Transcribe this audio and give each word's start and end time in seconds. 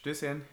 Stößchen. 0.00 0.44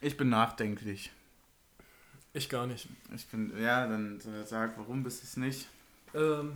Ich 0.00 0.16
bin 0.16 0.28
nachdenklich. 0.28 1.10
Ich 2.32 2.48
gar 2.48 2.66
nicht. 2.66 2.88
Ich 3.14 3.26
bin, 3.28 3.52
ja, 3.60 3.86
dann 3.86 4.20
äh, 4.20 4.44
sag, 4.44 4.76
warum 4.78 5.02
bist 5.02 5.22
du 5.22 5.26
es 5.26 5.36
nicht? 5.38 5.68
Ähm, 6.14 6.52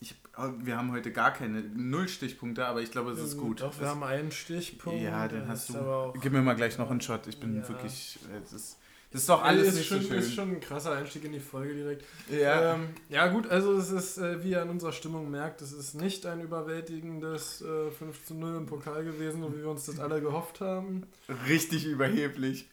Ich, 0.00 0.14
oh, 0.36 0.50
wir 0.58 0.76
haben 0.76 0.90
heute 0.92 1.12
gar 1.12 1.32
keine 1.32 1.60
Null-Stichpunkte, 1.62 2.66
aber 2.66 2.80
ich 2.80 2.90
glaube, 2.90 3.12
es 3.12 3.18
ist 3.20 3.36
gut. 3.36 3.60
Doch, 3.60 3.76
wir 3.78 3.84
Es- 3.84 3.90
haben 3.90 4.02
einen 4.02 4.32
Stichpunkt. 4.32 5.02
ja, 5.02 5.28
den 5.28 5.46
hast 5.48 5.68
du. 5.70 6.12
Gib 6.20 6.32
mir 6.32 6.40
mal 6.42 6.56
gleich 6.56 6.78
noch 6.78 6.90
einen 6.90 7.00
Shot. 7.02 7.26
Ich 7.26 7.38
bin 7.38 7.56
Ja. 7.56 7.68
wirklich. 7.68 8.18
Es 8.42 8.52
ist, 8.52 8.78
das 9.14 9.20
ist 9.20 9.28
doch 9.28 9.44
alles 9.44 9.68
ist 9.68 9.74
nicht 9.76 9.86
schon, 9.86 10.02
so 10.02 10.08
schön. 10.08 10.18
ist 10.18 10.34
schon 10.34 10.50
ein 10.50 10.60
krasser 10.60 10.90
Einstieg 10.90 11.22
in 11.22 11.30
die 11.30 11.38
Folge 11.38 11.72
direkt. 11.72 12.04
ja. 12.28 12.74
Ähm, 12.74 12.88
ja 13.08 13.28
gut, 13.28 13.48
also 13.48 13.78
es 13.78 13.92
ist, 13.92 14.18
äh, 14.18 14.42
wie 14.42 14.50
ihr 14.50 14.60
an 14.60 14.70
unserer 14.70 14.90
Stimmung 14.90 15.30
merkt, 15.30 15.62
es 15.62 15.72
ist 15.72 15.94
nicht 15.94 16.26
ein 16.26 16.40
überwältigendes 16.40 17.62
äh, 17.62 17.92
5 17.92 18.24
zu 18.24 18.34
0 18.34 18.56
im 18.56 18.66
Pokal 18.66 19.04
gewesen, 19.04 19.40
so 19.40 19.54
wie 19.54 19.58
wir 19.58 19.68
uns 19.68 19.86
das 19.86 20.00
alle 20.00 20.20
gehofft 20.20 20.60
haben. 20.60 21.06
Richtig 21.48 21.86
überheblich. 21.86 22.68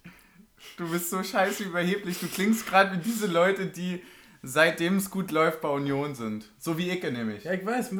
Du 0.77 0.89
bist 0.89 1.11
so 1.11 1.21
scheiße 1.21 1.63
überheblich. 1.63 2.19
Du 2.19 2.25
klingst 2.25 2.65
gerade 2.65 2.97
wie 2.97 3.03
diese 3.03 3.27
Leute, 3.27 3.67
die 3.67 4.01
seitdem 4.41 4.97
es 4.97 5.11
gut 5.11 5.29
läuft 5.29 5.61
bei 5.61 5.69
Union 5.69 6.15
sind. 6.15 6.49
So 6.57 6.75
wie 6.75 6.89
Icke 6.89 7.11
nämlich. 7.11 7.43
Ja, 7.43 7.53
ich 7.53 7.63
weiß, 7.63 7.91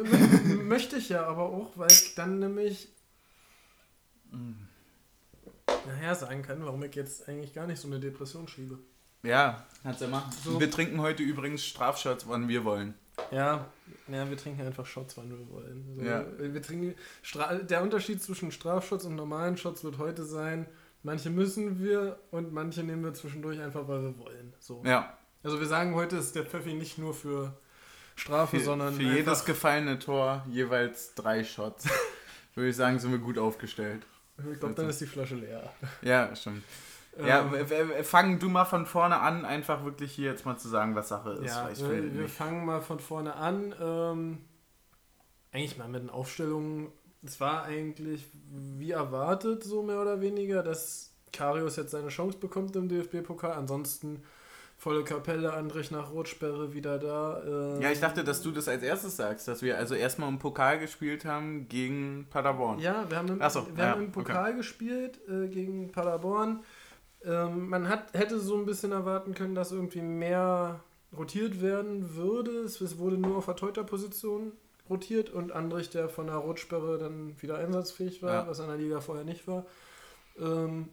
möchte 0.63 0.95
ich 0.95 1.09
ja, 1.09 1.27
aber 1.27 1.43
auch, 1.43 1.77
weil 1.77 1.91
ich 1.91 2.15
dann 2.15 2.39
nämlich 2.39 2.89
nachher 5.87 6.15
sagen 6.15 6.41
kann, 6.43 6.63
warum 6.65 6.83
ich 6.83 6.95
jetzt 6.95 7.27
eigentlich 7.27 7.53
gar 7.53 7.67
nicht 7.67 7.79
so 7.79 7.87
eine 7.87 7.99
Depression 7.99 8.47
schiebe. 8.47 8.79
Ja, 9.23 9.65
kannst 9.83 10.01
ja 10.01 10.07
machen. 10.07 10.31
So. 10.43 10.59
Wir 10.59 10.71
trinken 10.71 10.99
heute 11.01 11.21
übrigens 11.23 11.63
Strafshots, 11.65 12.27
wann 12.27 12.47
wir 12.47 12.63
wollen. 12.63 12.95
Ja, 13.29 13.67
ja, 14.07 14.29
wir 14.29 14.37
trinken 14.37 14.65
einfach 14.65 14.85
Shots, 14.85 15.15
wann 15.17 15.29
wir 15.29 15.49
wollen. 15.49 15.85
So, 15.95 16.01
Ja. 16.03 16.25
wir 16.39 16.61
trinken, 16.61 16.95
Stra 17.21 17.53
der 17.55 17.83
Unterschied 17.83 18.21
zwischen 18.21 18.51
Strafshots 18.51 19.05
und 19.05 19.15
normalen 19.15 19.57
Shots 19.57 19.83
wird 19.83 19.99
heute 19.99 20.23
sein, 20.25 20.65
manche 21.03 21.29
müssen 21.29 21.79
wir 21.79 22.19
und 22.31 22.51
manche 22.51 22.83
nehmen 22.83 23.03
wir 23.03 23.13
zwischendurch 23.13 23.59
einfach, 23.61 23.87
weil 23.87 24.01
wir 24.01 24.17
wollen. 24.17 24.53
So. 24.59 24.81
Ja. 24.85 25.17
Also 25.43 25.59
wir 25.59 25.67
sagen, 25.67 25.93
heute 25.95 26.17
ist 26.17 26.35
der 26.35 26.45
Pfeffi 26.45 26.73
nicht 26.73 26.97
nur 26.97 27.13
für 27.13 27.53
Strafe, 28.15 28.57
Für, 28.57 28.63
sondern 28.65 28.93
für 28.95 29.03
jedes 29.03 29.45
gefallene 29.45 29.99
Tor 29.99 30.45
jeweils 30.49 31.13
drei 31.15 31.43
Shots. 31.43 31.85
Würde 32.55 32.69
ich 32.69 32.75
sagen, 32.75 32.99
sind 32.99 33.11
wir 33.11 33.19
gut 33.19 33.37
aufgestellt. 33.37 34.05
Ich 34.53 34.59
glaube, 34.59 34.75
dann 34.75 34.89
ist 34.89 35.01
die 35.01 35.05
Flasche 35.05 35.35
leer. 35.35 35.71
Ja, 36.01 36.35
stimmt. 36.35 36.63
Ja, 37.19 37.41
Ähm, 37.41 37.51
w- 37.51 37.69
w- 37.89 38.03
fang 38.03 38.39
du 38.39 38.47
mal 38.49 38.63
von 38.65 38.85
vorne 38.85 39.19
an, 39.19 39.43
einfach 39.43 39.83
wirklich 39.83 40.13
hier 40.13 40.31
jetzt 40.31 40.45
mal 40.45 40.57
zu 40.57 40.69
sagen, 40.69 40.95
was 40.95 41.09
Sache 41.09 41.31
ist. 41.31 41.47
Ja, 41.53 41.69
wir, 41.89 42.13
wir 42.17 42.29
fangen 42.29 42.65
mal 42.65 42.81
von 42.81 42.99
vorne 42.99 43.35
an. 43.35 43.75
Ähm, 43.81 44.37
eigentlich 45.51 45.77
mal 45.77 45.89
mit 45.89 46.01
den 46.03 46.09
Aufstellungen. 46.09 46.87
Es 47.23 47.39
war 47.39 47.63
eigentlich 47.65 48.25
wie 48.49 48.91
erwartet, 48.91 49.63
so 49.63 49.83
mehr 49.83 50.01
oder 50.01 50.21
weniger, 50.21 50.63
dass 50.63 51.11
Karius 51.33 51.75
jetzt 51.75 51.91
seine 51.91 52.07
Chance 52.07 52.37
bekommt 52.37 52.75
im 52.75 52.87
DFB-Pokal. 52.87 53.53
Ansonsten 53.53 54.23
volle 54.81 55.03
Kapelle, 55.03 55.53
Andrich 55.53 55.91
nach 55.91 56.11
Rotsperre 56.11 56.73
wieder 56.73 56.97
da. 56.97 57.43
ähm, 57.45 57.81
Ja, 57.83 57.91
ich 57.91 57.99
dachte, 57.99 58.23
dass 58.23 58.41
du 58.41 58.49
das 58.49 58.67
als 58.67 58.81
erstes 58.81 59.15
sagst, 59.15 59.47
dass 59.47 59.61
wir 59.61 59.77
also 59.77 59.93
erstmal 59.93 60.27
im 60.27 60.39
Pokal 60.39 60.79
gespielt 60.79 61.23
haben 61.23 61.67
gegen 61.67 62.25
Paderborn. 62.31 62.79
Ja, 62.79 63.05
wir 63.07 63.17
haben 63.17 63.27
im, 63.27 63.49
so, 63.51 63.67
wir 63.75 63.83
ja, 63.83 63.91
haben 63.91 64.05
im 64.05 64.11
Pokal 64.11 64.55
gespielt 64.55 65.19
äh, 65.29 65.49
gegen 65.49 65.91
Paderborn. 65.91 66.63
Ähm, 67.23 67.69
man 67.69 67.89
hat, 67.89 68.11
hätte 68.13 68.39
so 68.39 68.57
ein 68.57 68.65
bisschen 68.65 68.91
erwarten 68.91 69.35
können, 69.35 69.53
dass 69.53 69.71
irgendwie 69.71 70.01
mehr 70.01 70.79
rotiert 71.15 71.61
werden 71.61 72.15
würde. 72.15 72.61
Es, 72.61 72.97
wurde 72.97 73.19
nur 73.19 73.37
auf 73.37 73.45
der 73.45 73.57
Teuter-Position 73.57 74.51
rotiert 74.89 75.29
und 75.29 75.51
Andrich, 75.51 75.91
der 75.91 76.09
von 76.09 76.25
der 76.25 76.37
Rotsperre 76.37 76.97
dann 76.97 77.39
wieder 77.39 77.59
einsatzfähig 77.59 78.23
war, 78.23 78.33
Ja. 78.33 78.47
was 78.47 78.57
in 78.57 78.65
der 78.65 78.77
Liga 78.77 78.99
vorher 78.99 79.25
nicht 79.25 79.47
war, 79.47 79.67
ähm, 80.39 80.89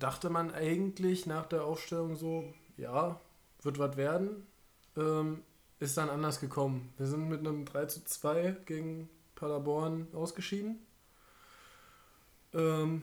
dachte 0.00 0.30
man 0.30 0.52
eigentlich 0.52 1.26
nach 1.26 1.46
der 1.46 1.64
Aufstellung 1.64 2.16
so, 2.16 2.52
ja, 2.76 3.20
wird 3.62 3.78
was 3.78 3.96
werden. 3.96 4.46
Ähm, 4.96 5.42
ist 5.80 5.96
dann 5.96 6.10
anders 6.10 6.38
gekommen. 6.40 6.92
Wir 6.96 7.06
sind 7.06 7.28
mit 7.28 7.40
einem 7.40 7.64
3 7.64 7.86
zu 7.86 8.04
2 8.04 8.56
gegen 8.66 9.08
Paderborn 9.34 10.06
ausgeschieden. 10.12 10.78
Ähm, 12.54 13.02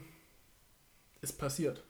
ist 1.22 1.38
passiert. 1.38 1.84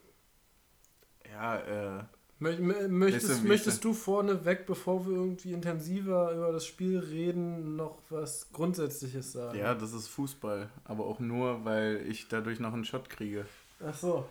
Ja, 1.32 1.58
äh, 2.00 2.04
Mö 2.40 2.52
mö- 2.54 2.88
möchtest, 2.88 3.44
möchtest 3.44 3.84
du 3.84 3.94
vorneweg, 3.94 4.66
bevor 4.66 5.06
wir 5.06 5.14
irgendwie 5.14 5.52
intensiver 5.52 6.32
über 6.34 6.52
das 6.54 6.66
Spiel 6.66 6.98
reden, 6.98 7.76
noch 7.76 8.00
was 8.10 8.52
Grundsätzliches 8.54 9.34
sagen? 9.34 9.60
ja, 9.60 9.76
das 9.76 9.92
ist 9.94 10.08
Fußball. 10.08 10.70
Aber 10.86 11.06
auch 11.06 11.20
nur, 11.20 11.66
weil 11.66 12.06
ich 12.08 12.30
dadurch 12.30 12.60
noch 12.62 12.74
einen 12.74 12.86
Shot 12.86 13.10
kriege. 13.10 13.46
Ach 13.86 13.94
so. 13.94 14.26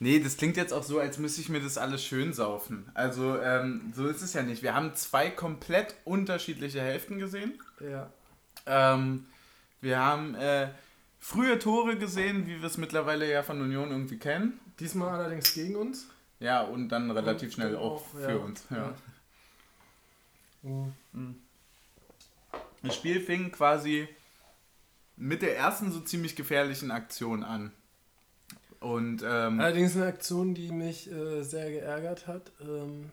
Nee, 0.00 0.20
das 0.20 0.36
klingt 0.36 0.56
jetzt 0.56 0.72
auch 0.72 0.84
so, 0.84 1.00
als 1.00 1.18
müsste 1.18 1.40
ich 1.40 1.48
mir 1.48 1.60
das 1.60 1.76
alles 1.76 2.04
schön 2.04 2.32
saufen. 2.32 2.88
Also, 2.94 3.40
ähm, 3.40 3.92
so 3.94 4.06
ist 4.06 4.22
es 4.22 4.32
ja 4.32 4.42
nicht. 4.42 4.62
Wir 4.62 4.74
haben 4.74 4.94
zwei 4.94 5.30
komplett 5.30 5.94
unterschiedliche 6.04 6.80
Hälften 6.80 7.18
gesehen. 7.18 7.60
Ja. 7.80 8.08
Ähm, 8.66 9.26
wir 9.80 9.98
haben 9.98 10.34
äh, 10.36 10.68
frühe 11.18 11.58
Tore 11.58 11.96
gesehen, 11.96 12.46
wie 12.46 12.60
wir 12.60 12.68
es 12.68 12.78
mittlerweile 12.78 13.28
ja 13.28 13.42
von 13.42 13.60
Union 13.60 13.90
irgendwie 13.90 14.18
kennen. 14.18 14.60
Diesmal 14.78 15.18
allerdings 15.18 15.52
gegen 15.54 15.74
uns. 15.74 16.06
Ja, 16.38 16.62
und 16.62 16.90
dann 16.90 17.10
relativ 17.10 17.48
Und 17.48 17.54
schnell 17.54 17.72
dann 17.72 17.80
auch 17.80 18.02
auch, 18.02 18.06
für 18.06 18.30
ja. 18.30 18.36
uns. 18.36 18.64
Ja. 18.70 18.94
Mhm. 20.62 21.36
Das 22.82 22.94
Spiel 22.94 23.20
fing 23.20 23.50
quasi 23.50 24.08
mit 25.16 25.42
der 25.42 25.56
ersten 25.56 25.90
so 25.90 26.00
ziemlich 26.00 26.36
gefährlichen 26.36 26.92
Aktion 26.92 27.42
an. 27.42 27.72
Und 28.80 29.22
ähm, 29.24 29.60
Allerdings 29.60 29.96
eine 29.96 30.06
Aktion, 30.06 30.54
die 30.54 30.70
mich 30.70 31.10
äh, 31.10 31.42
sehr 31.42 31.70
geärgert 31.70 32.26
hat. 32.26 32.52
Ähm, 32.60 33.10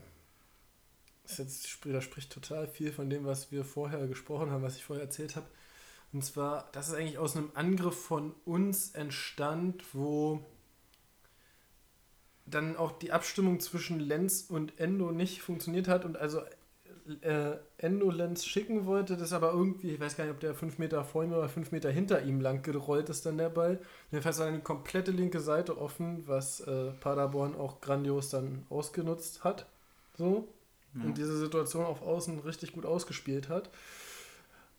das 1.24 1.40
jetzt 1.40 1.66
sp- 1.66 1.90
widerspricht 1.90 2.32
total 2.32 2.68
viel 2.68 2.92
von 2.94 3.10
dem, 3.10 3.26
was 3.26 3.52
wir 3.52 3.66
vorher 3.66 4.06
gesprochen 4.08 4.52
haben, 4.52 4.62
was 4.62 4.76
ich 4.78 4.86
vorher 4.86 5.06
erzählt 5.06 5.36
habe. 5.36 5.48
Und 6.14 6.24
zwar, 6.24 6.70
dass 6.72 6.90
es 6.90 6.94
eigentlich 6.94 7.18
aus 7.18 7.36
einem 7.36 7.52
Angriff 7.56 8.00
von 8.00 8.34
uns 8.46 8.92
entstand, 8.92 9.84
wo 9.94 10.46
dann 12.46 12.78
auch 12.78 12.92
die 13.00 13.12
Abstimmung 13.12 13.60
zwischen 13.60 14.00
Lenz 14.00 14.46
und 14.48 14.80
Endo 14.80 15.12
nicht 15.12 15.42
funktioniert 15.42 15.88
hat 15.88 16.06
und 16.06 16.16
also 16.16 16.42
äh, 17.22 17.58
Endo 17.78 18.10
Lenz 18.10 18.46
schicken 18.46 18.86
wollte, 18.86 19.18
das 19.18 19.34
aber 19.34 19.52
irgendwie, 19.52 19.92
ich 19.92 20.00
weiß 20.00 20.18
gar 20.18 20.26
nicht, 20.26 20.34
ob 20.34 20.40
der 20.40 20.56
fünf 20.56 20.80
Meter 20.80 21.04
vor 21.04 21.24
ihm 21.24 21.34
oder 21.34 21.50
fünf 21.50 21.72
Meter 21.72 21.92
hinter 21.92 22.24
ihm 22.24 22.42
lang 22.42 22.62
gerollt 22.64 23.10
ist 23.10 23.26
dann 23.26 23.38
der 23.38 23.50
Ball. 23.50 23.80
Jedenfalls 24.12 24.40
war 24.40 24.48
eine 24.48 24.60
komplette 24.60 25.12
linke 25.12 25.40
Seite 25.40 25.78
offen, 25.78 26.24
was 26.28 26.62
äh, 26.62 26.92
Paderborn 27.00 27.56
auch 27.56 27.82
grandios 27.82 28.30
dann 28.30 28.66
ausgenutzt 28.70 29.44
hat. 29.44 29.68
So. 30.18 30.48
Und 31.04 31.18
diese 31.18 31.38
Situation 31.38 31.86
auf 31.86 32.02
Außen 32.02 32.40
richtig 32.40 32.72
gut 32.72 32.86
ausgespielt 32.86 33.50
hat. 33.50 33.70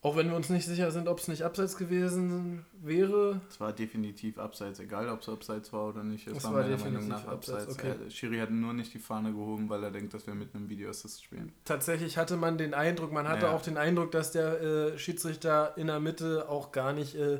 Auch 0.07 0.15
wenn 0.15 0.29
wir 0.29 0.35
uns 0.37 0.49
nicht 0.49 0.65
sicher 0.65 0.89
sind, 0.91 1.07
ob 1.09 1.19
es 1.19 1.27
nicht 1.27 1.41
abseits 1.43 1.75
gewesen 1.75 2.65
wäre. 2.81 3.41
es 3.49 3.59
war 3.59 3.73
definitiv 3.73 4.37
abseits, 4.37 4.79
egal 4.79 5.09
ob 5.09 5.21
es 5.21 5.27
abseits 5.29 5.73
war 5.73 5.89
oder 5.89 6.03
nicht. 6.03 6.25
Es 6.27 6.37
Es 6.37 6.43
war, 6.45 6.53
war 6.53 6.61
meiner 6.61 6.77
definitiv 6.77 7.07
Meinung 7.09 7.23
nach 7.25 7.27
abseits. 7.27 7.67
abseits, 7.69 7.97
okay. 7.99 8.09
Schiri 8.09 8.37
hat 8.37 8.51
nur 8.51 8.73
nicht 8.73 8.93
die 8.93 8.99
Fahne 8.99 9.33
gehoben, 9.33 9.67
weil 9.69 9.83
er 9.83 9.91
denkt, 9.91 10.13
dass 10.13 10.25
wir 10.25 10.33
mit 10.33 10.55
einem 10.55 10.69
Videoassist 10.69 11.23
spielen. 11.23 11.51
Tatsächlich 11.65 12.17
hatte 12.17 12.37
man 12.37 12.57
den 12.57 12.73
Eindruck, 12.73 13.11
man 13.11 13.27
hatte 13.27 13.47
Ja. 13.47 13.51
auch 13.51 13.61
den 13.61 13.77
Eindruck, 13.77 14.11
dass 14.11 14.31
der 14.31 14.61
äh, 14.61 14.97
Schiedsrichter 14.97 15.73
in 15.77 15.87
der 15.87 15.99
Mitte 15.99 16.47
auch 16.47 16.71
gar 16.71 16.93
nicht 16.93 17.15
äh, 17.15 17.39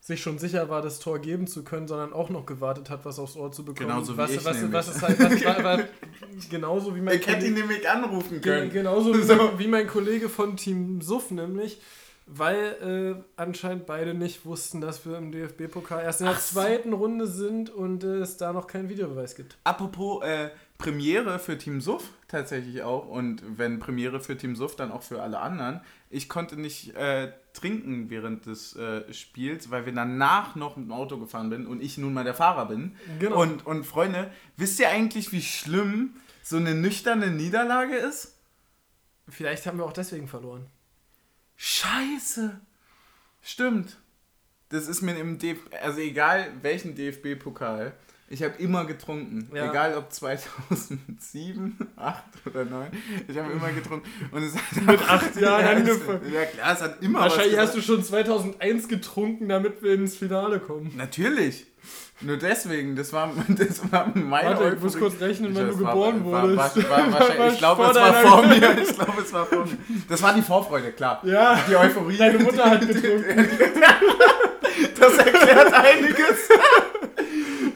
sich 0.00 0.22
schon 0.22 0.38
sicher 0.38 0.68
war, 0.70 0.80
das 0.80 1.00
Tor 1.00 1.18
geben 1.18 1.46
zu 1.46 1.64
können, 1.64 1.86
sondern 1.88 2.12
auch 2.12 2.30
noch 2.30 2.46
gewartet 2.46 2.88
hat, 2.88 3.04
was 3.04 3.18
aufs 3.18 3.36
Ohr 3.36 3.52
zu 3.52 3.64
bekommen. 3.64 3.90
Genauso 3.90 4.14
wie 4.14 4.18
was, 4.18 4.30
ich 4.30 4.44
was, 4.44 4.56
nämlich. 4.56 4.72
was 4.72 4.88
ist 4.88 5.02
halt, 5.02 5.18
was, 5.18 5.44
war, 5.44 5.64
war, 5.64 5.78
genauso 6.50 6.94
wie 6.96 7.00
mein 7.00 7.18
Ich 7.18 7.26
hätte 7.26 7.46
ihn 7.46 7.54
nämlich 7.54 7.88
anrufen 7.88 8.40
können. 8.40 8.70
Genauso 8.70 9.14
wie, 9.14 9.22
So. 9.22 9.34
mein, 9.34 9.58
wie 9.58 9.66
mein 9.66 9.86
Kollege 9.86 10.28
von 10.28 10.56
Team 10.56 11.00
Suff 11.00 11.30
nämlich, 11.30 11.80
weil 12.26 13.16
äh, 13.18 13.22
anscheinend 13.36 13.86
beide 13.86 14.14
nicht 14.14 14.44
wussten, 14.46 14.80
dass 14.80 15.04
wir 15.06 15.16
im 15.18 15.32
DFB-Pokal 15.32 16.02
erst 16.04 16.20
in 16.20 16.26
der 16.26 16.36
Ach 16.36 16.40
so. 16.40 16.54
zweiten 16.60 16.92
Runde 16.92 17.26
sind 17.26 17.70
und 17.70 18.04
äh, 18.04 18.18
es 18.18 18.36
da 18.36 18.52
noch 18.52 18.66
keinen 18.66 18.88
Videobeweis 18.88 19.34
gibt. 19.34 19.58
Apropos 19.64 20.22
äh, 20.24 20.50
Premiere 20.78 21.40
für 21.40 21.58
Team 21.58 21.80
Suff 21.80 22.08
tatsächlich 22.28 22.82
auch 22.82 23.08
und 23.08 23.42
wenn 23.58 23.80
Premiere 23.80 24.20
für 24.20 24.36
Team 24.36 24.54
Suff, 24.54 24.76
dann 24.76 24.92
auch 24.92 25.02
für 25.02 25.20
alle 25.20 25.40
anderen. 25.40 25.80
Ich 26.08 26.28
konnte 26.28 26.56
nicht 26.56 26.94
äh, 26.94 27.32
trinken 27.52 28.10
während 28.10 28.46
des 28.46 28.76
äh, 28.76 29.12
Spiels, 29.12 29.70
weil 29.70 29.86
wir 29.86 29.92
danach 29.92 30.54
noch 30.54 30.76
mit 30.76 30.86
dem 30.86 30.92
Auto 30.92 31.18
gefahren 31.18 31.50
bin 31.50 31.66
und 31.66 31.82
ich 31.82 31.98
nun 31.98 32.14
mal 32.14 32.22
der 32.22 32.34
Fahrer 32.34 32.66
bin. 32.66 32.94
Genau. 33.18 33.42
Und, 33.42 33.66
und 33.66 33.84
Freunde, 33.84 34.30
wisst 34.56 34.78
ihr 34.78 34.88
eigentlich, 34.88 35.32
wie 35.32 35.42
schlimm 35.42 36.14
so 36.42 36.56
eine 36.56 36.74
nüchterne 36.74 37.30
Niederlage 37.30 37.96
ist? 37.96 38.36
Vielleicht 39.28 39.66
haben 39.66 39.78
wir 39.78 39.84
auch 39.84 39.92
deswegen 39.92 40.28
verloren. 40.28 40.66
Scheiße. 41.56 42.60
Stimmt. 43.42 43.98
Das 44.68 44.86
ist 44.86 45.02
mir 45.02 45.18
im 45.18 45.38
DF 45.38 45.58
also 45.82 46.00
egal 46.00 46.52
welchen 46.62 46.94
DFB-Pokal, 46.94 47.94
Ich 48.30 48.42
habe 48.42 48.54
immer 48.58 48.84
getrunken. 48.84 49.48
Ja. 49.54 49.70
Egal 49.70 49.96
ob 49.96 50.12
2007, 50.12 51.78
8 51.96 52.22
oder 52.46 52.64
9. 52.64 52.88
Ich 53.26 53.38
habe 53.38 53.52
immer 53.52 53.70
getrunken. 53.70 54.06
Und 54.30 54.42
es 54.42 54.54
hat 54.54 54.86
Mit 54.86 55.08
8 55.08 55.36
Jahren 55.40 55.64
angefangen. 55.64 56.32
Ja 56.32 56.44
klar, 56.44 56.74
es 56.74 56.82
hat 56.82 57.02
immer 57.02 57.20
Wahrscheinlich 57.20 57.58
hast 57.58 57.74
du 57.74 57.80
schon 57.80 58.04
2001 58.04 58.88
getrunken, 58.88 59.48
damit 59.48 59.82
wir 59.82 59.94
ins 59.94 60.14
Finale 60.16 60.60
kommen. 60.60 60.92
Natürlich. 60.96 61.66
Nur 62.20 62.36
deswegen, 62.36 62.96
das 62.96 63.12
war, 63.12 63.32
das 63.48 63.92
war 63.92 64.12
meine 64.14 64.50
Warte, 64.50 64.74
ich 64.76 64.82
muss 64.82 64.98
kurz 64.98 65.18
rechnen, 65.20 65.54
wenn 65.54 65.68
du 65.68 65.76
geboren 65.76 66.30
war, 66.30 66.42
wurdest. 66.42 66.90
War, 66.90 67.12
war, 67.38 67.52
ich 67.52 67.58
glaube, 67.58 67.82
es 67.84 67.94
war 67.94 68.12
vor 68.14 68.46
mir. 68.46 68.78
Ich 68.82 68.94
glaube, 68.94 69.22
es 69.22 69.32
war 69.32 69.46
vor 69.46 69.64
mir. 69.64 69.78
Das 70.08 70.22
war 70.22 70.34
die 70.34 70.42
Vorfreude, 70.42 70.92
klar. 70.92 71.22
Ja. 71.24 71.58
Die 71.66 71.76
Euphorie. 71.76 72.16
Deine 72.18 72.40
Mutter 72.40 72.64
hat 72.64 72.80
getrunken. 72.86 73.48
das 75.00 75.16
erklärt 75.16 75.72
einiges. 75.72 76.48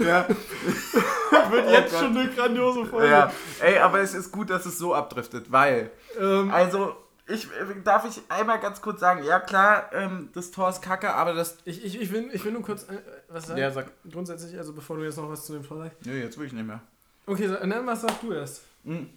Ja. 0.04 0.26
Wird 1.50 1.70
jetzt 1.70 1.94
oh 1.94 1.98
schon 1.98 2.16
eine 2.16 2.30
grandiose 2.30 2.86
Folge. 2.86 3.10
Ja. 3.10 3.32
Ey, 3.60 3.78
aber 3.78 4.00
es 4.00 4.14
ist 4.14 4.32
gut, 4.32 4.50
dass 4.50 4.66
es 4.66 4.78
so 4.78 4.94
abdriftet, 4.94 5.50
weil. 5.50 5.90
Ähm, 6.18 6.50
also, 6.50 6.96
ich, 7.26 7.48
darf 7.84 8.04
ich 8.04 8.20
einmal 8.28 8.60
ganz 8.60 8.80
kurz 8.80 9.00
sagen, 9.00 9.24
ja 9.24 9.40
klar, 9.40 9.90
ähm, 9.92 10.30
das 10.34 10.50
Tor 10.50 10.68
ist 10.68 10.82
kacke, 10.82 11.14
aber 11.14 11.34
das. 11.34 11.58
Ich, 11.64 11.84
ich, 11.84 12.00
ich, 12.00 12.12
will, 12.12 12.30
ich 12.32 12.44
will 12.44 12.52
nur 12.52 12.62
kurz 12.62 12.84
äh, 12.84 12.98
was 13.28 13.46
sagen. 13.46 13.60
Ja, 13.60 13.70
sag. 13.70 13.90
Grundsätzlich, 14.10 14.56
also 14.58 14.72
bevor 14.72 14.96
du 14.96 15.04
jetzt 15.04 15.16
noch 15.16 15.28
was 15.28 15.46
zu 15.46 15.52
dem 15.54 15.66
Tor 15.66 15.78
sagst. 15.78 15.98
Nee, 16.04 16.20
jetzt 16.20 16.38
will 16.38 16.46
ich 16.46 16.52
nicht 16.52 16.66
mehr. 16.66 16.80
Okay, 17.26 17.48
dann 17.48 17.86
was 17.86 18.02
sagst 18.02 18.22
du 18.22 18.32
erst? 18.32 18.62
Mhm. 18.84 19.08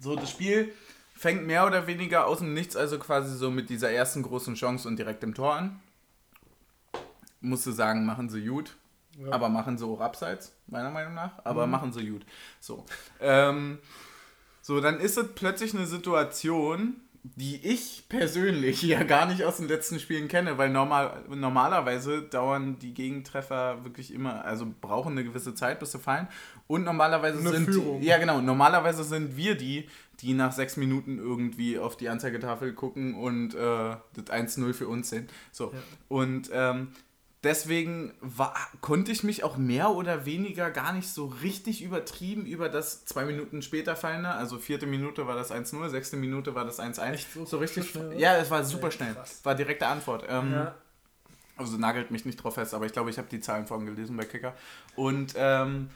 So, 0.00 0.14
das 0.14 0.30
Spiel 0.30 0.72
fängt 1.14 1.46
mehr 1.46 1.66
oder 1.66 1.86
weniger 1.86 2.26
aus 2.26 2.38
dem 2.38 2.54
Nichts, 2.54 2.76
also 2.76 2.98
quasi 2.98 3.36
so 3.36 3.50
mit 3.50 3.70
dieser 3.70 3.90
ersten 3.90 4.22
großen 4.22 4.54
Chance 4.54 4.86
und 4.86 4.96
direkt 4.96 5.24
im 5.24 5.34
Tor 5.34 5.54
an. 5.54 5.80
Musste 7.40 7.72
sagen, 7.72 8.06
machen 8.06 8.28
sie 8.28 8.44
gut. 8.44 8.76
Ja. 9.18 9.32
Aber 9.32 9.48
machen 9.48 9.78
sie 9.78 9.84
auch 9.84 10.00
abseits, 10.00 10.54
meiner 10.66 10.90
Meinung 10.90 11.14
nach. 11.14 11.44
Aber 11.44 11.66
mhm. 11.66 11.72
machen 11.72 11.92
sie 11.92 12.08
gut. 12.08 12.24
So. 12.60 12.84
Ähm, 13.20 13.78
so, 14.62 14.80
dann 14.80 15.00
ist 15.00 15.16
es 15.16 15.34
plötzlich 15.34 15.74
eine 15.74 15.86
Situation, 15.86 16.96
die 17.36 17.56
ich 17.66 18.04
persönlich 18.08 18.82
ja 18.82 19.02
gar 19.02 19.26
nicht 19.26 19.44
aus 19.44 19.56
den 19.56 19.68
letzten 19.68 19.98
Spielen 19.98 20.28
kenne, 20.28 20.58
weil 20.58 20.70
normal, 20.70 21.24
normalerweise 21.28 22.22
dauern 22.22 22.78
die 22.78 22.94
Gegentreffer 22.94 23.84
wirklich 23.84 24.12
immer, 24.14 24.44
also 24.44 24.66
brauchen 24.80 25.12
eine 25.12 25.24
gewisse 25.24 25.54
Zeit, 25.54 25.80
bis 25.80 25.92
sie 25.92 25.98
fallen. 25.98 26.28
Und 26.66 26.84
normalerweise 26.84 27.38
eine 27.38 27.50
sind 27.50 27.64
Führung. 27.64 28.02
ja 28.02 28.18
genau, 28.18 28.40
normalerweise 28.40 29.02
sind 29.04 29.36
wir 29.36 29.56
die, 29.56 29.88
die 30.20 30.34
nach 30.34 30.52
sechs 30.52 30.76
Minuten 30.76 31.18
irgendwie 31.18 31.78
auf 31.78 31.96
die 31.96 32.08
Anzeigetafel 32.08 32.72
gucken 32.72 33.14
und 33.14 33.54
äh, 33.54 33.96
das 34.14 34.26
1-0 34.26 34.72
für 34.74 34.88
uns 34.88 35.10
sehen. 35.10 35.28
So. 35.52 35.72
Ja. 35.72 35.78
Und 36.08 36.50
ähm, 36.52 36.88
deswegen 37.44 38.14
war, 38.20 38.54
konnte 38.80 39.12
ich 39.12 39.22
mich 39.22 39.44
auch 39.44 39.56
mehr 39.56 39.90
oder 39.90 40.26
weniger 40.26 40.70
gar 40.70 40.92
nicht 40.92 41.08
so 41.08 41.26
richtig 41.26 41.82
übertrieben 41.82 42.46
über 42.46 42.68
das 42.68 43.04
zwei 43.04 43.24
Minuten 43.24 43.62
später 43.62 43.96
fallende. 43.96 44.30
Also 44.30 44.58
vierte 44.58 44.86
Minute 44.86 45.26
war 45.26 45.36
das 45.36 45.52
1-0, 45.52 45.88
sechste 45.88 46.16
Minute 46.16 46.54
war 46.54 46.64
das 46.64 46.80
1-1. 46.80 47.24
So, 47.34 47.44
so, 47.44 47.58
richtig 47.58 47.90
schnell? 47.90 48.18
Ja, 48.18 48.36
es 48.36 48.50
war 48.50 48.64
super 48.64 48.90
schnell. 48.90 49.14
Krass. 49.14 49.40
War 49.44 49.54
direkte 49.54 49.86
Antwort. 49.86 50.24
Ähm, 50.28 50.52
ja. 50.52 50.74
Also 51.56 51.76
nagelt 51.76 52.10
mich 52.10 52.24
nicht 52.24 52.36
drauf 52.36 52.54
fest, 52.54 52.72
aber 52.72 52.86
ich 52.86 52.92
glaube, 52.92 53.10
ich 53.10 53.18
habe 53.18 53.28
die 53.28 53.40
Zahlen 53.40 53.66
vorhin 53.66 53.86
gelesen 53.86 54.16
bei 54.16 54.24
Kicker. 54.24 54.54
Und 54.94 55.34
ähm, 55.36 55.90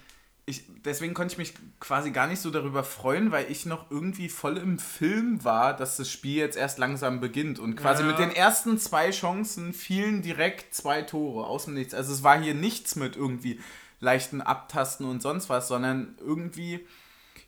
ich, 0.44 0.64
deswegen 0.84 1.14
konnte 1.14 1.32
ich 1.32 1.38
mich 1.38 1.54
quasi 1.78 2.10
gar 2.10 2.26
nicht 2.26 2.40
so 2.40 2.50
darüber 2.50 2.82
freuen, 2.82 3.30
weil 3.30 3.50
ich 3.50 3.64
noch 3.64 3.90
irgendwie 3.90 4.28
voll 4.28 4.56
im 4.56 4.78
Film 4.78 5.44
war, 5.44 5.76
dass 5.76 5.96
das 5.96 6.10
Spiel 6.10 6.36
jetzt 6.36 6.56
erst 6.56 6.78
langsam 6.78 7.20
beginnt. 7.20 7.60
Und 7.60 7.76
quasi 7.76 8.02
ja. 8.02 8.08
mit 8.08 8.18
den 8.18 8.34
ersten 8.34 8.76
zwei 8.78 9.10
Chancen 9.10 9.72
fielen 9.72 10.20
direkt 10.20 10.74
zwei 10.74 11.02
Tore 11.02 11.46
aus 11.46 11.66
dem 11.66 11.74
Nichts. 11.74 11.94
Also 11.94 12.12
es 12.12 12.24
war 12.24 12.40
hier 12.40 12.54
nichts 12.54 12.96
mit 12.96 13.16
irgendwie 13.16 13.60
leichten 14.00 14.40
Abtasten 14.40 15.06
und 15.06 15.22
sonst 15.22 15.48
was, 15.48 15.68
sondern 15.68 16.16
irgendwie 16.18 16.88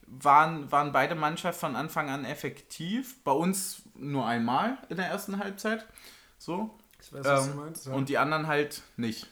waren, 0.06 0.70
waren 0.70 0.92
beide 0.92 1.16
Mannschaften 1.16 1.60
von 1.60 1.76
Anfang 1.76 2.10
an 2.10 2.24
effektiv. 2.24 3.16
Bei 3.24 3.32
uns 3.32 3.82
nur 3.96 4.24
einmal 4.24 4.78
in 4.88 4.98
der 4.98 5.06
ersten 5.06 5.38
Halbzeit. 5.38 5.84
So. 6.38 6.78
Ich 7.02 7.12
weiß, 7.12 7.24
was 7.24 7.46
ähm, 7.46 7.52
du 7.52 7.60
meinst. 7.60 7.86
Ja. 7.86 7.92
Und 7.92 8.08
die 8.08 8.18
anderen 8.18 8.46
halt 8.46 8.82
nicht. 8.96 9.26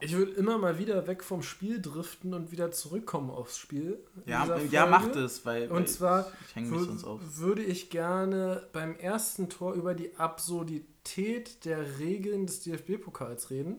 Ich 0.00 0.16
würde 0.16 0.32
immer 0.32 0.58
mal 0.58 0.78
wieder 0.78 1.06
weg 1.06 1.22
vom 1.22 1.42
Spiel 1.42 1.80
driften 1.80 2.34
und 2.34 2.52
wieder 2.52 2.70
zurückkommen 2.70 3.30
aufs 3.30 3.58
Spiel. 3.58 3.98
Ja, 4.26 4.58
ja 4.70 4.86
macht 4.86 5.16
es, 5.16 5.44
weil, 5.44 5.68
weil 5.70 5.76
und 5.76 5.88
zwar 5.88 6.30
ich, 6.54 6.62
ich 6.62 7.38
würde 7.38 7.62
ich 7.62 7.90
gerne 7.90 8.68
beim 8.72 8.96
ersten 8.96 9.48
Tor 9.48 9.74
über 9.74 9.94
die 9.94 10.16
Absurdität 10.16 11.64
der 11.64 11.98
Regeln 11.98 12.46
des 12.46 12.60
DFB-Pokals 12.60 13.50
reden. 13.50 13.78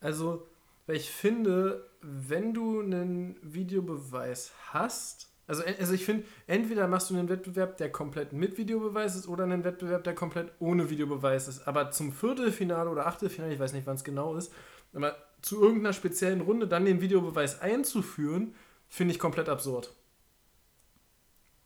Also, 0.00 0.46
weil 0.86 0.96
ich 0.96 1.10
finde, 1.10 1.88
wenn 2.02 2.52
du 2.52 2.80
einen 2.80 3.36
Videobeweis 3.42 4.52
hast, 4.68 5.30
also, 5.46 5.62
also 5.78 5.92
ich 5.92 6.04
finde, 6.04 6.24
entweder 6.46 6.88
machst 6.88 7.10
du 7.10 7.14
einen 7.14 7.28
Wettbewerb, 7.28 7.76
der 7.76 7.92
komplett 7.92 8.32
mit 8.32 8.56
Videobeweis 8.56 9.14
ist, 9.14 9.28
oder 9.28 9.44
einen 9.44 9.64
Wettbewerb, 9.64 10.04
der 10.04 10.14
komplett 10.14 10.52
ohne 10.58 10.88
Videobeweis 10.88 11.48
ist. 11.48 11.68
Aber 11.68 11.90
zum 11.90 12.12
Viertelfinale 12.12 12.88
oder 12.88 13.06
Achtelfinale, 13.06 13.52
ich 13.52 13.60
weiß 13.60 13.74
nicht, 13.74 13.86
wann 13.86 13.96
es 13.96 14.04
genau 14.04 14.36
ist, 14.36 14.52
aber 14.94 15.16
zu 15.42 15.60
irgendeiner 15.60 15.92
speziellen 15.92 16.40
Runde 16.40 16.66
dann 16.66 16.84
den 16.84 17.00
Videobeweis 17.00 17.60
einzuführen, 17.60 18.54
finde 18.88 19.12
ich 19.12 19.18
komplett 19.18 19.48
absurd. 19.48 19.94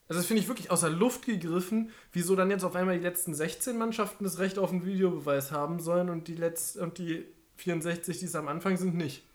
Also 0.08 0.20
das 0.20 0.26
finde 0.26 0.42
ich 0.42 0.48
wirklich 0.48 0.70
außer 0.70 0.88
Luft 0.88 1.26
gegriffen, 1.26 1.90
wieso 2.12 2.34
dann 2.34 2.50
jetzt 2.50 2.64
auf 2.64 2.74
einmal 2.74 2.96
die 2.96 3.04
letzten 3.04 3.34
16 3.34 3.76
Mannschaften 3.76 4.24
das 4.24 4.38
Recht 4.38 4.58
auf 4.58 4.70
einen 4.70 4.86
Videobeweis 4.86 5.52
haben 5.52 5.80
sollen 5.80 6.08
und 6.08 6.28
die, 6.28 6.34
Letz 6.34 6.76
und 6.76 6.96
die 6.96 7.26
64, 7.56 8.18
die 8.18 8.24
es 8.24 8.34
am 8.34 8.48
Anfang 8.48 8.78
sind, 8.78 8.94
nicht. 8.94 9.27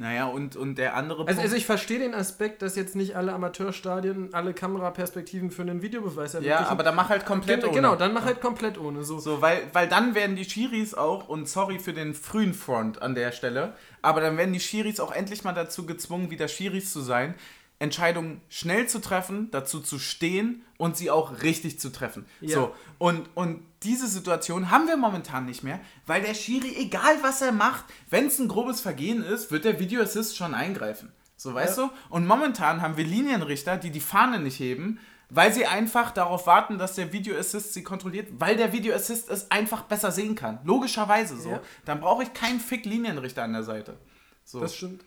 Naja, 0.00 0.24
und, 0.24 0.56
und 0.56 0.78
der 0.78 0.96
andere 0.96 1.28
also, 1.28 1.42
also 1.42 1.54
ich 1.54 1.66
verstehe 1.66 1.98
den 1.98 2.14
Aspekt, 2.14 2.62
dass 2.62 2.74
jetzt 2.74 2.96
nicht 2.96 3.16
alle 3.16 3.34
Amateurstadien 3.34 4.32
alle 4.32 4.54
Kameraperspektiven 4.54 5.50
für 5.50 5.60
einen 5.60 5.82
Videobeweis 5.82 6.32
ermöglichen. 6.32 6.64
Ja, 6.64 6.70
aber 6.70 6.82
dann 6.82 6.94
mach 6.94 7.10
halt 7.10 7.26
komplett 7.26 7.62
ohne. 7.64 7.74
Genau, 7.74 7.96
dann 7.96 8.14
mach 8.14 8.24
halt 8.24 8.40
komplett 8.40 8.78
ohne. 8.78 9.04
So, 9.04 9.18
so 9.18 9.42
weil, 9.42 9.60
weil 9.74 9.88
dann 9.88 10.14
werden 10.14 10.36
die 10.36 10.46
Schiris 10.46 10.94
auch, 10.94 11.28
und 11.28 11.50
sorry 11.50 11.78
für 11.78 11.92
den 11.92 12.14
frühen 12.14 12.54
Front 12.54 13.02
an 13.02 13.14
der 13.14 13.30
Stelle, 13.30 13.74
aber 14.00 14.22
dann 14.22 14.38
werden 14.38 14.54
die 14.54 14.60
Schiris 14.60 15.00
auch 15.00 15.12
endlich 15.12 15.44
mal 15.44 15.52
dazu 15.52 15.84
gezwungen, 15.84 16.30
wieder 16.30 16.48
Schiris 16.48 16.90
zu 16.94 17.02
sein, 17.02 17.34
Entscheidungen 17.80 18.42
schnell 18.48 18.88
zu 18.88 19.00
treffen, 19.00 19.50
dazu 19.50 19.80
zu 19.80 19.98
stehen 19.98 20.62
und 20.76 20.96
sie 20.96 21.10
auch 21.10 21.42
richtig 21.42 21.80
zu 21.80 21.90
treffen. 21.90 22.26
Ja. 22.40 22.54
So, 22.54 22.74
und, 22.98 23.28
und 23.34 23.62
diese 23.82 24.06
Situation 24.06 24.70
haben 24.70 24.86
wir 24.86 24.98
momentan 24.98 25.46
nicht 25.46 25.64
mehr, 25.64 25.80
weil 26.06 26.20
der 26.22 26.34
Schiri, 26.34 26.76
egal 26.76 27.16
was 27.22 27.40
er 27.40 27.52
macht, 27.52 27.86
wenn 28.10 28.26
es 28.26 28.38
ein 28.38 28.48
grobes 28.48 28.82
Vergehen 28.82 29.24
ist, 29.24 29.50
wird 29.50 29.64
der 29.64 29.80
Videoassist 29.80 30.36
schon 30.36 30.54
eingreifen. 30.54 31.10
So, 31.36 31.54
weißt 31.54 31.78
ja. 31.78 31.86
du? 31.86 31.92
Und 32.10 32.26
momentan 32.26 32.82
haben 32.82 32.98
wir 32.98 33.04
Linienrichter, 33.04 33.78
die 33.78 33.90
die 33.90 34.00
Fahne 34.00 34.40
nicht 34.40 34.60
heben, 34.60 35.00
weil 35.30 35.52
sie 35.54 35.64
einfach 35.64 36.10
darauf 36.10 36.46
warten, 36.46 36.76
dass 36.76 36.96
der 36.96 37.14
Videoassist 37.14 37.72
sie 37.72 37.82
kontrolliert, 37.82 38.28
weil 38.32 38.56
der 38.56 38.74
Videoassist 38.74 39.30
es 39.30 39.50
einfach 39.50 39.84
besser 39.84 40.12
sehen 40.12 40.34
kann. 40.34 40.58
Logischerweise 40.64 41.40
so. 41.40 41.52
Ja. 41.52 41.60
Dann 41.86 42.00
brauche 42.00 42.24
ich 42.24 42.34
keinen 42.34 42.60
Fick 42.60 42.84
Linienrichter 42.84 43.42
an 43.42 43.54
der 43.54 43.62
Seite. 43.62 43.96
So. 44.44 44.60
Das 44.60 44.76
stimmt. 44.76 45.02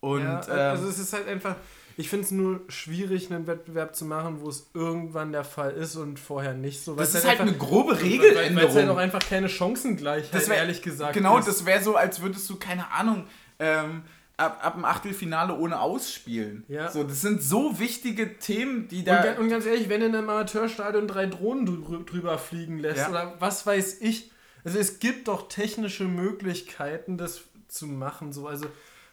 Und, 0.00 0.22
ja, 0.22 0.40
also 0.40 0.84
ähm, 0.84 0.90
es 0.90 0.98
ist 0.98 1.12
halt 1.12 1.28
einfach, 1.28 1.56
ich 1.96 2.08
finde 2.08 2.24
es 2.24 2.30
nur 2.30 2.60
schwierig, 2.68 3.30
einen 3.30 3.46
Wettbewerb 3.46 3.94
zu 3.94 4.04
machen, 4.04 4.40
wo 4.40 4.48
es 4.48 4.70
irgendwann 4.74 5.32
der 5.32 5.44
Fall 5.44 5.72
ist 5.72 5.96
und 5.96 6.18
vorher 6.18 6.54
nicht 6.54 6.82
so. 6.82 6.94
Das 6.94 7.14
ist 7.14 7.26
halt, 7.26 7.38
halt 7.38 7.48
eine 7.48 7.58
grobe 7.58 8.00
Regeländerung. 8.00 8.56
Weil 8.56 8.66
es 8.66 8.74
halt 8.74 8.88
auch 8.88 8.96
einfach 8.96 9.20
keine 9.20 9.48
Chancengleichheit, 9.48 10.34
das 10.34 10.48
wär, 10.48 10.56
ehrlich 10.56 10.82
gesagt. 10.82 11.12
Genau, 11.12 11.38
ist. 11.38 11.48
das 11.48 11.66
wäre 11.66 11.82
so, 11.82 11.96
als 11.96 12.22
würdest 12.22 12.48
du, 12.48 12.56
keine 12.56 12.90
Ahnung, 12.90 13.26
ähm, 13.58 14.02
ab, 14.38 14.58
ab 14.62 14.74
dem 14.74 14.84
Achtelfinale 14.84 15.54
ohne 15.54 15.80
ausspielen. 15.80 16.64
Ja. 16.68 16.90
So, 16.90 17.04
das 17.04 17.20
sind 17.20 17.42
so 17.42 17.78
wichtige 17.78 18.38
Themen, 18.38 18.88
die 18.88 19.04
da. 19.04 19.32
Und, 19.32 19.38
und 19.40 19.48
ganz 19.50 19.66
ehrlich, 19.66 19.88
wenn 19.88 20.00
in 20.02 20.14
einem 20.14 20.28
Amateurstadion 20.28 21.06
drei 21.06 21.26
Drohnen 21.26 21.66
drüber 22.06 22.38
fliegen 22.38 22.78
lässt 22.78 22.98
ja. 22.98 23.10
oder 23.10 23.34
was 23.38 23.66
weiß 23.66 24.00
ich. 24.00 24.30
Also 24.64 24.78
es 24.78 24.98
gibt 24.98 25.28
doch 25.28 25.48
technische 25.48 26.04
Möglichkeiten, 26.04 27.16
das 27.16 27.42
zu 27.68 27.86
machen. 27.86 28.32
So, 28.32 28.46
also 28.46 28.66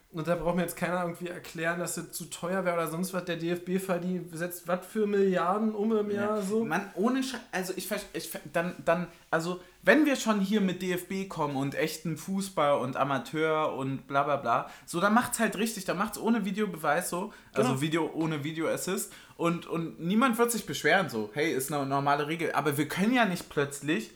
und 0.10 0.26
da 0.26 0.36
braucht 0.36 0.56
mir 0.56 0.62
jetzt 0.62 0.78
keiner 0.78 1.02
irgendwie 1.02 1.28
erklären, 1.28 1.80
dass 1.80 1.98
es 1.98 2.14
zu 2.14 2.26
teuer 2.26 2.64
wäre 2.64 2.76
oder 2.76 2.88
sonst 2.88 3.14
was. 3.14 3.26
Der 3.26 3.36
DFB 3.36 3.78
verdient, 3.78 4.36
setzt 4.36 4.66
was 4.66 4.86
für 4.86 5.06
Milliarden 5.06 5.76
um 5.76 5.96
im 5.96 6.10
Jahr 6.10 6.42
so. 6.42 6.64
Mann, 6.64 6.90
ohne 6.96 7.22
Sch 7.24 7.36
also 7.52 7.74
ich, 7.76 7.90
ich 8.14 8.32
dann, 8.54 8.76
dann, 8.86 9.08
also 9.30 9.60
wenn 9.84 10.06
wir 10.06 10.16
schon 10.16 10.40
hier 10.40 10.62
mit 10.62 10.82
DFB 10.82 11.28
kommen 11.28 11.58
und 11.58 11.76
echten 11.76 12.16
Fußball 12.16 12.80
und 12.80 12.96
Amateur 12.96 13.74
und 13.74 14.08
bla 14.08 14.24
bla 14.24 14.38
bla, 14.38 14.70
so 14.86 15.02
dann 15.02 15.14
macht's 15.14 15.40
halt 15.40 15.58
richtig, 15.58 15.84
dann 15.84 15.98
macht's 15.98 16.18
ohne 16.18 16.46
Videobeweis 16.46 17.10
so, 17.10 17.34
also 17.52 17.72
genau. 17.72 17.82
Video 17.82 18.12
ohne 18.14 18.46
Videoassist 18.46 19.12
und, 19.36 19.68
und 19.68 20.00
niemand 20.00 20.38
wird 20.38 20.52
sich 20.52 20.66
beschweren 20.66 21.10
so, 21.10 21.30
hey, 21.34 21.52
ist 21.52 21.72
eine 21.72 21.86
normale 21.86 22.28
Regel. 22.28 22.54
Aber 22.54 22.78
wir 22.78 22.88
können 22.88 23.14
ja 23.14 23.26
nicht 23.26 23.50
plötzlich, 23.50 24.12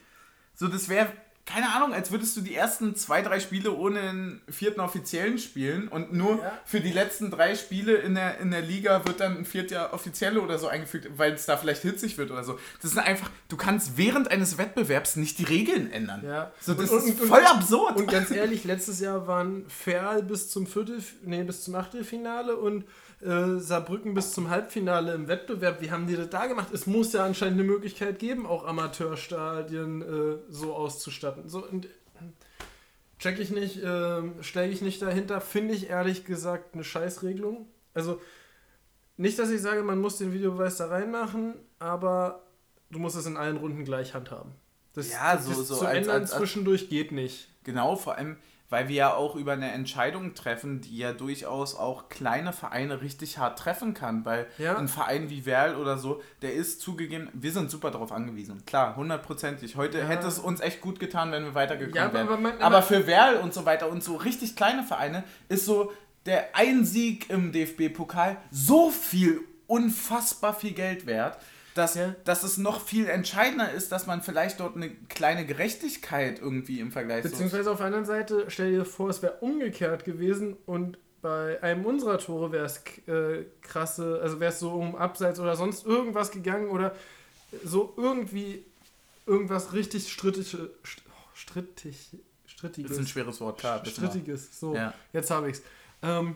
so 0.55 0.69
das 0.69 0.87
wäre 0.87 1.09
keine 1.45 1.73
Ahnung, 1.73 1.93
als 1.93 2.11
würdest 2.11 2.37
du 2.37 2.41
die 2.41 2.55
ersten 2.55 2.95
zwei, 2.95 3.21
drei 3.21 3.39
Spiele 3.39 3.75
ohne 3.75 3.99
einen 3.99 4.41
vierten 4.49 4.79
Offiziellen 4.79 5.37
spielen 5.37 5.87
und 5.87 6.13
nur 6.13 6.37
ja. 6.37 6.59
für 6.65 6.81
die 6.81 6.91
letzten 6.91 7.31
drei 7.31 7.55
Spiele 7.55 7.95
in 7.95 8.15
der, 8.15 8.39
in 8.39 8.51
der 8.51 8.61
Liga 8.61 9.05
wird 9.05 9.19
dann 9.19 9.37
ein 9.37 9.45
vierter 9.45 9.93
Offizielle 9.93 10.41
oder 10.41 10.59
so 10.59 10.67
eingefügt, 10.67 11.09
weil 11.17 11.33
es 11.33 11.45
da 11.45 11.57
vielleicht 11.57 11.81
hitzig 11.81 12.17
wird 12.17 12.31
oder 12.31 12.43
so. 12.43 12.59
Das 12.81 12.91
ist 12.91 12.97
einfach, 12.97 13.29
du 13.49 13.57
kannst 13.57 13.97
während 13.97 14.29
eines 14.29 14.57
Wettbewerbs 14.57 15.15
nicht 15.15 15.39
die 15.39 15.43
Regeln 15.43 15.91
ändern. 15.91 16.23
Ja. 16.23 16.51
So, 16.61 16.73
das 16.73 16.91
und, 16.91 16.99
ist 16.99 17.19
und, 17.21 17.27
voll 17.27 17.45
absurd. 17.45 17.97
Und 17.97 18.09
ganz 18.09 18.29
ehrlich, 18.31 18.63
letztes 18.63 18.99
Jahr 18.99 19.25
waren 19.27 19.65
Ferl 19.67 20.23
bis 20.23 20.49
zum 20.49 20.67
Viertel, 20.67 21.03
nee, 21.23 21.43
bis 21.43 21.63
zum 21.63 21.75
Achtelfinale 21.75 22.55
und 22.55 22.85
äh, 23.21 23.59
Saarbrücken 23.59 24.13
bis 24.13 24.33
zum 24.33 24.49
Halbfinale 24.49 25.13
im 25.13 25.27
Wettbewerb. 25.27 25.81
Wie 25.81 25.91
haben 25.91 26.07
die 26.07 26.15
das 26.15 26.29
da 26.29 26.47
gemacht? 26.47 26.67
Es 26.73 26.87
muss 26.87 27.13
ja 27.13 27.25
anscheinend 27.25 27.59
eine 27.59 27.69
Möglichkeit 27.69 28.19
geben, 28.19 28.45
auch 28.45 28.65
Amateurstadien 28.65 30.01
äh, 30.01 30.37
so 30.49 30.73
auszustatten. 30.73 31.47
So, 31.47 31.65
und, 31.65 31.87
check 33.21 33.39
ich 33.39 33.51
nicht, 33.51 33.77
äh, 33.83 34.21
stelle 34.41 34.71
ich 34.71 34.81
nicht 34.81 35.01
dahinter, 35.01 35.41
finde 35.41 35.75
ich 35.75 35.89
ehrlich 35.89 36.25
gesagt 36.25 36.73
eine 36.73 36.83
Scheißregelung. 36.83 37.67
Also 37.93 38.19
nicht, 39.17 39.37
dass 39.37 39.51
ich 39.51 39.61
sage, 39.61 39.83
man 39.83 39.99
muss 39.99 40.17
den 40.17 40.33
Videobeweis 40.33 40.77
da 40.77 40.87
reinmachen, 40.87 41.53
aber 41.77 42.41
du 42.89 42.99
musst 42.99 43.15
es 43.15 43.27
in 43.27 43.37
allen 43.37 43.57
Runden 43.57 43.85
gleich 43.85 44.15
handhaben. 44.15 44.53
Das, 44.93 45.11
ja, 45.11 45.37
so, 45.37 45.51
das 45.51 45.67
so 45.67 45.75
zu 45.75 45.85
als, 45.85 45.97
ändern 45.97 46.21
als, 46.21 46.31
als, 46.31 46.39
zwischendurch 46.39 46.89
geht 46.89 47.11
nicht. 47.11 47.47
Genau, 47.63 47.95
vor 47.95 48.15
allem, 48.15 48.37
weil 48.71 48.87
wir 48.87 48.95
ja 48.95 49.13
auch 49.13 49.35
über 49.35 49.51
eine 49.51 49.69
Entscheidung 49.71 50.33
treffen, 50.33 50.79
die 50.79 50.97
ja 50.97 51.11
durchaus 51.11 51.75
auch 51.75 52.07
kleine 52.07 52.53
Vereine 52.53 53.01
richtig 53.01 53.37
hart 53.37 53.59
treffen 53.59 53.93
kann. 53.93 54.23
Weil 54.23 54.47
ja. 54.57 54.77
ein 54.77 54.87
Verein 54.87 55.29
wie 55.29 55.45
Werl 55.45 55.75
oder 55.75 55.97
so, 55.97 56.23
der 56.41 56.53
ist 56.53 56.79
zugegeben, 56.79 57.27
wir 57.33 57.51
sind 57.51 57.69
super 57.69 57.91
darauf 57.91 58.13
angewiesen. 58.13 58.65
Klar, 58.65 58.95
hundertprozentig. 58.95 59.75
Heute 59.75 59.99
ja. 59.99 60.05
hätte 60.05 60.25
es 60.25 60.39
uns 60.39 60.61
echt 60.61 60.79
gut 60.79 61.01
getan, 61.01 61.33
wenn 61.33 61.43
wir 61.43 61.53
weitergekommen 61.53 61.95
ja, 61.95 62.13
wären. 62.13 62.27
Aber, 62.27 62.37
man, 62.37 62.61
aber 62.61 62.81
für 62.81 63.05
Werl 63.07 63.35
und 63.35 63.53
so 63.53 63.65
weiter 63.65 63.89
und 63.89 64.05
so 64.05 64.15
richtig 64.15 64.55
kleine 64.55 64.83
Vereine 64.83 65.25
ist 65.49 65.65
so 65.65 65.91
der 66.25 66.55
ein 66.55 66.85
Sieg 66.85 67.29
im 67.29 67.51
DFB-Pokal 67.51 68.37
so 68.51 68.89
viel 68.89 69.41
unfassbar 69.67 70.53
viel 70.53 70.71
Geld 70.71 71.05
wert 71.05 71.37
dass, 71.73 71.95
ja. 71.95 72.15
dass 72.25 72.43
es 72.43 72.57
noch 72.57 72.81
viel 72.81 73.07
entscheidender 73.07 73.71
ist, 73.71 73.91
dass 73.91 74.07
man 74.07 74.21
vielleicht 74.21 74.59
dort 74.59 74.75
eine 74.75 74.89
kleine 74.89 75.45
Gerechtigkeit 75.45 76.39
irgendwie 76.39 76.79
im 76.79 76.91
Vergleich 76.91 77.23
Beziehungsweise 77.23 77.65
so 77.65 77.71
auf 77.71 77.77
der 77.77 77.87
anderen 77.87 78.05
Seite, 78.05 78.45
stell 78.49 78.71
dir 78.71 78.85
vor, 78.85 79.09
es 79.09 79.21
wäre 79.21 79.37
umgekehrt 79.39 80.03
gewesen 80.03 80.57
und 80.65 80.97
bei 81.21 81.61
einem 81.61 81.85
unserer 81.85 82.17
Tore 82.17 82.51
wäre 82.51 82.65
es 82.65 82.83
äh, 83.07 83.45
krasse, 83.61 84.19
also 84.21 84.39
wäre 84.39 84.51
es 84.51 84.59
so 84.59 84.71
um 84.71 84.95
Abseits 84.95 85.39
oder 85.39 85.55
sonst 85.55 85.85
irgendwas 85.85 86.31
gegangen 86.31 86.69
oder 86.69 86.95
so 87.63 87.93
irgendwie 87.95 88.65
irgendwas 89.25 89.73
richtig 89.73 90.11
strittig, 90.11 90.57
strittig, 91.33 92.17
strittiges. 92.45 92.89
Das 92.89 92.97
ist 92.97 93.05
ein 93.05 93.07
schweres 93.07 93.39
Wort, 93.39 93.59
klar. 93.59 93.85
Strittiges, 93.85 94.59
so, 94.59 94.75
ja. 94.75 94.93
jetzt 95.13 95.29
habe 95.29 95.49
ich 95.49 95.57
es. 95.57 95.63
Ähm, 96.01 96.35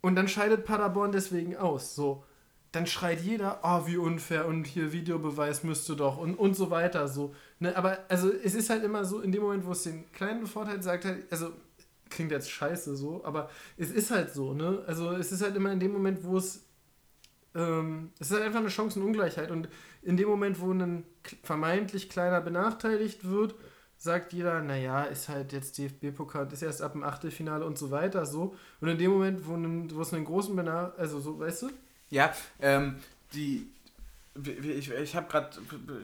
und 0.00 0.14
dann 0.16 0.28
scheidet 0.28 0.64
Paderborn 0.64 1.12
deswegen 1.12 1.56
aus, 1.56 1.94
so 1.94 2.24
dann 2.74 2.86
schreit 2.86 3.20
jeder, 3.20 3.60
oh, 3.62 3.86
wie 3.86 3.96
unfair 3.96 4.46
und 4.46 4.66
hier 4.66 4.92
Videobeweis 4.92 5.62
müsste 5.64 5.96
doch 5.96 6.18
und, 6.18 6.34
und 6.34 6.54
so 6.54 6.70
weiter. 6.70 7.08
So, 7.08 7.34
ne? 7.60 7.76
Aber 7.76 7.98
also 8.08 8.32
es 8.32 8.54
ist 8.54 8.70
halt 8.70 8.82
immer 8.84 9.04
so, 9.04 9.20
in 9.20 9.32
dem 9.32 9.42
Moment, 9.42 9.64
wo 9.66 9.72
es 9.72 9.84
den 9.84 10.10
kleinen 10.12 10.46
Vorteil 10.46 10.82
sagt, 10.82 11.04
halt, 11.04 11.30
also 11.30 11.50
klingt 12.10 12.32
jetzt 12.32 12.50
scheiße 12.50 12.96
so, 12.96 13.24
aber 13.24 13.50
es 13.76 13.90
ist 13.90 14.10
halt 14.10 14.32
so, 14.32 14.54
ne? 14.54 14.82
Also 14.86 15.12
es 15.12 15.32
ist 15.32 15.42
halt 15.42 15.56
immer 15.56 15.72
in 15.72 15.80
dem 15.80 15.92
Moment, 15.92 16.24
wo 16.24 16.36
es 16.36 16.64
ähm, 17.54 18.10
es 18.18 18.30
ist 18.30 18.34
halt 18.34 18.44
einfach 18.44 18.60
eine 18.60 18.70
Chancenungleichheit 18.70 19.50
und 19.50 19.68
in 20.02 20.16
dem 20.16 20.28
Moment, 20.28 20.60
wo 20.60 20.72
ein 20.72 21.04
vermeintlich 21.42 22.08
kleiner 22.08 22.40
benachteiligt 22.40 23.28
wird, 23.28 23.54
sagt 23.96 24.32
jeder, 24.32 24.60
naja, 24.60 25.04
ist 25.04 25.28
halt 25.28 25.52
jetzt 25.52 25.78
DFB-Pokal, 25.78 26.52
ist 26.52 26.62
erst 26.62 26.82
ab 26.82 26.92
dem 26.92 27.04
Achtelfinale 27.04 27.64
und 27.64 27.78
so 27.78 27.90
weiter, 27.90 28.26
so. 28.26 28.54
Und 28.80 28.88
in 28.88 28.98
dem 28.98 29.12
Moment, 29.12 29.46
wo, 29.46 29.54
einen, 29.54 29.94
wo 29.94 30.02
es 30.02 30.12
einen 30.12 30.24
großen 30.24 30.54
Benachteiligungen, 30.56 31.00
also 31.00 31.20
so, 31.20 31.38
weißt 31.38 31.62
du, 31.62 31.70
ja, 32.10 32.32
ähm, 32.60 32.96
die. 33.34 33.70
Ich, 34.44 34.90
ich 34.90 35.14
habe 35.14 35.28
gerade 35.28 35.50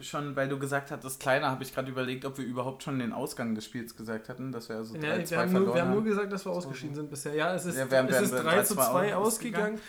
schon, 0.01 0.37
weil 0.37 0.47
du 0.47 0.57
gesagt 0.57 0.89
hattest, 0.89 1.19
kleiner, 1.19 1.51
habe 1.51 1.63
ich 1.63 1.75
gerade 1.75 1.91
überlegt, 1.91 2.23
ob 2.23 2.37
wir 2.37 2.45
überhaupt 2.45 2.81
schon 2.81 2.97
den 2.97 3.11
Ausgang 3.11 3.55
des 3.55 3.65
Spiels 3.65 3.97
gesagt 3.97 4.29
hatten, 4.29 4.53
dass 4.53 4.69
wir 4.69 4.77
also 4.77 4.93
3 4.93 5.05
ja, 5.05 5.25
2 5.25 5.35
wir, 5.35 5.39
haben 5.41 5.51
nur, 5.51 5.75
wir 5.75 5.81
haben 5.81 5.91
nur 5.91 6.03
gesagt, 6.05 6.31
dass 6.31 6.45
wir 6.45 6.51
ausgeschieden 6.51 6.95
sind 6.95 7.09
bisher. 7.09 7.33
Ja, 7.33 7.53
es 7.53 7.65
ist, 7.65 7.77
ja, 7.77 7.91
wir, 7.91 8.09
es 8.09 8.21
ist 8.21 8.31
3 8.31 8.63
zu 8.63 8.75
2 8.75 9.15
ausgegangen. 9.17 9.79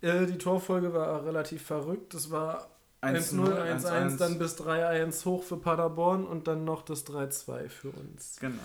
Äh, 0.00 0.26
die 0.26 0.36
Torfolge 0.36 0.92
war 0.92 1.24
relativ 1.24 1.62
verrückt. 1.62 2.12
Das 2.12 2.32
war 2.32 2.68
1-0, 3.02 3.82
1-1, 3.82 4.16
dann 4.16 4.38
bis 4.38 4.56
3-1 4.58 5.24
hoch 5.24 5.42
für 5.42 5.56
Paderborn 5.56 6.24
und 6.24 6.46
dann 6.46 6.64
noch 6.64 6.82
das 6.82 7.06
3-2 7.06 7.68
für 7.68 7.90
uns. 7.90 8.38
Genau. 8.40 8.62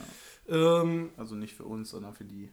Ähm, 0.48 1.10
also 1.18 1.36
nicht 1.36 1.56
für 1.56 1.66
uns, 1.66 1.90
sondern 1.90 2.14
für 2.14 2.26
die. 2.26 2.52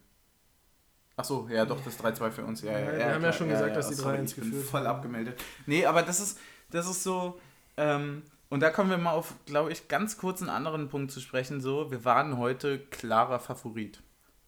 Ach 1.16 1.25
so, 1.25 1.49
ja, 1.50 1.64
doch, 1.64 1.80
das 1.85 1.99
3-2 1.99 2.30
für 2.30 2.44
uns. 2.44 2.62
Ja, 2.62 2.73
ja, 2.73 2.78
ja, 2.78 2.85
wir 2.87 3.04
haben 3.06 3.18
klar, 3.18 3.23
ja 3.23 3.33
schon 3.33 3.49
gesagt, 3.49 3.68
ja, 3.68 3.75
dass 3.75 3.88
die 3.88 3.94
3-1 3.94 4.35
geführt 4.35 4.64
voll 4.64 4.87
abgemeldet. 4.87 5.40
Nee, 5.66 5.87
aber 5.87 6.02
das 6.02 6.21
ist, 6.21 6.38
das 6.71 6.88
ist 6.88 7.04
so, 7.04 7.40
ähm, 7.76 8.23
und 8.49 8.61
da 8.61 8.71
kommen 8.71 8.90
wir 8.90 8.99
mal 8.99 9.12
auf, 9.12 9.35
glaube 9.47 9.73
ich, 9.73 9.88
ganz 9.88 10.16
kurz 10.16 10.40
einen 10.40 10.50
anderen 10.50 10.88
Punkt 10.88 11.11
zu 11.11 11.21
sprechen. 11.21 11.61
So, 11.61 11.90
wir 11.90 12.04
waren 12.04 12.38
heute 12.38 12.78
klarer 12.78 13.40
Favorit. 13.40 14.02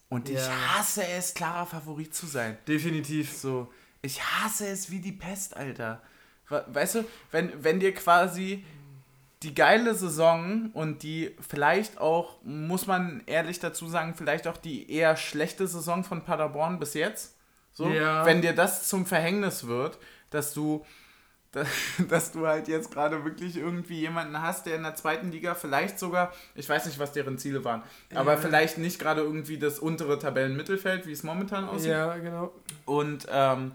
Und 0.08 0.28
ich 0.28 0.38
hasse 0.38 1.04
es, 1.04 1.35
klarer 1.35 1.66
Favorit 1.66 2.14
zu 2.14 2.26
sein. 2.26 2.56
Definitiv. 2.68 3.37
So, 3.37 3.73
ich 4.02 4.23
hasse 4.23 4.68
es 4.68 4.90
wie 4.90 5.00
die 5.00 5.12
Pest, 5.12 5.56
Alter. 5.56 6.02
Weißt 6.49 6.96
du, 6.96 7.04
wenn, 7.32 7.64
wenn 7.64 7.80
dir 7.80 7.92
quasi 7.92 8.64
die 9.47 9.55
geile 9.55 9.95
Saison 9.95 10.71
und 10.75 11.05
die 11.05 11.37
vielleicht 11.41 11.99
auch, 11.99 12.43
muss 12.43 12.88
man 12.88 13.23
ehrlich 13.26 13.61
dazu 13.61 13.87
sagen, 13.87 14.15
vielleicht 14.17 14.49
auch 14.49 14.57
die 14.57 14.91
eher 14.91 15.17
schlechte 15.17 15.69
Saison 15.69 16.03
von 16.03 16.23
Paderborn 16.25 16.81
bis 16.81 16.95
jetzt. 16.95 17.37
So, 17.73 17.88
ja. 17.88 18.26
wenn 18.26 18.43
dir 18.43 18.55
das 18.55 18.88
zum 18.88 19.07
Verhängnis 19.07 19.69
wird, 19.69 19.99
dass 20.31 20.53
du, 20.53 20.85
dass, 22.09 22.33
du 22.33 22.49
halt 22.49 22.67
jetzt 22.67 22.91
gerade 22.91 23.25
wirklich 23.25 23.57
irgendwie 23.57 24.00
jemanden 24.00 24.43
hast, 24.43 24.67
der 24.67 24.75
in 24.75 24.83
der 24.83 24.97
zweiten 24.97 25.31
Liga 25.31 25.55
vielleicht 25.55 26.00
sogar, 26.00 26.33
ich 26.57 26.69
weiß 26.69 26.87
nicht, 26.87 26.99
was 26.99 27.12
deren 27.12 27.38
Ziele 27.38 27.65
waren, 27.65 27.85
aber 28.12 28.33
ja. 28.33 28.38
vielleicht 28.38 28.79
nicht 28.79 28.99
gerade 28.99 29.21
irgendwie 29.21 29.61
das 29.61 29.79
untere 29.79 30.19
Tabellenmittelfeld, 30.19 31.07
wie 31.07 31.12
es 31.12 31.23
momentan 31.23 31.69
aussieht. 31.69 31.93
Ja, 31.93 32.17
genau. 32.17 32.53
Und 32.85 33.29
ähm, 33.31 33.71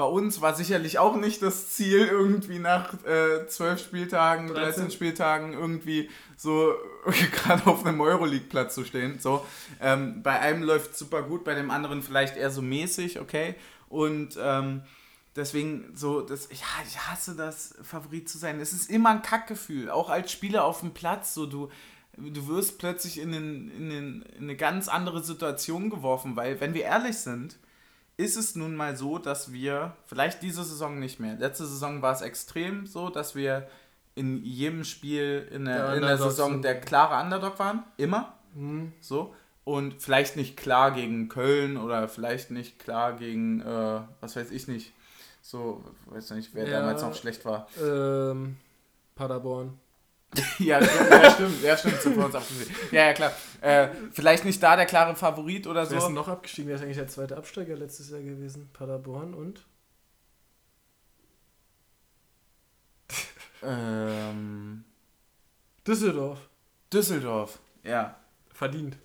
bei 0.00 0.06
uns 0.06 0.40
war 0.40 0.54
sicherlich 0.54 0.98
auch 0.98 1.14
nicht 1.14 1.42
das 1.42 1.72
Ziel, 1.72 2.06
irgendwie 2.06 2.58
nach 2.58 2.94
äh, 3.04 3.46
12 3.46 3.84
Spieltagen, 3.84 4.46
13, 4.46 4.62
13 4.62 4.90
Spieltagen 4.90 5.52
irgendwie 5.52 6.08
so 6.38 6.72
gerade 7.32 7.66
auf 7.66 7.84
einem 7.84 8.00
Euroleague-Platz 8.00 8.74
zu 8.74 8.86
stehen. 8.86 9.18
So, 9.18 9.44
ähm, 9.78 10.22
bei 10.22 10.40
einem 10.40 10.62
läuft 10.62 10.96
super 10.96 11.22
gut, 11.22 11.44
bei 11.44 11.54
dem 11.54 11.70
anderen 11.70 12.00
vielleicht 12.02 12.38
eher 12.38 12.50
so 12.50 12.62
mäßig, 12.62 13.20
okay. 13.20 13.56
Und 13.90 14.38
ähm, 14.42 14.84
deswegen 15.36 15.92
so, 15.94 16.22
das, 16.22 16.48
ja, 16.50 16.82
ich 16.88 16.98
hasse 16.98 17.36
das, 17.36 17.74
Favorit 17.82 18.26
zu 18.26 18.38
sein. 18.38 18.58
Es 18.58 18.72
ist 18.72 18.88
immer 18.88 19.10
ein 19.10 19.20
Kackgefühl, 19.20 19.90
auch 19.90 20.08
als 20.08 20.32
Spieler 20.32 20.64
auf 20.64 20.80
dem 20.80 20.94
Platz. 20.94 21.34
So, 21.34 21.44
du, 21.44 21.68
du 22.16 22.48
wirst 22.48 22.78
plötzlich 22.78 23.18
in, 23.18 23.32
den, 23.32 23.70
in, 23.70 23.90
den, 23.90 24.22
in 24.38 24.44
eine 24.44 24.56
ganz 24.56 24.88
andere 24.88 25.22
Situation 25.22 25.90
geworfen, 25.90 26.36
weil, 26.36 26.58
wenn 26.58 26.72
wir 26.72 26.84
ehrlich 26.84 27.18
sind, 27.18 27.58
ist 28.20 28.36
es 28.36 28.54
nun 28.54 28.76
mal 28.76 28.96
so, 28.96 29.18
dass 29.18 29.52
wir, 29.52 29.96
vielleicht 30.06 30.42
diese 30.42 30.62
Saison 30.62 30.98
nicht 30.98 31.20
mehr, 31.20 31.36
letzte 31.36 31.66
Saison 31.66 32.02
war 32.02 32.12
es 32.12 32.20
extrem 32.20 32.86
so, 32.86 33.08
dass 33.08 33.34
wir 33.34 33.66
in 34.14 34.44
jedem 34.44 34.84
Spiel 34.84 35.48
in 35.50 35.64
der, 35.64 35.86
der 35.86 35.94
in 35.94 36.02
der 36.02 36.18
Saison 36.18 36.60
der 36.60 36.78
klare 36.80 37.22
Underdog 37.22 37.58
waren, 37.58 37.84
immer. 37.96 38.34
Mhm. 38.54 38.92
So. 39.00 39.34
Und 39.64 40.02
vielleicht 40.02 40.36
nicht 40.36 40.56
klar 40.56 40.90
gegen 40.90 41.28
Köln 41.28 41.76
oder 41.76 42.08
vielleicht 42.08 42.50
nicht 42.50 42.78
klar 42.78 43.14
gegen, 43.14 43.60
äh, 43.60 44.00
was 44.20 44.36
weiß 44.36 44.50
ich 44.50 44.68
nicht, 44.68 44.92
so, 45.40 45.82
weiß 46.06 46.30
nicht, 46.32 46.50
wer 46.54 46.68
ja, 46.68 46.80
damals 46.80 47.02
noch 47.02 47.14
schlecht 47.14 47.44
war. 47.44 47.68
Ähm, 47.82 48.56
Paderborn. 49.14 49.78
ja, 50.58 50.80
ja, 51.10 51.30
stimmt, 51.30 51.62
ja, 51.62 51.76
stimmt, 51.76 52.00
sind 52.02 52.16
wir 52.16 52.26
uns 52.26 52.34
abgesehen. 52.34 52.70
Ja, 52.90 53.06
ja, 53.06 53.12
klar. 53.14 53.32
Äh, 53.60 53.88
vielleicht 54.12 54.44
nicht 54.44 54.62
da 54.62 54.76
der 54.76 54.86
klare 54.86 55.14
Favorit 55.16 55.66
oder 55.66 55.84
so. 55.84 55.92
Wer 55.92 55.98
ist 55.98 56.06
denn 56.06 56.14
noch 56.14 56.28
abgestiegen? 56.28 56.68
Wer 56.68 56.76
ist 56.76 56.82
eigentlich 56.82 56.96
der 56.96 57.08
zweite 57.08 57.36
Absteiger 57.36 57.76
letztes 57.76 58.10
Jahr 58.10 58.20
gewesen? 58.20 58.70
Paderborn 58.72 59.34
und? 59.34 59.66
ähm, 63.62 64.84
Düsseldorf. 65.86 66.48
Düsseldorf, 66.92 67.58
ja. 67.84 68.16
Verdient. 68.52 68.96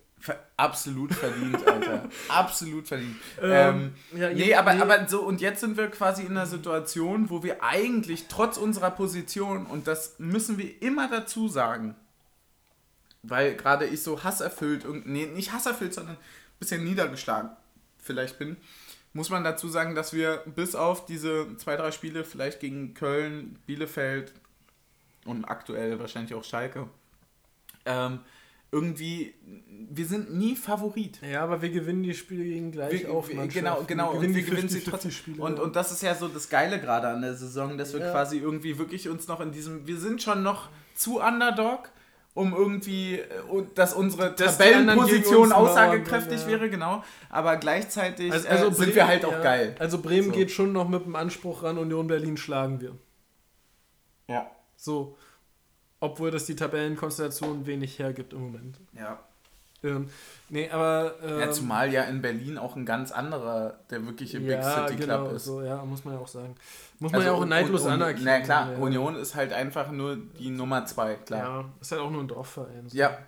Absolut 0.56 1.14
verdient, 1.14 1.66
Alter. 1.66 2.08
Absolut 2.28 2.88
verdient. 2.88 3.16
Ähm, 3.40 3.92
ähm, 4.12 4.20
ja, 4.20 4.30
nee, 4.30 4.54
aber, 4.54 4.74
nee. 4.74 4.80
aber 4.80 5.08
so, 5.08 5.20
und 5.22 5.40
jetzt 5.40 5.60
sind 5.60 5.76
wir 5.76 5.88
quasi 5.88 6.22
in 6.22 6.30
einer 6.30 6.46
Situation, 6.46 7.30
wo 7.30 7.42
wir 7.42 7.62
eigentlich 7.62 8.26
trotz 8.28 8.56
unserer 8.56 8.90
Position, 8.90 9.66
und 9.66 9.86
das 9.86 10.18
müssen 10.18 10.58
wir 10.58 10.82
immer 10.82 11.08
dazu 11.08 11.48
sagen, 11.48 11.94
weil 13.28 13.54
gerade 13.56 13.86
ich 13.86 14.02
so 14.02 14.22
hasserfüllt, 14.24 14.84
nee, 15.06 15.26
nicht 15.26 15.52
hasserfüllt, 15.52 15.94
sondern 15.94 16.16
ein 16.16 16.58
bisschen 16.58 16.84
niedergeschlagen 16.84 17.50
vielleicht 17.98 18.38
bin, 18.38 18.56
muss 19.12 19.30
man 19.30 19.42
dazu 19.44 19.68
sagen, 19.68 19.94
dass 19.94 20.12
wir 20.12 20.42
bis 20.54 20.74
auf 20.74 21.06
diese 21.06 21.56
zwei, 21.56 21.76
drei 21.76 21.90
Spiele, 21.90 22.22
vielleicht 22.24 22.60
gegen 22.60 22.94
Köln, 22.94 23.58
Bielefeld 23.66 24.32
und 25.24 25.44
aktuell 25.46 25.98
wahrscheinlich 25.98 26.34
auch 26.34 26.44
Schalke, 26.44 26.88
ähm, 27.84 28.20
irgendwie, 28.72 29.32
wir 29.90 30.04
sind 30.06 30.34
nie 30.36 30.54
Favorit. 30.56 31.20
Ja, 31.22 31.42
aber 31.44 31.62
wir 31.62 31.70
gewinnen 31.70 32.02
die 32.02 32.14
Spiele 32.14 32.44
gegen 32.44 32.72
gleich 32.72 32.92
Wir, 33.04 33.10
auf 33.12 33.28
wir, 33.28 33.36
Mannschaften. 33.36 33.64
genau, 33.64 33.84
genau. 33.86 34.20
Wir 34.20 34.28
und 34.28 34.34
wir 34.34 34.42
gewinnen 34.42 34.68
sie 34.68 34.80
50-50 34.80 34.90
trotzdem. 34.90 35.10
Spiele. 35.12 35.42
Und, 35.42 35.60
und 35.60 35.76
das 35.76 35.92
ist 35.92 36.02
ja 36.02 36.14
so 36.14 36.28
das 36.28 36.48
Geile 36.50 36.80
gerade 36.80 37.08
an 37.08 37.22
der 37.22 37.34
Saison, 37.34 37.78
dass 37.78 37.92
wir 37.92 38.00
Ja. 38.00 38.10
quasi 38.10 38.38
irgendwie 38.38 38.76
wirklich 38.76 39.08
uns 39.08 39.28
noch 39.28 39.40
in 39.40 39.52
diesem, 39.52 39.86
wir 39.86 39.98
sind 39.98 40.20
schon 40.22 40.42
noch 40.42 40.68
zu 40.94 41.20
Underdog, 41.20 41.90
um 42.36 42.52
irgendwie, 42.54 43.14
äh, 43.14 43.24
dass 43.74 43.94
unsere 43.94 44.32
Dass 44.32 44.58
Tabellenposition 44.58 45.52
aussagekräftig 45.52 46.42
ja. 46.42 46.48
wäre, 46.48 46.70
genau. 46.70 47.02
Aber 47.30 47.56
gleichzeitig 47.56 48.30
also, 48.30 48.46
äh, 48.46 48.50
also 48.50 48.64
sind 48.66 48.76
Bremen- 48.76 48.94
wir 48.94 49.06
halt 49.08 49.24
auch 49.24 49.32
ja, 49.32 49.42
geil. 49.42 49.74
Also 49.78 50.00
Bremen 50.00 50.28
So. 50.28 50.32
geht 50.32 50.50
schon 50.50 50.72
noch 50.72 50.88
mit 50.88 51.04
dem 51.06 51.16
Anspruch 51.16 51.62
ran, 51.62 51.78
Union 51.78 52.06
Berlin 52.06 52.36
schlagen 52.36 52.80
wir. 52.80 52.94
Ja. 54.28 54.50
So. 54.76 55.16
Obwohl 55.98 56.30
das 56.30 56.44
die 56.44 56.54
Tabellenkonstellation 56.54 57.66
wenig 57.66 57.98
hergibt 57.98 58.34
im 58.34 58.42
Moment. 58.42 58.78
Ja. 58.92 59.18
Ähm, 59.82 60.08
nee, 60.48 60.70
aber. 60.70 61.14
Ähm, 61.22 61.40
ja. 61.40 61.50
Zumal 61.50 61.92
ja 61.92 62.02
in 62.04 62.22
Berlin 62.22 62.58
auch 62.58 62.76
ein 62.76 62.86
ganz 62.86 63.12
anderer, 63.12 63.78
der 63.90 64.04
wirkliche 64.06 64.40
Big 64.40 64.50
ja, 64.50 64.86
City 64.86 64.96
genau, 65.00 65.24
Club 65.24 65.36
ist. 65.36 65.44
So, 65.44 65.62
ja, 65.62 65.84
muss 65.84 66.04
man 66.04 66.14
ja 66.14 66.20
auch 66.20 66.28
sagen. 66.28 66.54
Muss 66.98 67.12
man 67.12 67.20
Also 67.20 67.32
ja 67.32 67.38
auch 67.38 67.44
neidlos 67.44 67.82
und, 67.82 67.88
und, 67.88 67.92
anerkennen. 67.94 68.24
Na 68.24 68.40
klar, 68.40 68.72
ja. 68.72 68.78
Union 68.78 69.16
ist 69.16 69.34
halt 69.34 69.52
einfach 69.52 69.90
nur 69.90 70.16
die 70.16 70.50
Nummer 70.50 70.86
zwei, 70.86 71.16
klar. 71.16 71.40
Ja, 71.40 71.64
ist 71.80 71.92
halt 71.92 72.00
auch 72.00 72.10
nur 72.10 72.22
ein 72.22 72.28
Dorfverein. 72.28 72.88
So. 72.88 72.96
Ja, 72.96 73.18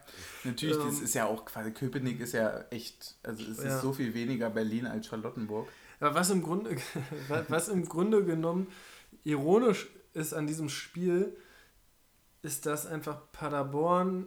natürlich, 0.44 0.76
Ähm, 0.76 0.86
das 0.86 1.00
ist 1.00 1.14
ja 1.14 1.26
auch 1.26 1.44
quasi, 1.44 1.70
Köpenick 1.72 2.20
ist 2.20 2.32
ja 2.32 2.64
echt, 2.70 3.16
also 3.22 3.44
es 3.44 3.62
Ja. 3.62 3.74
ist 3.74 3.82
so 3.82 3.92
viel 3.92 4.14
weniger 4.14 4.48
Berlin 4.50 4.86
als 4.86 5.06
Charlottenburg. 5.06 5.68
Aber 6.00 6.14
was 6.14 6.30
im 6.30 6.42
Grunde, 6.42 6.76
was 7.48 7.68
im 7.68 7.84
Grunde 7.86 8.24
genommen 8.24 8.68
ironisch 9.24 9.88
ist 10.14 10.32
an 10.32 10.46
diesem 10.46 10.68
Spiel, 10.70 11.36
ist, 12.42 12.66
dass 12.66 12.86
einfach 12.86 13.18
Paderborn 13.32 14.26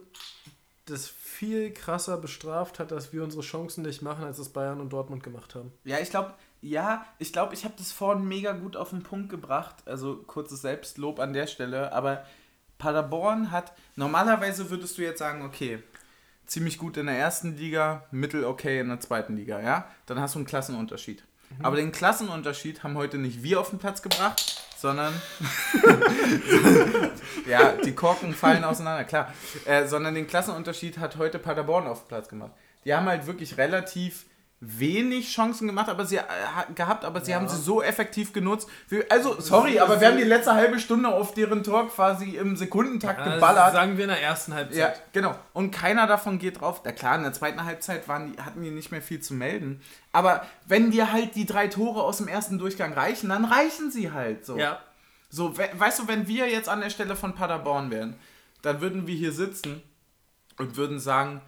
das 0.92 1.08
viel 1.08 1.72
krasser 1.72 2.16
bestraft 2.18 2.78
hat, 2.78 2.90
dass 2.92 3.12
wir 3.12 3.24
unsere 3.24 3.42
Chancen 3.42 3.82
nicht 3.82 4.02
machen, 4.02 4.24
als 4.24 4.38
es 4.38 4.50
Bayern 4.50 4.80
und 4.80 4.92
Dortmund 4.92 5.22
gemacht 5.22 5.54
haben. 5.54 5.72
Ja, 5.84 5.98
ich 5.98 6.10
glaube, 6.10 6.34
ja, 6.60 7.04
ich 7.18 7.32
glaube, 7.32 7.54
ich 7.54 7.64
habe 7.64 7.74
das 7.76 7.90
vorhin 7.90 8.26
mega 8.26 8.52
gut 8.52 8.76
auf 8.76 8.90
den 8.90 9.02
Punkt 9.02 9.28
gebracht, 9.28 9.76
also 9.86 10.16
kurzes 10.16 10.62
Selbstlob 10.62 11.18
an 11.18 11.32
der 11.32 11.46
Stelle, 11.48 11.92
aber 11.92 12.24
Paderborn 12.78 13.50
hat, 13.50 13.72
normalerweise 13.96 14.70
würdest 14.70 14.98
du 14.98 15.02
jetzt 15.02 15.18
sagen, 15.18 15.42
okay, 15.44 15.82
ziemlich 16.46 16.78
gut 16.78 16.96
in 16.96 17.06
der 17.06 17.18
ersten 17.18 17.56
Liga, 17.56 18.04
mittel 18.10 18.44
okay 18.44 18.80
in 18.80 18.88
der 18.88 19.00
zweiten 19.00 19.36
Liga, 19.36 19.60
ja, 19.60 19.88
dann 20.06 20.20
hast 20.20 20.34
du 20.34 20.38
einen 20.38 20.46
Klassenunterschied. 20.46 21.24
Aber 21.62 21.76
den 21.76 21.92
Klassenunterschied 21.92 22.82
haben 22.82 22.96
heute 22.96 23.18
nicht 23.18 23.42
wir 23.42 23.60
auf 23.60 23.70
den 23.70 23.78
Platz 23.78 24.02
gebracht, 24.02 24.62
sondern 24.82 25.14
ja, 27.46 27.72
die 27.72 27.94
Korken 27.94 28.34
fallen 28.34 28.64
auseinander, 28.64 29.04
klar. 29.04 29.32
Äh, 29.64 29.86
sondern 29.86 30.14
den 30.14 30.26
Klassenunterschied 30.26 30.98
hat 30.98 31.16
heute 31.16 31.38
Paderborn 31.38 31.86
auf 31.86 32.08
Platz 32.08 32.28
gemacht. 32.28 32.50
Die 32.84 32.92
haben 32.92 33.06
halt 33.06 33.26
wirklich 33.26 33.56
relativ 33.56 34.26
wenig 34.64 35.32
Chancen 35.34 35.66
gemacht, 35.66 35.88
aber 35.88 36.06
sie 36.06 36.18
äh, 36.18 36.20
ha- 36.20 36.66
gehabt, 36.72 37.04
aber 37.04 37.20
sie 37.20 37.32
Ja. 37.32 37.38
haben 37.38 37.48
sie 37.48 37.56
so 37.60 37.82
effektiv 37.82 38.32
genutzt. 38.32 38.68
Wir, 38.88 39.04
also, 39.10 39.40
sorry, 39.40 39.80
aber 39.80 40.00
wir 40.00 40.06
haben 40.06 40.16
die 40.18 40.22
letzte 40.22 40.54
halbe 40.54 40.78
Stunde 40.78 41.08
auf 41.08 41.34
deren 41.34 41.64
Tor 41.64 41.88
quasi 41.88 42.36
im 42.36 42.54
Sekundentakt 42.54 43.24
geballert. 43.24 43.72
sagen 43.72 43.96
wir 43.96 44.04
in 44.04 44.10
der 44.10 44.22
ersten 44.22 44.52
Ja, 44.52 44.58
Halbzeit. 44.58 45.02
genau. 45.12 45.34
Und 45.52 45.72
keiner 45.72 46.06
davon 46.06 46.38
geht 46.38 46.60
drauf. 46.60 46.80
Na 46.84 46.92
klar, 46.92 47.16
in 47.16 47.24
der 47.24 47.32
zweiten 47.32 47.64
Halbzeit 47.64 48.06
waren 48.06 48.32
die, 48.32 48.40
hatten 48.40 48.62
die 48.62 48.70
nicht 48.70 48.92
mehr 48.92 49.02
viel 49.02 49.18
zu 49.20 49.34
melden. 49.34 49.82
Aber 50.12 50.46
wenn 50.66 50.92
dir 50.92 51.10
halt 51.12 51.34
die 51.34 51.44
drei 51.44 51.66
Tore 51.66 52.04
aus 52.04 52.18
dem 52.18 52.28
ersten 52.28 52.58
Durchgang 52.58 52.92
reichen, 52.92 53.30
dann 53.30 53.44
reichen 53.44 53.90
sie 53.90 54.12
halt 54.12 54.46
so. 54.46 54.56
Ja. 54.56 54.78
So, 55.28 55.58
we 55.58 55.68
weißt 55.74 55.98
du, 55.98 56.08
wenn 56.08 56.28
wir 56.28 56.48
jetzt 56.48 56.68
an 56.68 56.82
der 56.82 56.90
Stelle 56.90 57.16
von 57.16 57.34
Paderborn 57.34 57.90
wären, 57.90 58.14
dann 58.62 58.80
würden 58.80 59.08
wir 59.08 59.16
hier 59.16 59.32
sitzen 59.32 59.82
und 60.58 60.76
würden 60.76 61.00
sagen, 61.00 61.40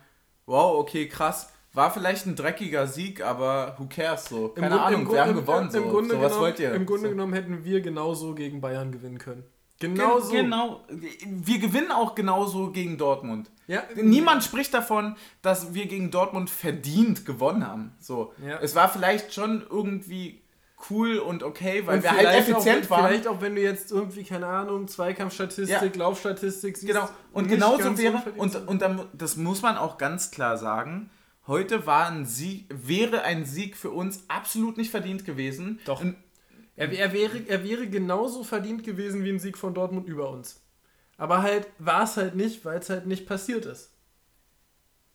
wow, 0.46 0.76
okay, 0.80 1.06
krass, 1.08 1.50
war 1.74 1.90
vielleicht 1.92 2.26
ein 2.26 2.36
dreckiger 2.36 2.86
Sieg, 2.86 3.22
aber 3.22 3.74
who 3.78 3.86
cares 3.88 4.26
so? 4.26 4.48
Keine 4.48 4.70
Grund- 4.70 4.80
Ahnung, 4.82 5.12
wir 5.12 5.20
haben 5.20 5.34
gewonnen. 5.34 5.66
Im, 5.66 5.72
so. 5.72 5.82
Grunde 5.90 6.10
so, 6.14 6.20
was 6.20 6.28
genommen, 6.28 6.40
wollt 6.40 6.60
ihr? 6.60 6.72
Im 6.72 6.86
Grunde 6.86 7.02
so. 7.04 7.10
genommen 7.10 7.32
hätten 7.34 7.64
wir 7.64 7.80
genauso 7.80 8.34
gegen 8.34 8.60
Bayern 8.60 8.92
gewinnen 8.92 9.18
können. 9.18 9.44
Gen- 9.80 9.94
Genau 9.96 10.20
so. 10.20 10.32
Genau. 10.32 10.80
Wir 10.88 11.58
gewinnen 11.58 11.90
auch 11.90 12.14
genauso 12.14 12.70
gegen 12.70 12.96
Dortmund. 12.96 13.50
Ja, 13.66 13.82
Niemand 13.96 14.44
spricht 14.44 14.72
davon, 14.72 15.16
dass 15.42 15.74
wir 15.74 15.86
gegen 15.86 16.10
Dortmund 16.12 16.48
verdient 16.48 17.26
gewonnen 17.26 17.66
haben. 17.66 17.92
So. 17.98 18.32
Ja. 18.46 18.58
Es 18.60 18.74
war 18.76 18.88
vielleicht 18.88 19.34
schon 19.34 19.64
irgendwie 19.68 20.42
cool 20.90 21.18
und 21.18 21.42
okay, 21.42 21.82
weil 21.86 21.96
Und 21.96 22.02
wir 22.04 22.12
halt 22.12 22.28
effizient 22.28 22.86
auch, 22.86 22.90
waren. 22.90 23.06
Vielleicht 23.08 23.26
auch, 23.26 23.40
wenn 23.40 23.54
du 23.56 23.62
jetzt 23.62 23.90
irgendwie, 23.90 24.22
keine 24.22 24.46
Ahnung, 24.46 24.86
Zweikampfstatistik, 24.86 25.96
Laufstatistik 25.96 26.76
siehst. 26.76 26.92
Genau. 26.92 27.08
Und 27.32 27.48
genauso 27.48 27.96
wäre, 27.98 28.22
und, 28.36 28.54
und 28.68 28.82
dann, 28.82 29.00
das 29.12 29.36
muss 29.36 29.62
man 29.62 29.76
auch 29.76 29.98
ganz 29.98 30.30
klar 30.30 30.56
sagen, 30.58 31.10
heute 31.46 31.86
war 31.86 32.06
ein 32.10 32.24
Sieg, 32.26 32.66
wäre 32.70 33.22
ein 33.22 33.44
Sieg 33.44 33.76
für 33.76 33.90
uns 33.90 34.24
absolut 34.28 34.76
nicht 34.76 34.90
verdient 34.90 35.24
gewesen. 35.24 35.80
Doch. 35.84 36.00
Und, 36.00 36.16
Er, 36.76 36.90
er, 36.92 37.12
wäre, 37.12 37.38
er 37.46 37.62
wäre 37.62 37.86
genauso 37.88 38.42
verdient 38.42 38.82
gewesen 38.82 39.22
wie 39.24 39.30
ein 39.30 39.38
Sieg 39.38 39.56
von 39.56 39.74
Dortmund 39.74 40.08
über 40.08 40.30
uns. 40.30 40.60
Aber 41.16 41.42
halt 41.42 41.68
war 41.78 42.02
es 42.02 42.16
halt 42.16 42.34
nicht, 42.34 42.64
weil 42.64 42.78
es 42.80 42.90
halt 42.90 43.06
nicht 43.06 43.26
passiert 43.26 43.64
ist. 43.66 43.92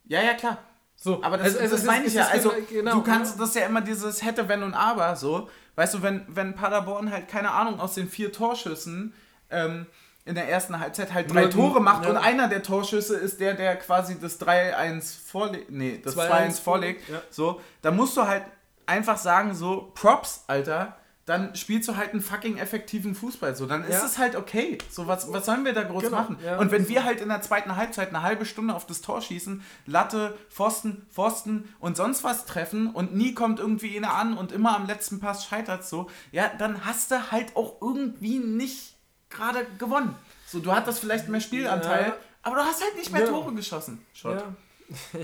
ja, 0.06 0.22
ja, 0.22 0.34
klar. 0.34 0.58
So, 0.96 1.22
Aber 1.24 1.38
das, 1.38 1.48
also- 1.48 1.60
also 1.60 1.72
das 1.76 1.82
es 1.82 1.88
meine 1.88 2.06
ich 2.08 2.13
ja. 2.13 2.28
Also, 2.28 2.50
genau- 2.50 2.65
genau, 2.70 2.94
du 2.96 3.04
kannst, 3.04 3.39
das 3.39 3.54
ja 3.56 3.65
immer 3.65 3.80
dieses 3.82 4.22
hätte, 4.24 4.48
wenn 4.50 4.63
und 4.63 4.74
aber, 4.74 5.15
so. 5.15 5.50
Weißt 5.76 5.94
du, 5.94 6.02
wenn, 6.02 6.26
wenn 6.28 6.56
Paderborn 6.56 7.10
halt, 7.12 7.30
keine 7.30 7.52
Ahnung, 7.52 7.80
aus 7.80 7.94
den 7.96 8.10
vier 8.10 8.32
Torschüssen 8.34 9.13
ähm, 9.50 9.86
in 10.30 10.36
der 10.36 10.48
ersten 10.48 10.80
Halbzeit 10.80 11.13
halt 11.13 11.34
drei 11.34 11.48
Tore 11.48 11.82
macht 11.82 12.04
ja. 12.06 12.12
und 12.12 12.18
einer 12.18 12.48
der 12.48 12.62
Torschüsse 12.63 13.18
ist 13.18 13.39
der, 13.39 13.56
der 13.56 13.76
quasi 13.78 14.18
das 14.20 14.39
3-1 14.39 15.18
vorlegt, 15.26 15.72
nee, 15.72 16.00
das 16.04 16.15
2-1 16.15 16.30
2-1 16.30 16.62
vorlegt, 16.62 17.10
ja. 17.10 17.22
so, 17.32 17.60
da 17.82 17.89
musst 17.92 18.15
du 18.15 18.28
halt 18.28 18.44
einfach 18.86 19.18
sagen, 19.18 19.56
so, 19.56 19.92
Props, 19.96 20.44
Alter, 20.48 20.96
dann 21.26 21.56
spielst 21.56 21.88
du 21.88 21.96
halt 21.96 22.12
einen 22.13 22.22
fucking 22.22 22.58
effektiven 22.58 23.13
Fußball, 23.13 23.56
so, 23.56 23.65
dann 23.68 23.84
ist 23.84 24.00
Ja. 24.00 24.06
es 24.06 24.18
halt 24.18 24.36
okay, 24.36 24.78
so, 24.89 25.08
was, 25.08 25.32
was 25.34 25.46
sollen 25.46 25.65
wir 25.65 25.74
da 25.74 25.84
groß 25.84 26.04
Genau, 26.04 26.18
machen? 26.18 26.38
ja. 26.46 26.58
und 26.58 26.72
wenn 26.72 26.88
wir 26.88 27.04
halt 27.04 27.22
in 27.22 27.30
der 27.30 27.42
zweiten 27.42 27.76
Halbzeit 27.76 28.10
eine 28.10 28.22
halbe 28.24 28.46
Stunde 28.46 28.76
auf 28.76 28.86
das 28.86 29.02
Tor 29.02 29.22
schießen, 29.22 29.63
Latte, 29.88 30.38
Pfosten, 30.50 31.06
Pfosten 31.12 31.74
und 31.80 31.98
sonst 31.98 32.24
was 32.24 32.46
treffen 32.46 32.88
und 32.92 33.15
nie 33.15 33.34
kommt 33.34 33.60
irgendwie 33.60 33.98
einer 33.98 34.13
an 34.13 34.38
und 34.38 34.52
immer 34.52 34.76
am 34.76 34.86
letzten 34.88 35.20
Pass 35.20 35.46
scheitert 35.46 35.86
so, 35.86 36.08
ja, 36.32 36.52
dann 36.58 36.86
hast 36.86 37.12
du 37.12 37.32
halt 37.32 37.56
auch 37.56 37.76
irgendwie 37.82 38.39
nicht 38.39 38.96
gerade 39.30 39.65
gewonnen. 39.78 40.15
So, 40.48 40.60
du 40.60 40.72
hattest 40.72 41.00
vielleicht 41.00 41.28
mehr 41.30 41.42
Spielanteil, 41.42 42.08
Ja. 42.08 42.18
aber 42.44 42.56
du 42.58 42.62
hast 42.63 42.82
halt 42.84 42.96
nicht 42.96 43.12
mehr 43.12 43.22
Ja. 43.22 43.28
Tore 43.28 43.54
geschossen. 43.54 44.06
Schott. 44.13 44.39
Ja. 44.42 44.56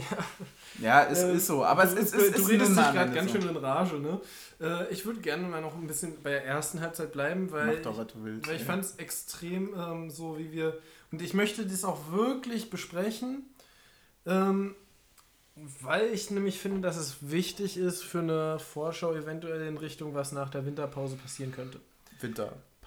Ja, 0.79 1.05
es 1.05 1.19
Äh, 1.23 1.35
ist 1.35 1.47
so, 1.47 1.63
aber 1.63 1.85
es 1.85 1.95
du, 1.95 2.01
ist, 2.01 2.13
du, 2.13 2.17
es 2.17 2.23
ist 2.25 2.35
du 2.37 2.41
nun 2.41 2.49
redest 2.51 2.69
dich 2.77 2.91
gerade 2.91 3.11
ganz 3.13 3.31
so. 3.31 3.39
schön 3.41 3.49
in 3.49 3.55
Rage, 3.57 3.95
ne? 3.95 4.19
Äh, 4.61 4.89
ich 4.93 5.05
würde 5.05 5.21
gerne 5.21 5.47
mal 5.47 5.61
noch 5.61 5.73
ein 5.75 5.87
bisschen 5.87 6.21
bei 6.21 6.31
der 6.31 6.45
ersten 6.45 6.81
Halbzeit 6.81 7.11
bleiben, 7.13 7.49
weil 7.51 7.75
Mach 7.77 7.81
doch, 7.81 7.97
was 7.97 8.07
du 8.07 8.23
willst. 8.23 8.47
Weil 8.47 8.55
ich 8.55 8.61
ey. 8.61 8.67
fand 8.67 8.83
es 8.83 8.95
extrem 8.97 9.73
ähm, 9.73 10.11
so, 10.11 10.37
wie 10.37 10.51
wir. 10.51 10.77
Und 11.11 11.21
ich 11.21 11.33
möchte 11.33 11.65
das 11.65 11.83
auch 11.85 12.11
wirklich 12.11 12.69
besprechen, 12.69 13.43
ähm, 14.25 14.75
weil 15.81 16.07
ich 16.13 16.29
nämlich 16.29 16.59
finde, 16.59 16.81
dass 16.81 16.97
es 16.97 17.15
wichtig 17.21 17.77
ist 17.77 18.03
für 18.03 18.19
eine 18.19 18.59
Vorschau 18.59 19.13
eventuell 19.13 19.65
in 19.67 19.77
Richtung, 19.77 20.13
was 20.13 20.31
nach 20.33 20.49
der 20.49 20.65
Winterpause 20.65 21.15
passieren 21.15 21.53
könnte. 21.53 21.79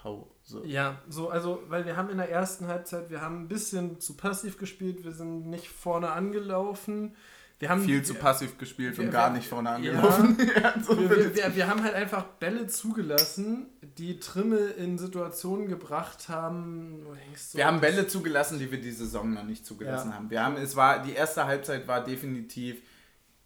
Winterpause. 0.03 0.61
Ja, 0.65 1.01
so, 1.07 1.29
also, 1.29 1.61
weil 1.67 1.85
wir 1.85 1.95
haben 1.97 2.09
in 2.09 2.17
der 2.17 2.29
ersten 2.31 2.67
Halbzeit, 2.67 3.09
wir 3.09 3.21
haben 3.21 3.41
ein 3.43 3.47
bisschen 3.47 3.99
zu 3.99 4.15
passiv 4.15 4.57
gespielt, 4.57 5.03
wir 5.03 5.11
sind 5.11 5.47
nicht 5.47 5.69
vorne 5.69 6.11
angelaufen. 6.11 7.15
Wir 7.59 7.69
haben 7.69 7.83
Viel 7.83 8.01
zu 8.03 8.13
passiv 8.13 8.57
gespielt 8.57 8.97
wir- 8.97 9.03
und 9.05 9.11
gar 9.11 9.31
wir- 9.31 9.37
nicht 9.37 9.49
vorne 9.49 9.67
Ja. 9.69 9.75
angelaufen. 9.75 10.37
Ja, 10.63 10.73
so 10.81 10.97
wir, 10.97 11.55
wir, 11.55 11.67
haben 11.67 11.83
halt 11.83 11.93
einfach 11.93 12.23
Bälle 12.23 12.67
zugelassen, 12.67 13.65
die 13.97 14.17
Trimmel 14.21 14.71
in 14.77 14.97
Situationen 14.97 15.67
gebracht 15.67 16.29
haben. 16.29 17.05
so, 17.35 17.57
Wir 17.57 17.65
haben 17.67 17.81
Bälle 17.81 18.07
zugelassen, 18.07 18.59
die 18.59 18.71
wir 18.71 18.79
diese 18.79 18.99
Saison 19.03 19.33
noch 19.33 19.43
nicht 19.43 19.65
zugelassen 19.65 20.09
Ja. 20.11 20.15
haben. 20.15 20.29
Wir 20.29 20.41
haben, 20.45 20.55
es 20.55 20.77
war, 20.77 21.01
die 21.03 21.11
erste 21.11 21.45
Halbzeit 21.47 21.85
war 21.85 22.01
definitiv 22.01 22.81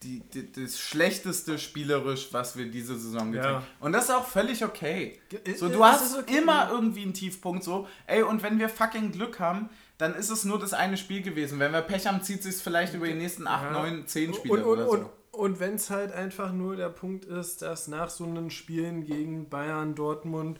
die, 0.03 0.19
die, 0.19 0.51
das 0.51 0.79
schlechteste 0.79 1.57
spielerisch, 1.57 2.29
was 2.31 2.57
wir 2.57 2.65
diese 2.69 2.97
Saison 2.97 3.31
getan 3.31 3.49
Ja. 3.49 3.55
haben. 3.57 3.65
Und 3.79 3.93
das 3.93 4.05
ist 4.05 4.11
auch 4.11 4.27
völlig 4.27 4.63
okay. 4.63 5.19
So, 5.57 5.69
du 5.69 5.75
es 5.75 5.81
hast 5.81 6.17
okay. 6.19 6.37
immer 6.39 6.69
irgendwie 6.71 7.03
einen 7.03 7.13
Tiefpunkt 7.13 7.63
so. 7.63 7.87
Ey, 8.07 8.23
und 8.23 8.43
wenn 8.43 8.59
wir 8.59 8.69
fucking 8.69 9.11
Glück 9.11 9.39
haben, 9.39 9.69
dann 9.97 10.15
ist 10.15 10.29
es 10.29 10.43
nur 10.45 10.59
das 10.59 10.73
eine 10.73 10.97
Spiel 10.97 11.21
gewesen. 11.21 11.59
Wenn 11.59 11.71
wir 11.71 11.81
Pech 11.81 12.07
haben, 12.07 12.21
zieht 12.21 12.43
sich 12.43 12.55
vielleicht 12.57 12.93
über 12.93 13.07
die 13.07 13.13
nächsten 13.13 13.47
8, 13.47 13.63
Ja. 13.63 13.71
9, 13.71 14.07
10 14.07 14.33
Spiele 14.33 14.53
und, 14.53 14.61
und, 14.63 14.67
oder 14.67 14.85
so. 14.85 14.91
und, 14.91 15.09
und 15.31 15.59
wenn 15.59 15.75
es 15.75 15.89
halt 15.89 16.11
einfach 16.11 16.51
nur 16.51 16.75
der 16.75 16.89
Punkt 16.89 17.25
ist, 17.25 17.61
dass 17.61 17.87
nach 17.87 18.09
so 18.09 18.25
einen 18.25 18.49
Spielen 18.51 19.05
gegen 19.05 19.49
Bayern, 19.49 19.95
Dortmund 19.95 20.59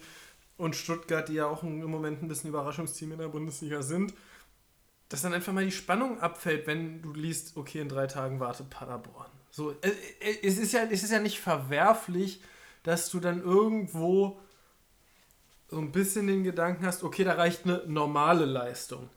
und 0.57 0.75
Stuttgart, 0.75 1.27
die 1.27 1.33
ja 1.33 1.47
auch 1.47 1.63
im 1.63 1.83
Moment 1.83 2.21
ein 2.21 2.27
bisschen 2.27 2.49
Überraschungsteam 2.49 3.11
in 3.11 3.17
der 3.19 3.27
Bundesliga 3.27 3.81
sind, 3.81 4.13
dass 5.09 5.21
dann 5.21 5.33
einfach 5.33 5.53
mal 5.53 5.65
die 5.65 5.71
Spannung 5.71 6.19
abfällt, 6.21 6.65
wenn 6.65 7.01
du 7.01 7.13
liest, 7.13 7.55
okay, 7.57 7.79
in 7.81 7.89
drei 7.89 8.07
Tagen 8.07 8.39
wartet 8.39 8.69
Paderborn. 8.71 9.29
So, 9.55 9.69
äh, 9.69 9.89
äh, 10.19 10.47
es, 10.47 10.57
ist 10.57 10.73
ja, 10.73 10.81
es 10.89 11.03
ist 11.03 11.11
ja 11.11 11.19
nicht 11.19 11.39
verwerflich, 11.39 12.41
dass 12.81 13.11
du 13.11 13.19
dann 13.19 13.43
irgendwo 13.43 14.39
so 15.67 15.77
ein 15.77 15.91
bisschen 15.91 16.25
den 16.25 16.43
Gedanken 16.43 16.83
hast, 16.87 17.03
okay, 17.03 17.23
da 17.23 17.33
reicht 17.33 17.65
eine 17.65 17.83
normale 17.85 18.45
Leistung. 18.45 19.11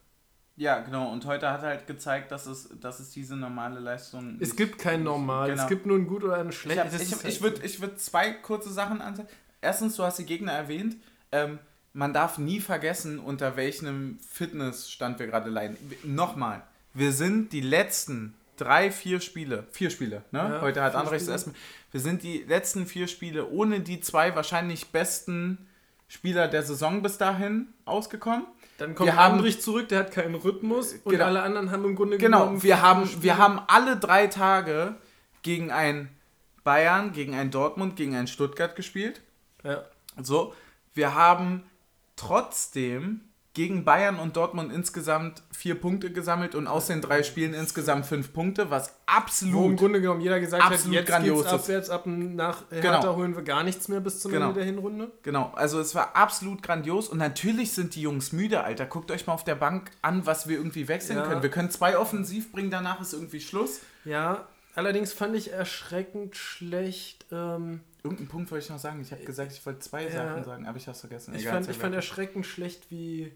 Ja, 0.56 0.80
genau. 0.80 1.10
Und 1.10 1.24
heute 1.24 1.50
hat 1.50 1.62
er 1.62 1.70
halt 1.70 1.86
gezeigt, 1.86 2.32
dass 2.32 2.44
es, 2.44 2.68
dass 2.82 3.00
es 3.00 3.12
diese 3.12 3.34
normale 3.34 3.80
Leistung. 3.80 4.36
Es 4.38 4.54
gibt 4.56 4.78
kein 4.78 5.04
Normal. 5.04 5.48
Genau. 5.48 5.62
Es 5.62 5.68
gibt 5.70 5.86
nur 5.86 5.96
ein 5.96 6.06
gut 6.06 6.22
oder 6.22 6.36
ein 6.36 6.52
schlecht. 6.52 6.84
Ich, 6.94 7.12
ich, 7.12 7.24
ich 7.24 7.42
würde 7.42 7.64
ich 7.64 7.80
würd 7.80 7.98
zwei 7.98 8.32
kurze 8.32 8.70
Sachen 8.70 9.00
ansehen. 9.00 9.28
Erstens, 9.62 9.96
du 9.96 10.02
hast 10.02 10.18
die 10.18 10.26
Gegner 10.26 10.52
erwähnt. 10.52 10.96
Ähm, 11.32 11.58
man 11.94 12.12
darf 12.12 12.36
nie 12.36 12.60
vergessen, 12.60 13.18
unter 13.18 13.56
welchem 13.56 14.18
Fitnessstand 14.20 15.18
wir 15.18 15.28
gerade 15.28 15.48
leiden. 15.48 15.78
Nochmal, 16.04 16.62
wir 16.92 17.12
sind 17.12 17.54
die 17.54 17.62
letzten 17.62 18.34
drei, 18.56 18.90
vier 18.90 19.20
Spiele, 19.20 19.66
vier 19.70 19.90
Spiele, 19.90 20.22
ne? 20.30 20.38
Ja, 20.38 20.60
Heute 20.60 20.82
hat 20.82 20.94
André 20.94 21.28
erstmal. 21.28 21.54
Wir 21.92 22.00
sind 22.00 22.22
die 22.22 22.38
letzten 22.42 22.86
vier 22.86 23.08
Spiele 23.08 23.48
ohne 23.48 23.80
die 23.80 24.00
zwei 24.00 24.34
wahrscheinlich 24.34 24.88
besten 24.88 25.66
Spieler 26.08 26.48
der 26.48 26.62
Saison 26.62 27.02
bis 27.02 27.18
dahin 27.18 27.68
ausgekommen. 27.84 28.46
Dann 28.78 28.94
kommt 28.94 29.10
wir 29.10 29.18
Andrich 29.18 29.60
zurück, 29.60 29.88
der 29.88 30.00
hat 30.00 30.12
keinen 30.12 30.34
Rhythmus 30.34 30.94
und 31.04 31.12
genau, 31.12 31.24
alle 31.24 31.42
anderen 31.42 31.70
haben 31.70 31.84
im 31.84 31.96
Grunde 31.96 32.18
genau, 32.18 32.40
genommen. 32.40 32.60
Genau, 32.60 32.64
wir 32.64 32.82
haben, 32.82 33.22
wir 33.22 33.38
haben 33.38 33.60
alle 33.66 33.96
drei 33.96 34.26
Tage 34.26 34.94
gegen 35.42 35.70
ein 35.70 36.10
Bayern, 36.62 37.12
gegen 37.12 37.34
ein 37.34 37.50
Dortmund, 37.50 37.96
gegen 37.96 38.14
ein 38.14 38.26
Stuttgart 38.26 38.76
gespielt. 38.76 39.22
Ja. 39.64 39.84
So, 40.20 40.54
wir 40.94 41.14
haben 41.14 41.62
trotzdem 42.16 43.20
gegen 43.56 43.86
Bayern 43.86 44.18
und 44.18 44.36
Dortmund 44.36 44.70
insgesamt 44.70 45.42
vier 45.50 45.80
Punkte 45.80 46.12
gesammelt 46.12 46.54
und 46.54 46.66
aus 46.66 46.88
den 46.88 47.00
drei 47.00 47.22
Spielen 47.22 47.54
insgesamt 47.54 48.04
fünf 48.04 48.34
Punkte, 48.34 48.70
was 48.70 48.94
absolut. 49.06 49.54
Wo 49.54 49.64
im 49.64 49.76
Grunde 49.76 50.02
genommen 50.02 50.20
jeder 50.20 50.38
gesagt 50.40 50.62
hat, 50.62 50.72
jetzt 50.72 51.06
grandios 51.06 51.38
geht's 51.38 51.52
abwärts, 51.54 51.88
ab 51.88 52.02
nach 52.06 52.64
Hertha 52.70 53.00
genau. 53.00 53.16
holen 53.16 53.34
wir 53.34 53.42
gar 53.42 53.64
nichts 53.64 53.88
mehr 53.88 54.00
bis 54.00 54.20
zum 54.20 54.30
genau. 54.30 54.48
Ende 54.48 54.60
der 54.60 54.66
Hinrunde. 54.66 55.10
Genau, 55.22 55.54
also 55.56 55.80
es 55.80 55.94
war 55.94 56.14
absolut 56.14 56.62
grandios 56.62 57.08
und 57.08 57.16
natürlich 57.16 57.72
sind 57.72 57.94
die 57.94 58.02
Jungs 58.02 58.32
müde, 58.32 58.62
Alter. 58.62 58.84
Guckt 58.84 59.10
euch 59.10 59.26
mal 59.26 59.32
auf 59.32 59.44
der 59.44 59.54
Bank 59.54 59.90
an, 60.02 60.26
was 60.26 60.46
wir 60.48 60.58
irgendwie 60.58 60.86
wechseln 60.86 61.16
ja. 61.16 61.24
können. 61.24 61.42
Wir 61.42 61.50
können 61.50 61.70
zwei 61.70 61.96
offensiv 61.96 62.52
bringen, 62.52 62.70
danach 62.70 63.00
ist 63.00 63.14
irgendwie 63.14 63.40
Schluss. 63.40 63.80
Ja, 64.04 64.46
allerdings 64.74 65.14
fand 65.14 65.34
ich 65.34 65.50
erschreckend 65.50 66.36
schlecht. 66.36 67.24
Ähm 67.32 67.80
Irgendeinen 68.02 68.28
Punkt 68.28 68.50
wollte 68.50 68.64
ich 68.64 68.70
noch 68.70 68.78
sagen. 68.78 69.00
Ich 69.00 69.12
habe 69.12 69.24
gesagt, 69.24 69.50
ich 69.52 69.64
wollte 69.64 69.78
zwei 69.78 70.04
ja. 70.04 70.10
Sachen 70.10 70.44
sagen, 70.44 70.66
aber 70.66 70.76
ich 70.76 70.86
habe 70.86 70.94
es 70.94 71.00
vergessen. 71.00 71.34
Ich, 71.34 71.40
Egal, 71.40 71.54
fand, 71.54 71.70
ich 71.70 71.78
fand 71.78 71.94
erschreckend 71.94 72.44
schlecht, 72.44 72.90
wie 72.90 73.32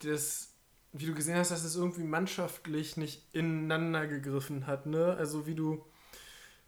das, 0.00 0.52
wie 0.92 1.06
du 1.06 1.14
gesehen 1.14 1.36
hast, 1.36 1.50
dass 1.50 1.64
es 1.64 1.76
irgendwie 1.76 2.04
mannschaftlich 2.04 2.96
nicht 2.96 3.22
ineinander 3.32 4.06
gegriffen 4.06 4.66
hat, 4.66 4.86
ne? 4.86 5.16
Also 5.18 5.46
wie 5.46 5.54
du 5.54 5.84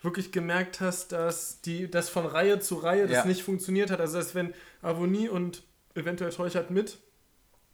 wirklich 0.01 0.31
gemerkt 0.33 0.81
hast, 0.81 1.13
dass 1.13 1.61
die, 1.61 1.91
das 1.91 2.09
von 2.09 2.25
Reihe 2.25 2.61
zu 2.61 2.77
Reihe 2.77 3.03
das 3.07 3.19
ja. 3.19 3.25
nicht 3.25 3.43
funktioniert 3.43 3.91
hat. 3.91 4.01
Also 4.01 4.19
dass 4.19 4.35
wenn 4.35 4.55
Avonie 4.81 5.29
und 5.29 5.65
eventuell 5.95 6.31
Teuchert 6.31 6.71
mit 6.71 6.99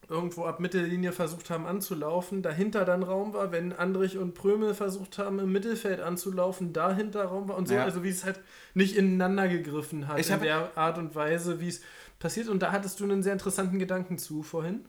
irgendwo 0.08 0.44
ab 0.44 0.60
Mittellinie 0.60 1.12
versucht 1.12 1.50
haben 1.50 1.66
anzulaufen, 1.66 2.42
dahinter 2.42 2.84
dann 2.84 3.02
Raum 3.02 3.32
war, 3.32 3.52
wenn 3.52 3.72
Andrich 3.72 4.18
und 4.18 4.34
Prömel 4.34 4.74
versucht 4.74 5.18
haben 5.18 5.38
im 5.38 5.52
Mittelfeld 5.52 6.00
anzulaufen, 6.00 6.72
dahinter 6.72 7.24
Raum 7.24 7.48
war 7.48 7.56
und 7.56 7.68
so, 7.68 7.74
ja. 7.74 7.84
also 7.84 8.02
wie 8.02 8.10
es 8.10 8.24
halt 8.24 8.40
nicht 8.74 8.96
ineinander 8.96 9.48
gegriffen 9.48 10.06
hat 10.08 10.18
ich 10.18 10.30
in 10.30 10.40
der 10.40 10.76
Art 10.76 10.98
und 10.98 11.14
Weise, 11.14 11.60
wie 11.60 11.68
es 11.68 11.80
passiert 12.18 12.48
und 12.48 12.62
da 12.62 12.72
hattest 12.72 13.00
du 13.00 13.04
einen 13.04 13.22
sehr 13.22 13.32
interessanten 13.32 13.78
Gedanken 13.78 14.18
zu 14.18 14.42
vorhin. 14.42 14.84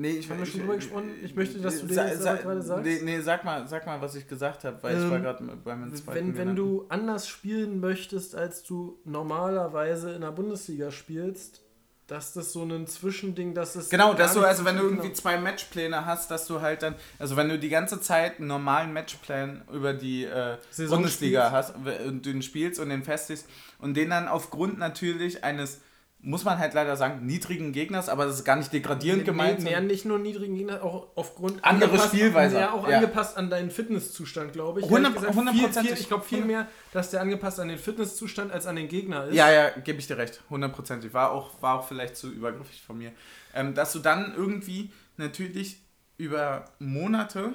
Nee, 0.00 0.12
ich, 0.12 0.30
Haben 0.30 0.38
wir 0.38 0.46
schon 0.46 0.60
drüber 0.60 0.76
gesprochen? 0.76 1.10
Ich 1.22 1.36
möchte, 1.36 1.60
dass 1.60 1.82
du 1.82 1.92
sa, 1.92 2.16
sa, 2.16 2.36
gerade 2.36 2.62
sagst. 2.62 2.86
Nee, 2.86 3.00
nee, 3.04 3.20
sag 3.20 3.44
mal, 3.44 3.68
sag 3.68 3.84
mal, 3.84 4.00
was 4.00 4.14
ich 4.14 4.26
gesagt 4.26 4.64
habe, 4.64 4.82
weil 4.82 4.96
ähm, 4.96 5.04
ich 5.04 5.10
war 5.10 5.20
gerade 5.20 5.44
beim 5.62 5.94
zweiten. 5.94 6.28
Wenn, 6.28 6.38
wenn 6.38 6.56
du 6.56 6.86
anders 6.88 7.28
spielen 7.28 7.80
möchtest, 7.80 8.34
als 8.34 8.62
du 8.62 8.98
normalerweise 9.04 10.12
in 10.12 10.22
der 10.22 10.30
Bundesliga 10.30 10.90
spielst, 10.90 11.60
dass 12.06 12.32
das 12.32 12.54
so 12.54 12.64
ein 12.64 12.86
Zwischending, 12.86 13.52
dass 13.52 13.76
es. 13.76 13.90
Genau, 13.90 14.14
dass 14.14 14.32
du, 14.32 14.40
also 14.40 14.64
wenn 14.64 14.78
du 14.78 14.84
irgendwie 14.84 15.12
zwei 15.12 15.36
Matchpläne 15.36 16.06
hast, 16.06 16.30
dass 16.30 16.46
du 16.46 16.62
halt 16.62 16.82
dann, 16.82 16.94
also 17.18 17.36
wenn 17.36 17.50
du 17.50 17.58
die 17.58 17.68
ganze 17.68 18.00
Zeit 18.00 18.38
einen 18.38 18.48
normalen 18.48 18.94
Matchplan 18.94 19.64
über 19.70 19.92
die 19.92 20.24
äh, 20.24 20.56
Bundesliga 20.88 21.48
spielst. 21.48 21.74
hast 21.74 22.06
und 22.06 22.24
den 22.24 22.40
spielst 22.40 22.80
und 22.80 22.88
den 22.88 23.04
festigst 23.04 23.46
und 23.78 23.98
den 23.98 24.08
dann 24.08 24.28
aufgrund 24.28 24.78
natürlich 24.78 25.44
eines 25.44 25.82
muss 26.22 26.44
man 26.44 26.58
halt 26.58 26.74
leider 26.74 26.96
sagen, 26.96 27.24
niedrigen 27.24 27.72
Gegners, 27.72 28.08
aber 28.08 28.26
das 28.26 28.36
ist 28.36 28.44
gar 28.44 28.56
nicht 28.56 28.72
degradierend 28.72 29.22
nee, 29.22 29.26
gemeint. 29.26 29.60
Nee, 29.62 29.80
nicht 29.80 30.04
nur 30.04 30.18
niedrigen 30.18 30.54
Gegner, 30.54 30.82
auch 30.82 31.08
aufgrund 31.14 31.64
andere 31.64 31.98
Spielweise. 31.98 32.58
Ja, 32.58 32.72
auch 32.72 32.86
ja. 32.86 32.96
angepasst 32.96 33.38
an 33.38 33.48
deinen 33.48 33.70
Fitnesszustand, 33.70 34.52
glaube 34.52 34.80
ich. 34.80 34.86
100, 34.86 35.14
gesagt, 35.14 35.30
100 35.30 35.54
viel, 35.54 35.68
viel, 35.68 35.92
Ich 35.92 36.08
glaube 36.08 36.24
viel 36.24 36.44
mehr, 36.44 36.68
dass 36.92 37.10
der 37.10 37.22
angepasst 37.22 37.58
an 37.58 37.68
den 37.68 37.78
Fitnesszustand 37.78 38.52
als 38.52 38.66
an 38.66 38.76
den 38.76 38.88
Gegner 38.88 39.26
ist. 39.26 39.34
Ja, 39.34 39.50
ja, 39.50 39.70
gebe 39.70 39.98
ich 39.98 40.06
dir 40.06 40.18
recht. 40.18 40.42
100%. 40.50 41.12
War 41.14 41.30
auch, 41.30 41.62
war 41.62 41.80
auch 41.80 41.88
vielleicht 41.88 42.16
zu 42.16 42.30
übergriffig 42.30 42.82
von 42.82 42.98
mir. 42.98 43.12
Ähm, 43.54 43.74
dass 43.74 43.92
du 43.92 43.98
dann 44.00 44.34
irgendwie 44.36 44.92
natürlich 45.16 45.80
über 46.18 46.66
Monate 46.78 47.54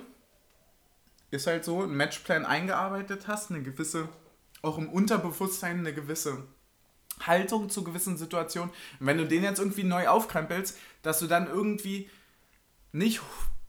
ist 1.32 1.48
halt 1.48 1.66
so, 1.66 1.84
einen 1.84 1.96
Matchplan 1.96 2.46
eingearbeitet 2.46 3.28
hast, 3.28 3.52
eine 3.52 3.62
gewisse, 3.62 4.08
auch 4.62 4.78
im 4.78 4.90
Unterbewusstsein 4.90 5.80
eine 5.80 5.94
gewisse 5.94 6.48
Haltung 7.22 7.70
zu 7.70 7.84
gewissen 7.84 8.18
Situationen. 8.18 8.72
Und 9.00 9.08
wenn 9.08 9.18
du 9.18 9.26
den 9.26 9.44
jetzt 9.44 9.60
irgendwie 9.60 9.84
neu 9.84 10.08
aufkrempelst, 10.08 10.78
dass 11.02 11.20
du 11.20 11.28
dann 11.28 11.48
irgendwie 11.48 12.10
nicht, 12.92 13.22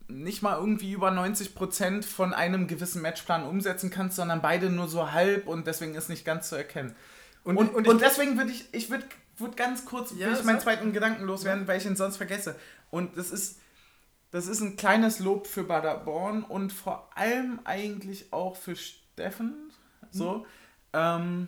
nicht 0.07 0.41
mal 0.41 0.57
irgendwie 0.57 0.91
über 0.91 1.09
90% 1.09 2.03
von 2.03 2.33
einem 2.33 2.67
gewissen 2.67 3.01
Matchplan 3.01 3.43
umsetzen 3.43 3.89
kannst, 3.89 4.15
sondern 4.15 4.41
beide 4.41 4.69
nur 4.69 4.87
so 4.87 5.11
halb 5.11 5.47
und 5.47 5.67
deswegen 5.67 5.95
ist 5.95 6.09
nicht 6.09 6.25
ganz 6.25 6.49
zu 6.49 6.55
erkennen. 6.55 6.95
Und, 7.43 7.57
und, 7.57 7.75
und, 7.75 7.87
und 7.87 8.01
deswegen 8.01 8.37
würde 8.37 8.51
ich, 8.51 8.65
ich 8.73 8.89
würde 8.89 9.05
würd 9.37 9.55
ganz 9.55 9.85
kurz 9.85 10.13
ja, 10.17 10.31
ich 10.31 10.43
meinen 10.43 10.59
zweiten 10.59 10.93
Gedanken 10.93 11.23
loswerden, 11.23 11.63
ja. 11.63 11.67
weil 11.67 11.77
ich 11.77 11.85
ihn 11.85 11.95
sonst 11.95 12.17
vergesse. 12.17 12.55
Und 12.89 13.17
das 13.17 13.31
ist, 13.31 13.59
das 14.31 14.47
ist 14.47 14.61
ein 14.61 14.75
kleines 14.75 15.19
Lob 15.19 15.47
für 15.47 15.63
Baderborn 15.63 16.43
und 16.43 16.73
vor 16.73 17.09
allem 17.15 17.59
eigentlich 17.63 18.33
auch 18.33 18.55
für 18.55 18.75
Steffen. 18.75 19.71
So. 20.11 20.39
Mhm. 20.39 20.45
Ähm, 20.93 21.47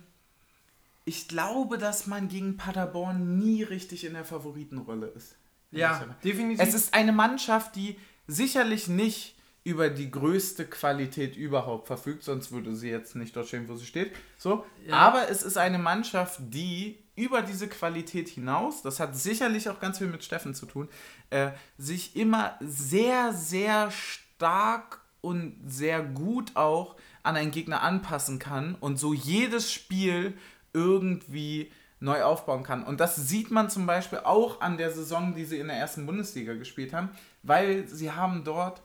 ich 1.09 1.27
glaube, 1.27 1.79
dass 1.79 2.05
man 2.05 2.27
gegen 2.27 2.55
Paderborn 2.55 3.39
nie 3.39 3.63
richtig 3.63 4.05
in 4.05 4.13
der 4.13 4.25
Favoritenrolle 4.25 5.07
ist. 5.07 5.37
Ja, 5.71 6.05
definitiv. 6.23 6.63
Es 6.63 6.75
ist 6.75 6.93
eine 6.93 7.11
Mannschaft, 7.11 7.75
die 7.75 7.97
sicherlich 8.27 8.87
nicht 8.87 9.35
über 9.63 9.89
die 9.89 10.11
größte 10.11 10.67
Qualität 10.67 11.35
überhaupt 11.35 11.87
verfügt, 11.87 12.21
sonst 12.21 12.51
würde 12.51 12.75
sie 12.75 12.89
jetzt 12.89 13.15
nicht 13.15 13.35
dort 13.35 13.47
stehen, 13.47 13.67
wo 13.67 13.75
sie 13.75 13.87
steht. 13.87 14.11
So, 14.37 14.67
ja. 14.85 14.97
aber 14.97 15.29
es 15.29 15.41
ist 15.41 15.57
eine 15.57 15.79
Mannschaft, 15.79 16.41
die 16.41 16.99
über 17.15 17.41
diese 17.41 17.67
Qualität 17.67 18.29
hinaus, 18.29 18.83
das 18.83 18.99
hat 18.99 19.15
sicherlich 19.15 19.67
auch 19.67 19.79
ganz 19.79 19.97
viel 19.97 20.07
mit 20.07 20.23
Steffen 20.23 20.53
zu 20.53 20.67
tun, 20.67 20.89
äh, 21.31 21.49
sich 21.79 22.15
immer 22.15 22.55
sehr, 22.61 23.33
sehr 23.33 23.89
stark 23.89 25.01
und 25.21 25.59
sehr 25.65 26.03
gut 26.03 26.55
auch 26.55 26.97
an 27.23 27.35
einen 27.35 27.49
Gegner 27.49 27.81
anpassen 27.81 28.37
kann 28.37 28.75
und 28.75 28.97
so 28.97 29.15
jedes 29.15 29.73
Spiel 29.73 30.37
irgendwie 30.73 31.71
neu 31.99 32.23
aufbauen 32.23 32.63
kann. 32.63 32.83
Und 32.83 32.99
das 32.99 33.15
sieht 33.15 33.51
man 33.51 33.69
zum 33.69 33.85
Beispiel 33.85 34.19
auch 34.19 34.61
an 34.61 34.77
der 34.77 34.91
Saison, 34.91 35.35
die 35.35 35.45
sie 35.45 35.59
in 35.59 35.67
der 35.67 35.77
ersten 35.77 36.05
Bundesliga 36.05 36.53
gespielt 36.53 36.93
haben, 36.93 37.09
weil 37.43 37.87
sie 37.87 38.11
haben 38.11 38.43
dort 38.43 38.81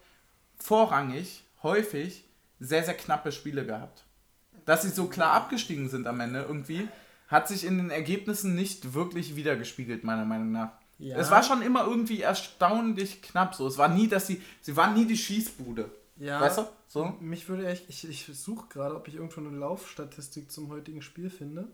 vorrangig, 0.59 1.44
häufig, 1.62 2.25
sehr, 2.59 2.83
sehr 2.83 2.94
knappe 2.94 3.33
Spiele 3.33 3.64
gehabt. 3.64 4.05
Dass 4.64 4.83
sie 4.83 4.88
so 4.88 5.07
klar 5.07 5.33
abgestiegen 5.33 5.88
sind 5.88 6.07
am 6.07 6.20
Ende 6.20 6.42
irgendwie, 6.42 6.88
hat 7.29 7.49
sich 7.49 7.64
in 7.64 7.79
den 7.79 7.90
Ergebnissen 7.90 8.55
nicht 8.55 8.94
wirklich 8.94 9.37
wiedergespiegelt, 9.37 10.05
meiner 10.05 10.25
Meinung 10.25 10.53
nach. 10.53 10.73
Ja. 10.99 11.16
Es 11.16 11.31
war 11.31 11.42
schon 11.42 11.62
immer 11.62 11.85
irgendwie 11.85 12.23
erstaunlich 12.23 13.23
knapp 13.23 13.55
so. 13.55 13.66
Es 13.66 13.79
war 13.79 13.88
nie, 13.88 14.09
dass 14.09 14.27
sie, 14.27 14.42
sie 14.61 14.77
waren 14.77 14.94
nie 14.94 15.07
die 15.07 15.16
Schießbude. 15.16 15.90
Ja. 16.16 16.40
Weißt 16.40 16.59
du? 16.59 16.66
So? 16.87 17.07
Mich 17.20 17.48
würde 17.48 17.66
echt, 17.66 17.88
ich, 17.88 18.09
ich 18.09 18.27
suche 18.27 18.68
gerade, 18.68 18.94
ob 18.94 19.09
ich 19.09 19.16
irgendwo 19.16 19.40
eine 19.40 19.57
Laufstatistik 19.57 20.50
zum 20.50 20.68
heutigen 20.68 21.03
Spiel 21.03 21.31
finde. 21.31 21.68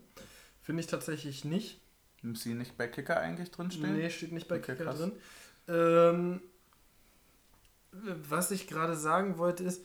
Finde 0.61 0.81
ich 0.81 0.87
tatsächlich 0.87 1.45
nicht. 1.45 1.79
Muss 2.23 2.41
sie 2.43 2.53
nicht 2.53 2.77
bei 2.77 2.87
Kicker 2.87 3.19
eigentlich 3.19 3.51
drinstehen? 3.51 3.95
Nee, 3.95 4.09
steht 4.09 4.31
nicht 4.31 4.47
bei 4.47 4.57
okay, 4.57 4.73
Kicker 4.73 4.85
krass. 4.85 4.99
drin. 4.99 5.11
Ähm, 5.67 6.41
was 7.91 8.51
ich 8.51 8.67
gerade 8.67 8.95
sagen 8.95 9.37
wollte 9.37 9.63
ist, 9.63 9.83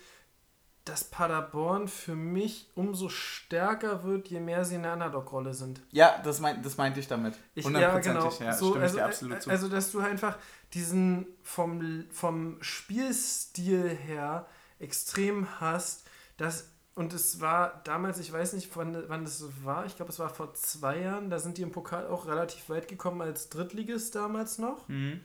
dass 0.87 1.03
Paderborn 1.03 1.89
für 1.89 2.15
mich 2.15 2.71
umso 2.77 3.09
stärker 3.09 4.05
wird, 4.05 4.29
je 4.29 4.39
mehr 4.39 4.65
sie 4.65 4.77
in 4.77 4.85
der 4.85 4.93
Underdog-Rolle 4.93 5.53
sind. 5.53 5.83
Ja, 5.91 6.21
das, 6.23 6.39
mein, 6.41 6.63
das 6.63 6.77
meinte 6.77 7.01
ich 7.01 7.09
damit. 7.09 7.35
Ich, 7.57 7.69
ja, 7.69 7.99
genau. 7.99 8.33
Ja, 8.39 8.53
so, 8.53 8.75
also, 8.75 9.01
also, 9.01 9.69
dass 9.69 9.91
du 9.91 9.99
einfach 9.99 10.39
diesen 10.73 11.27
vom, 11.43 12.05
vom 12.11 12.59
Spielstil 12.61 13.89
her 13.89 14.47
extrem 14.79 15.61
hast, 15.61 16.07
dass 16.37 16.71
und 16.95 17.13
es 17.13 17.43
war 17.43 17.83
damals, 17.85 18.19
ich 18.21 18.33
weiß 18.33 18.55
nicht, 18.55 18.75
wann, 18.75 18.97
wann 19.09 19.25
das 19.25 19.45
war, 19.65 19.85
ich 19.85 19.97
glaube, 19.97 20.13
es 20.13 20.19
war 20.19 20.31
vor 20.31 20.55
zwei 20.55 21.01
Jahren, 21.01 21.29
da 21.29 21.39
sind 21.39 21.59
die 21.59 21.63
im 21.63 21.73
Pokal 21.73 22.07
auch 22.07 22.27
relativ 22.27 22.71
weit 22.71 22.89
gekommen 22.89 23.21
als 23.21 23.51
Drittligist 23.51 24.15
damals 24.15 24.57
noch. 24.57 24.89
Mhm. 24.89 25.21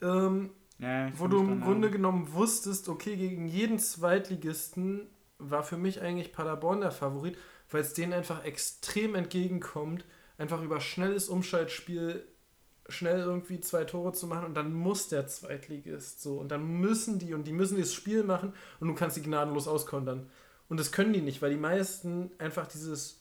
Ähm, 0.00 0.50
ja, 0.78 1.10
wo 1.18 1.26
du 1.26 1.38
im 1.40 1.60
Grunde 1.60 1.90
genommen 1.90 2.32
wusstest, 2.32 2.88
okay, 2.88 3.16
gegen 3.16 3.48
jeden 3.48 3.78
Zweitligisten 3.78 5.08
war 5.38 5.62
für 5.62 5.76
mich 5.76 6.00
eigentlich 6.00 6.32
Paderborn 6.32 6.80
der 6.80 6.90
Favorit, 6.90 7.36
weil 7.70 7.82
es 7.82 7.94
denen 7.94 8.12
einfach 8.12 8.44
extrem 8.44 9.14
entgegenkommt, 9.14 10.04
einfach 10.36 10.62
über 10.62 10.80
schnelles 10.80 11.28
Umschaltspiel 11.28 12.26
schnell 12.88 13.20
irgendwie 13.20 13.60
zwei 13.60 13.84
Tore 13.84 14.12
zu 14.12 14.26
machen 14.26 14.46
und 14.46 14.54
dann 14.54 14.72
muss 14.72 15.08
der 15.08 15.26
Zweitligist 15.26 16.22
so 16.22 16.38
und 16.38 16.48
dann 16.48 16.66
müssen 16.80 17.18
die 17.18 17.34
und 17.34 17.44
die 17.44 17.52
müssen 17.52 17.78
das 17.78 17.92
Spiel 17.92 18.22
machen 18.22 18.54
und 18.80 18.88
du 18.88 18.94
kannst 18.94 19.16
die 19.16 19.22
gnadenlos 19.22 19.68
auskontern. 19.68 20.30
Und 20.68 20.78
das 20.78 20.92
können 20.92 21.12
die 21.12 21.20
nicht, 21.20 21.42
weil 21.42 21.50
die 21.50 21.56
meisten 21.56 22.30
einfach 22.38 22.66
dieses, 22.66 23.17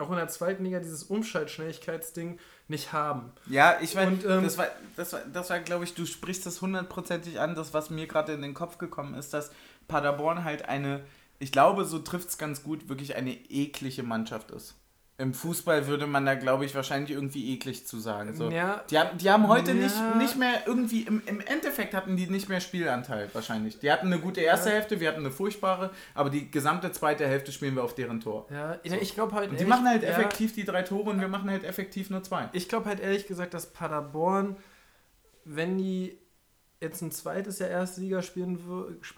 auch 0.00 0.10
in 0.10 0.16
der 0.16 0.28
zweiten 0.28 0.64
Liga, 0.64 0.80
dieses 0.80 1.04
Umschaltschnelligkeitsding 1.04 2.38
nicht 2.68 2.92
haben. 2.92 3.32
Ja, 3.46 3.78
ich 3.80 3.94
meine, 3.94 4.12
ähm, 4.24 4.42
das 4.44 4.58
war, 4.58 4.68
das 4.96 5.12
war, 5.12 5.20
das 5.32 5.50
war 5.50 5.60
glaube 5.60 5.84
ich, 5.84 5.94
du 5.94 6.06
sprichst 6.06 6.46
das 6.46 6.60
hundertprozentig 6.60 7.40
an, 7.40 7.54
das, 7.54 7.74
was 7.74 7.90
mir 7.90 8.06
gerade 8.06 8.32
in 8.32 8.42
den 8.42 8.54
Kopf 8.54 8.78
gekommen 8.78 9.14
ist, 9.14 9.34
dass 9.34 9.50
Paderborn 9.88 10.44
halt 10.44 10.68
eine, 10.68 11.02
ich 11.38 11.52
glaube, 11.52 11.84
so 11.84 11.98
trifft 11.98 12.28
es 12.28 12.38
ganz 12.38 12.62
gut, 12.62 12.88
wirklich 12.88 13.16
eine 13.16 13.32
eklige 13.32 14.02
Mannschaft 14.02 14.50
ist. 14.50 14.74
Im 15.20 15.34
Fußball 15.34 15.86
würde 15.86 16.06
man 16.06 16.24
da, 16.26 16.34
glaube 16.34 16.64
ich, 16.64 16.74
wahrscheinlich 16.74 17.10
irgendwie 17.10 17.52
eklig 17.52 17.86
zu 17.86 18.00
sagen. 18.00 18.34
So. 18.34 18.50
Ja, 18.50 18.82
Die 18.90 18.98
haben, 18.98 19.18
die 19.18 19.30
haben 19.30 19.46
heute 19.48 19.72
Ja. 19.72 19.76
nicht, 19.84 20.16
nicht 20.16 20.36
mehr 20.36 20.62
irgendwie, 20.66 21.02
im, 21.02 21.22
im 21.26 21.40
Endeffekt 21.40 21.94
hatten 21.94 22.16
die 22.16 22.26
nicht 22.26 22.48
mehr 22.48 22.60
Spielanteil 22.60 23.28
wahrscheinlich. 23.32 23.78
Die 23.78 23.92
hatten 23.92 24.06
eine 24.06 24.18
gute 24.18 24.40
erste 24.40 24.70
Ja. 24.70 24.76
Hälfte, 24.76 24.98
wir 24.98 25.08
hatten 25.08 25.20
eine 25.20 25.30
furchtbare, 25.30 25.90
aber 26.14 26.30
die 26.30 26.50
gesamte 26.50 26.90
zweite 26.92 27.26
Hälfte 27.26 27.52
spielen 27.52 27.76
wir 27.76 27.84
auf 27.84 27.94
deren 27.94 28.20
Tor. 28.20 28.46
ja, 28.50 28.78
ich 28.82 29.14
glaube 29.14 29.34
halt. 29.34 29.50
Und 29.50 29.60
die 29.60 29.64
ehrlich- 29.64 29.68
machen 29.68 29.86
halt 29.88 30.02
effektiv 30.02 30.54
die 30.54 30.64
drei 30.64 30.82
Tore 30.82 31.10
und 31.10 31.20
wir 31.20 31.28
machen 31.28 31.50
halt 31.50 31.64
effektiv 31.64 32.10
nur 32.10 32.22
zwei. 32.22 32.48
Ich 32.52 32.68
glaube 32.68 32.86
halt 32.86 33.00
ehrlich 33.00 33.26
gesagt, 33.26 33.54
dass 33.54 33.66
Paderborn, 33.72 34.56
wenn 35.44 35.78
die 35.78 36.18
jetzt 36.80 37.02
ein 37.02 37.10
zweites 37.12 37.58
Jahr 37.58 37.68
erste 37.68 38.00
Liga 38.00 38.22
spielen, 38.22 38.58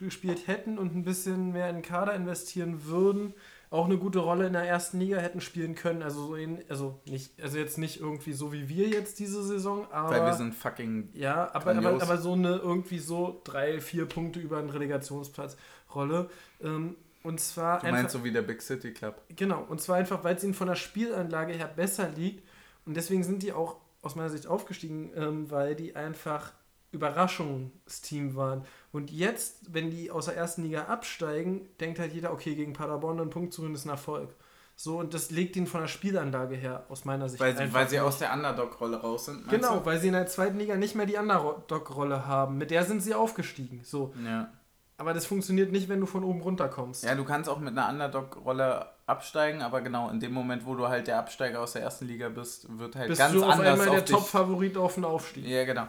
gespielt 0.00 0.48
hätten 0.48 0.78
und 0.78 0.96
ein 0.96 1.04
bisschen 1.04 1.52
mehr 1.52 1.68
in 1.68 1.76
den 1.76 1.82
Kader 1.82 2.12
investieren 2.14 2.86
würden, 2.86 3.34
auch 3.72 3.86
eine 3.86 3.96
gute 3.96 4.18
Rolle 4.18 4.46
in 4.46 4.52
der 4.52 4.64
ersten 4.64 5.00
Liga 5.00 5.16
hätten 5.16 5.40
spielen 5.40 5.74
können. 5.74 6.02
Also 6.02 6.26
so 6.26 6.34
in, 6.34 6.62
also 6.68 7.00
nicht, 7.06 7.42
also 7.42 7.56
jetzt 7.56 7.78
nicht 7.78 8.00
irgendwie 8.00 8.34
so 8.34 8.52
wie 8.52 8.68
wir 8.68 8.88
jetzt 8.88 9.18
diese 9.18 9.42
Saison, 9.42 9.90
aber 9.90 10.10
Weil 10.10 10.26
wir 10.26 10.34
sind 10.34 10.54
fucking 10.54 11.08
ja, 11.14 11.50
aber, 11.54 11.74
aber, 11.74 12.02
aber 12.02 12.18
so 12.18 12.34
eine 12.34 12.56
irgendwie 12.56 12.98
so 12.98 13.40
drei, 13.44 13.80
vier 13.80 14.04
Punkte 14.06 14.40
über 14.40 14.58
einen 14.58 14.68
Relegationsplatz 14.68 15.56
Rolle. 15.94 16.28
Ähm, 16.62 16.96
und 17.22 17.40
zwar 17.40 17.80
Du 17.80 17.90
meinst 17.90 18.12
so 18.12 18.24
wie 18.24 18.32
der 18.32 18.42
Big 18.42 18.60
City 18.60 18.92
Club. 18.92 19.22
Genau, 19.34 19.64
und 19.68 19.80
zwar 19.80 19.96
einfach, 19.96 20.22
weil 20.22 20.36
es 20.36 20.44
ihnen 20.44 20.54
von 20.54 20.68
der 20.68 20.74
Spielanlage 20.74 21.54
her 21.54 21.68
besser 21.74 22.10
liegt. 22.10 22.46
Und 22.84 22.96
deswegen 22.96 23.22
sind 23.24 23.42
die 23.42 23.52
auch 23.52 23.76
aus 24.02 24.16
meiner 24.16 24.28
Sicht 24.28 24.46
aufgestiegen, 24.46 25.12
ähm, 25.14 25.50
weil 25.50 25.76
die 25.76 25.96
einfach 25.96 26.52
Überraschungsteam 26.90 28.36
waren. 28.36 28.66
Und 28.92 29.10
jetzt, 29.10 29.72
wenn 29.72 29.90
die 29.90 30.10
aus 30.10 30.26
der 30.26 30.36
ersten 30.36 30.62
Liga 30.62 30.84
absteigen, 30.84 31.66
denkt 31.80 31.98
halt 31.98 32.12
jeder, 32.12 32.32
okay, 32.32 32.54
gegen 32.54 32.74
Paderborn 32.74 33.18
einen 33.18 33.30
Punkt 33.30 33.52
zu 33.52 33.62
holen 33.62 33.74
ist 33.74 33.86
ein 33.86 33.90
Erfolg. 33.90 34.34
So, 34.76 34.98
und 34.98 35.14
das 35.14 35.30
legt 35.30 35.56
ihnen 35.56 35.66
von 35.66 35.80
der 35.80 35.88
Spielanlage 35.88 36.56
her, 36.56 36.84
aus 36.88 37.04
meiner 37.04 37.28
Sicht. 37.28 37.40
Weil, 37.40 37.56
weil 37.72 37.88
sie 37.88 37.96
nicht. 37.96 38.04
aus 38.04 38.18
der 38.18 38.32
Underdog-Rolle 38.32 39.00
raus 39.00 39.26
sind. 39.26 39.48
Genau, 39.48 39.78
du? 39.78 39.86
weil 39.86 39.98
sie 39.98 40.08
in 40.08 40.14
der 40.14 40.26
zweiten 40.26 40.58
Liga 40.58 40.76
nicht 40.76 40.94
mehr 40.94 41.06
die 41.06 41.16
Underdog-Rolle 41.16 42.26
haben. 42.26 42.58
Mit 42.58 42.70
der 42.70 42.84
sind 42.84 43.00
sie 43.00 43.14
aufgestiegen. 43.14 43.80
So. 43.84 44.14
Ja. 44.24 44.50
Aber 44.98 45.14
das 45.14 45.26
funktioniert 45.26 45.72
nicht, 45.72 45.88
wenn 45.88 46.00
du 46.00 46.06
von 46.06 46.22
oben 46.22 46.40
runter 46.42 46.68
kommst. 46.68 47.04
ja, 47.04 47.14
du 47.14 47.24
kannst 47.24 47.48
auch 47.48 47.58
mit 47.58 47.76
einer 47.76 47.88
Underdog-Rolle 47.88 48.86
absteigen, 49.06 49.62
aber 49.62 49.80
genau 49.80 50.10
in 50.10 50.20
dem 50.20 50.32
Moment, 50.32 50.64
wo 50.66 50.74
du 50.74 50.88
halt 50.88 51.06
der 51.06 51.18
Absteiger 51.18 51.60
aus 51.60 51.72
der 51.72 51.82
ersten 51.82 52.06
Liga 52.06 52.28
bist, 52.28 52.66
wird 52.78 52.94
halt 52.96 53.08
Bist 53.08 53.20
ganz 53.20 53.32
du 53.32 53.44
auf 53.44 53.52
anders 53.52 53.80
einmal 53.80 53.86
der 53.86 53.98
auf 53.98 54.04
dich. 54.04 54.16
Top-Favorit 54.16 54.76
auf 54.76 54.94
den 54.94 55.04
Aufstieg. 55.04 55.46
Ja, 55.46 55.64
genau. 55.64 55.86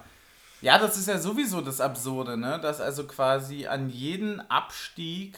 Ja, 0.64 0.80
das 0.80 0.98
ist 0.98 1.08
ja 1.10 1.20
sowieso 1.20 1.60
das 1.62 1.82
Absurde, 1.82 2.38
ne? 2.38 2.58
Dass 2.62 2.80
also 2.80 3.06
quasi 3.06 3.68
an 3.68 3.90
jeden 3.90 4.40
Abstieg, 4.50 5.38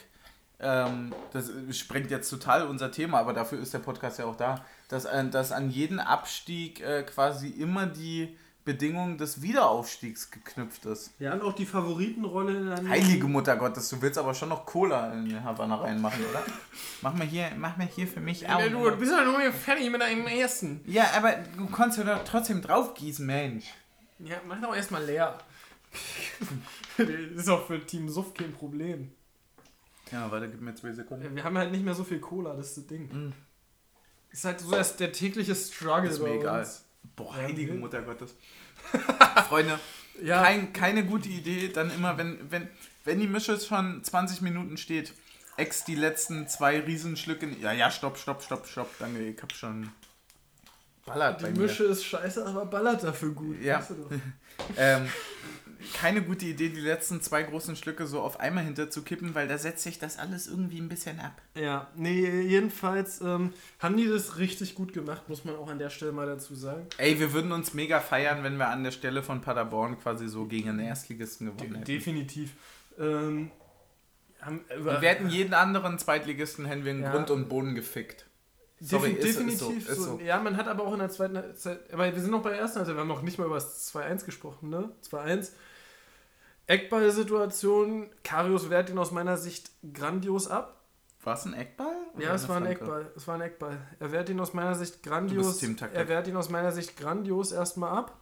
ähm, 0.60 1.14
das 1.34 1.52
sprengt 1.72 2.12
jetzt 2.12 2.30
total 2.30 2.68
unser 2.68 2.92
Thema, 2.92 3.20
aber 3.20 3.34
dafür 3.34 3.60
ist 3.60 3.74
der 3.74 3.80
Podcast 3.80 4.20
ja 4.20 4.26
auch 4.26 4.36
da, 4.36 4.64
dass, 4.88 5.08
an- 5.08 5.32
dass 5.32 5.52
an 5.52 5.72
jeden 5.72 6.00
Abstieg 6.00 6.80
äh, 6.82 7.02
quasi 7.04 7.48
immer 7.50 7.88
die 7.88 8.38
Bedingung 8.66 9.18
des 9.18 9.42
Wiederaufstiegs 9.42 10.30
geknüpft 10.32 10.86
ist. 10.86 11.12
Ja, 11.20 11.34
und 11.34 11.42
auch 11.44 11.54
die 11.54 11.66
Favoritenrolle 11.68 12.58
in 12.58 12.66
der 12.68 12.88
Heilige 12.90 13.28
Mutter 13.28 13.56
Gottes, 13.58 13.90
du 13.90 14.02
willst 14.02 14.18
aber 14.20 14.34
schon 14.36 14.50
noch 14.50 14.66
Cola 14.66 15.12
in 15.14 15.26
die 15.26 15.40
Havanna 15.40 15.76
reinmachen, 15.76 16.24
oder? 16.30 16.42
Mach 17.02 17.14
mal 17.14 17.28
hier, 17.28 17.52
mach 17.58 17.78
mal 17.78 17.88
hier 17.88 18.08
für 18.08 18.20
mich. 18.22 18.42
Ja, 18.42 18.68
du 18.70 18.96
bist 18.98 19.12
ja 19.12 19.24
nur 19.24 19.40
fertig 19.52 19.90
mit 19.92 20.02
deinem 20.02 20.26
ersten. 20.28 20.82
Ja, 20.86 21.06
aber 21.16 21.34
du 21.58 21.66
kannst 21.68 21.98
ja 22.00 22.04
doch 22.04 22.24
trotzdem 22.24 22.62
draufgießen, 22.62 23.26
Mensch. 23.26 23.66
Ja, 24.20 24.42
mach 24.48 24.62
doch 24.62 24.76
erstmal 24.76 25.04
leer. 25.06 25.38
das 26.98 27.08
ist 27.08 27.50
auch 27.50 27.66
für 27.68 27.86
Team 27.86 28.10
Suff 28.10 28.34
kein 28.34 28.54
Problem. 28.54 29.12
Ja, 30.12 30.30
warte, 30.32 30.50
gib 30.50 30.62
mir 30.62 30.76
zwei 30.76 30.92
Sekunden. 30.94 31.36
Wir 31.36 31.44
haben 31.44 31.58
halt 31.58 31.72
nicht 31.72 31.84
mehr 31.84 31.96
so 31.96 32.04
viel 32.04 32.20
Cola, 32.20 32.54
das 32.56 32.68
ist 32.70 32.78
das 32.78 32.88
Ding. 32.88 33.04
Mm. 33.12 33.34
Ist 34.32 34.46
halt 34.46 34.60
so 34.60 34.72
das, 34.72 34.98
der 34.98 35.12
tägliche 35.12 35.56
Struggle 35.56 36.10
Ist 36.10 36.20
bei 36.20 36.30
mir 36.30 36.40
egal. 36.40 36.60
uns. 36.60 36.86
Boah, 37.16 37.36
Ja, 37.38 37.44
heilige 37.44 37.72
okay. 37.72 37.80
Mutter 37.80 38.02
Gottes. 38.02 38.36
Freunde, 39.50 39.80
Ja, 40.22 40.44
kein, 40.44 40.74
keine 40.74 41.06
gute 41.06 41.30
Idee, 41.30 41.70
dann 41.70 41.90
immer, 41.92 42.18
wenn, 42.18 42.40
wenn, 42.52 42.70
wenn 43.04 43.20
die 43.20 43.28
Mische 43.28 43.60
schon 43.60 44.04
20 44.04 44.42
Minuten 44.42 44.78
steht, 44.78 45.14
ex 45.58 45.86
die 45.86 45.96
letzten 45.96 46.48
zwei 46.48 46.80
Riesenschlücke. 46.80 47.48
Ja, 47.62 47.72
ja, 47.72 47.90
stopp, 47.90 48.18
stopp, 48.18 48.44
stopp, 48.44 48.68
stopp. 48.68 48.90
Danke, 49.00 49.22
ich 49.28 49.42
hab 49.42 49.54
schon 49.54 49.92
ballert 51.06 51.42
bei 51.42 51.52
die 51.52 51.60
mir. 51.60 51.68
Mische 51.68 51.84
ist 51.86 52.04
scheiße, 52.06 52.46
aber 52.46 52.66
ballert 52.66 53.04
dafür 53.04 53.32
gut. 53.32 53.62
Ja. 53.62 53.80
Weißt 53.80 53.92
du 53.92 53.96
doch. 53.96 54.12
Ähm, 54.78 55.10
keine 55.94 56.22
gute 56.22 56.46
Idee, 56.46 56.70
die 56.70 56.80
letzten 56.80 57.22
zwei 57.22 57.44
großen 57.44 57.76
Schlücke 57.76 58.08
so 58.08 58.22
auf 58.22 58.40
einmal 58.40 58.64
hinterzukippen, 58.64 59.36
weil 59.36 59.48
da 59.50 59.58
setzt 59.58 59.84
sich 59.84 60.00
das 60.00 60.18
alles 60.18 60.48
irgendwie 60.48 60.80
ein 60.80 60.88
bisschen 60.88 61.20
ab. 61.20 61.42
Ja, 61.56 61.88
nee, 61.96 62.42
jedenfalls 62.42 63.20
ähm, 63.20 63.52
haben 63.80 63.98
die 63.98 64.08
das 64.08 64.38
richtig 64.38 64.74
gut 64.74 64.94
gemacht, 64.94 65.28
muss 65.28 65.44
man 65.44 65.56
auch 65.58 65.70
an 65.70 65.78
der 65.78 65.90
Stelle 65.90 66.14
mal 66.14 66.26
dazu 66.26 66.56
sagen. 66.56 66.88
Ey, 66.98 67.20
wir 67.20 67.34
würden 67.34 67.52
uns 67.52 67.74
mega 67.74 68.00
feiern, 68.00 68.44
wenn 68.44 68.56
wir 68.58 68.70
an 68.70 68.84
der 68.86 68.92
Stelle 68.92 69.22
von 69.22 69.42
Paderborn 69.42 70.00
quasi 70.00 70.28
so 70.30 70.46
gegen 70.46 70.70
einen 70.70 70.80
Erstligisten 70.80 71.48
gewonnen 71.48 71.76
hätten. 71.76 71.86
Definitiv. 71.86 72.52
Ähm, 72.98 73.52
haben, 74.42 74.62
wir 74.80 75.00
hätten 75.02 75.30
jeden 75.30 75.54
anderen 75.54 76.00
Zweitligisten 76.00 76.66
hätten 76.66 76.86
wir 76.86 76.92
in 76.94 77.02
Ja. 77.04 77.12
Grund 77.12 77.30
und 77.30 77.50
Boden 77.50 77.76
gefickt. 77.76 78.25
Sorry, 78.82 79.12
Defi- 79.12 79.18
ist- 79.20 79.26
ist 79.26 79.36
definitiv 79.40 79.86
so, 79.88 79.92
ist 79.94 79.98
so. 80.02 80.04
so. 80.18 80.20
Ja, 80.20 80.40
man 80.40 80.58
hat 80.58 80.68
aber 80.68 80.84
auch 80.86 80.94
in 80.94 81.00
der 81.00 81.10
zweiten 81.10 81.38
Halbzeit, 81.38 81.80
aber 81.94 82.14
wir 82.14 82.22
sind 82.22 82.32
noch 82.32 82.42
bei 82.44 82.50
der 82.52 82.60
ersten 82.60 82.78
Halbzeit, 82.78 82.96
wir 82.96 83.02
haben 83.02 83.08
noch 83.08 83.22
nicht 83.22 83.38
mal 83.40 83.46
über 83.46 83.56
das 83.56 83.86
2-1 83.94 84.26
gesprochen, 84.26 84.70
ne? 84.70 84.90
2-1. 85.10 85.52
Eckball-Situation, 86.68 88.10
Karius 88.24 88.70
wehrt 88.70 88.90
ihn 88.90 88.98
aus 88.98 89.12
meiner 89.12 89.38
Sicht 89.38 89.70
grandios 89.94 90.48
ab. 90.48 90.82
War 91.24 91.36
es 91.36 91.46
ein 91.46 91.54
Eckball? 91.54 91.96
Ja, 92.20 92.34
es 92.36 92.48
war 92.50 92.58
ein? 92.58 92.66
Eckball. 92.66 93.12
Es 93.16 93.28
war 93.28 93.36
ein 93.36 93.42
Eckball. 93.42 93.78
Er 94.00 94.12
wehrt 94.12 94.30
ihn 94.30 94.40
aus 94.40 94.54
meiner 94.54 94.76
Sicht 94.76 95.02
grandios. 95.04 95.62
Er 95.94 96.08
wehrt 96.08 96.28
ihn 96.28 96.38
aus 96.38 96.50
meiner 96.50 96.72
Sicht 96.72 96.98
grandios 96.98 97.52
erstmal 97.52 97.98
ab. 97.98 98.20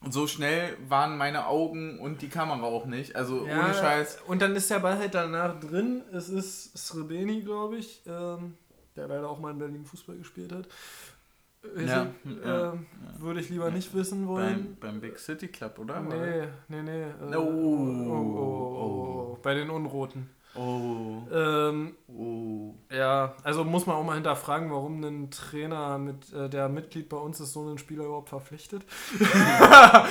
Und 0.00 0.12
so 0.12 0.26
schnell 0.26 0.76
waren 0.88 1.16
meine 1.18 1.46
Augen 1.46 1.98
und 1.98 2.20
die 2.22 2.28
Kamera 2.28 2.62
auch 2.62 2.84
nicht. 2.86 3.16
Also 3.16 3.46
Ja, 3.46 3.64
ohne 3.64 3.74
Scheiß. 3.74 4.18
Und 4.26 4.40
dann 4.42 4.54
ist 4.56 4.70
der 4.70 4.78
Ball 4.80 4.98
halt 4.98 5.14
danach 5.14 5.58
drin. 5.60 6.02
Es 6.12 6.28
ist 6.28 6.76
Srebeni, 6.76 7.40
glaube 7.42 7.76
ich, 7.76 8.02
ähm, 8.06 8.56
der 8.96 9.08
leider 9.08 9.28
auch 9.28 9.38
mal 9.40 9.50
in 9.50 9.58
Berlin 9.58 9.84
Fußball 9.84 10.16
gespielt 10.16 10.52
hat. 10.52 10.66
Weiß 11.62 11.88
Ja, 11.88 12.06
ich, 12.24 12.44
ja, 12.46 12.74
Würde 13.18 13.40
ich 13.40 13.48
lieber 13.48 13.70
nicht 13.70 13.94
wissen 13.94 14.26
wollen. 14.28 14.76
Beim, 14.80 14.92
beim 14.92 15.00
Big 15.00 15.18
City 15.18 15.48
Club, 15.48 15.78
oder? 15.78 16.00
Nee, 16.00 16.48
nee, 16.68 16.82
nee. 16.82 17.02
Äh, 17.04 17.36
Oh. 17.36 17.40
oh, 17.40 18.10
oh, 18.10 18.76
oh, 18.76 19.32
oh. 19.32 19.38
Bei 19.42 19.54
den 19.54 19.70
Unroten. 19.70 20.28
Oh. 20.56 21.22
Ähm, 21.32 21.96
Oh. 22.06 22.74
ja, 22.90 23.34
also 23.42 23.64
muss 23.64 23.86
man 23.86 23.96
auch 23.96 24.04
mal 24.04 24.14
hinterfragen, 24.14 24.70
warum 24.70 25.02
ein 25.02 25.30
Trainer, 25.30 25.98
mit, 25.98 26.32
äh, 26.32 26.48
der 26.48 26.68
Mitglied 26.68 27.08
bei 27.08 27.16
uns 27.16 27.40
ist, 27.40 27.54
so 27.54 27.66
einen 27.66 27.78
Spieler 27.78 28.04
überhaupt 28.04 28.28
verpflichtet. 28.28 28.84
Ja, 29.20 30.06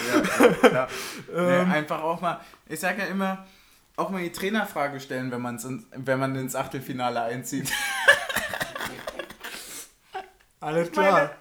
klar. 0.62 0.88
Ähm. 1.34 1.46
nee, 1.70 1.74
einfach 1.76 2.02
auch 2.02 2.20
mal, 2.20 2.40
ich 2.68 2.80
sage 2.80 3.04
ja 3.04 3.06
immer, 3.06 3.46
auch 3.96 4.10
mal 4.10 4.22
die 4.24 4.32
Trainerfrage 4.32 5.00
stellen, 5.00 5.32
wenn, 5.32 5.42
man's 5.42 5.64
in, 5.66 5.86
wenn 5.96 6.20
man 6.20 6.36
ins 6.36 6.56
Achtelfinale 6.56 7.22
einzieht. 7.22 7.72
Alles 10.64 10.92
klar. 10.92 11.32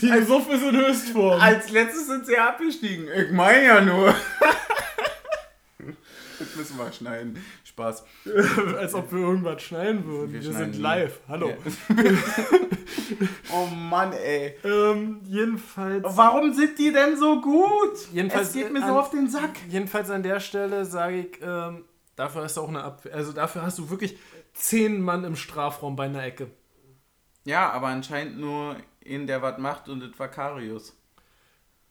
Team 0.00 0.26
Suff 0.26 0.50
ist 0.50 0.62
in 0.62 0.76
Höchstform. 0.76 1.38
Als 1.40 1.70
letztes 1.70 2.06
sind 2.06 2.24
sie 2.24 2.38
abgestiegen. 2.38 3.06
Ich 3.14 3.30
meine 3.32 3.66
ja 3.66 3.80
nur. 3.82 4.06
das 6.38 6.56
müssen 6.56 6.78
wir 6.78 6.90
schneiden. 6.90 7.44
Spaß. 7.64 8.04
Als 8.78 8.94
ob 8.94 9.12
wir 9.12 9.18
irgendwas 9.20 9.62
schneiden 9.62 10.06
würden. 10.06 10.32
Wir 10.32 10.42
Wir, 10.42 10.52
sind 10.52 10.78
live. 10.78 11.20
Hallo. 11.28 11.50
Ja. 11.50 11.56
oh 13.52 13.66
Mann, 13.66 14.14
ey. 14.14 14.56
Ähm, 14.64 15.20
jedenfalls. 15.24 16.04
Warum 16.08 16.54
sind 16.54 16.78
die 16.78 16.92
denn 16.92 17.14
so 17.16 17.42
gut? 17.42 18.08
Jedenfalls 18.12 18.48
es 18.48 18.54
geht 18.54 18.72
mir 18.72 18.82
an- 18.82 18.88
so 18.88 18.98
auf 18.98 19.10
den 19.10 19.28
Sack. 19.28 19.50
Jedenfalls 19.68 20.08
an 20.08 20.22
der 20.22 20.40
Stelle 20.40 20.86
sage 20.86 21.18
ich, 21.18 21.42
ähm, 21.42 21.84
dafür 22.16 22.44
hast 22.44 22.56
du 22.56 22.62
auch 22.62 22.68
eine 22.68 22.82
Abwehr. 22.82 23.14
Also 23.14 23.32
dafür 23.32 23.62
hast 23.62 23.78
du 23.78 23.90
wirklich 23.90 24.16
zehn 24.54 25.02
Mann 25.02 25.24
im 25.24 25.36
Strafraum 25.36 25.94
bei 25.94 26.06
einer 26.06 26.24
Ecke. 26.24 26.50
Ja, 27.48 27.70
aber 27.70 27.86
anscheinend 27.86 28.38
nur 28.38 28.76
in 29.00 29.26
der 29.26 29.40
was 29.40 29.56
macht 29.56 29.88
und 29.88 30.00
das 30.00 30.18
war 30.18 30.28
Karius. 30.28 30.94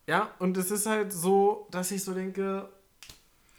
Ja, 0.05 0.29
und 0.37 0.55
es 0.55 0.69
ist 0.69 0.85
halt 0.85 1.11
so, 1.11 1.67
dass 1.71 1.89
ich 1.89 2.03
so 2.03 2.13
denke, 2.13 2.69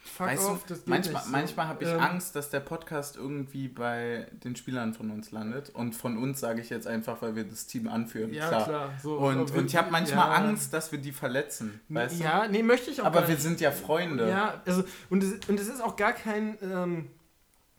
fuck 0.05 0.27
weißt 0.27 0.47
off, 0.47 0.63
du, 0.65 0.75
manchmal, 0.85 1.23
so. 1.23 1.29
manchmal 1.29 1.67
habe 1.67 1.83
ich 1.83 1.89
ähm, 1.89 1.99
Angst, 1.99 2.37
dass 2.37 2.49
der 2.51 2.61
Podcast 2.61 3.17
irgendwie 3.17 3.67
bei 3.67 4.27
den 4.45 4.55
Spielern 4.55 4.93
von 4.93 5.11
uns 5.11 5.31
landet. 5.31 5.71
Und 5.71 5.93
von 5.93 6.17
uns 6.17 6.39
sage 6.39 6.61
ich 6.61 6.69
jetzt 6.69 6.87
einfach, 6.87 7.21
weil 7.21 7.35
wir 7.35 7.43
das 7.43 7.67
Team 7.67 7.89
anführen. 7.89 8.33
Ja, 8.33 8.47
klar. 8.47 8.63
klar 8.63 8.93
so, 9.03 9.17
und, 9.17 9.51
und 9.51 9.65
ich 9.65 9.75
habe 9.75 9.91
manchmal 9.91 10.29
ja. 10.29 10.35
Angst, 10.35 10.73
dass 10.73 10.93
wir 10.93 10.99
die 10.99 11.11
verletzen. 11.11 11.81
Weißt 11.89 12.17
ja, 12.21 12.45
du? 12.45 12.51
nee, 12.53 12.63
möchte 12.63 12.91
ich 12.91 13.01
auch 13.01 13.07
Aber 13.07 13.27
wir 13.27 13.35
sind 13.35 13.59
ja 13.59 13.71
Freunde. 13.71 14.29
Ja, 14.29 14.61
also, 14.65 14.85
und 15.09 15.21
es, 15.21 15.45
und 15.49 15.59
es 15.59 15.67
ist 15.67 15.83
auch 15.83 15.97
gar 15.97 16.13
kein 16.13 16.57
ähm, 16.61 17.09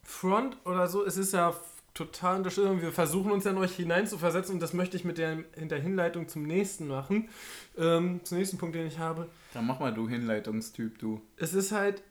Front 0.02 0.58
oder 0.66 0.88
so. 0.88 1.06
Es 1.06 1.16
ist 1.16 1.32
ja 1.32 1.54
total 2.06 2.38
Unterstützung. 2.38 2.80
Wir 2.80 2.92
versuchen 2.92 3.30
uns 3.30 3.44
ja 3.44 3.50
in 3.50 3.58
euch 3.58 3.74
hineinzuversetzen 3.74 4.54
und 4.54 4.60
das 4.60 4.72
möchte 4.72 4.96
ich 4.96 5.04
mit 5.04 5.18
der, 5.18 5.44
in 5.56 5.68
der 5.68 5.80
Hinleitung 5.80 6.28
zum 6.28 6.44
nächsten 6.44 6.88
machen. 6.88 7.28
Ähm, 7.76 8.20
zum 8.24 8.38
nächsten 8.38 8.58
Punkt, 8.58 8.74
den 8.74 8.86
ich 8.86 8.98
habe. 8.98 9.28
Dann 9.52 9.66
mach 9.66 9.80
mal 9.80 9.92
du 9.92 10.08
Hinleitungstyp, 10.08 10.98
du. 10.98 11.20
Es 11.36 11.54
ist 11.54 11.72
halt, 11.72 12.02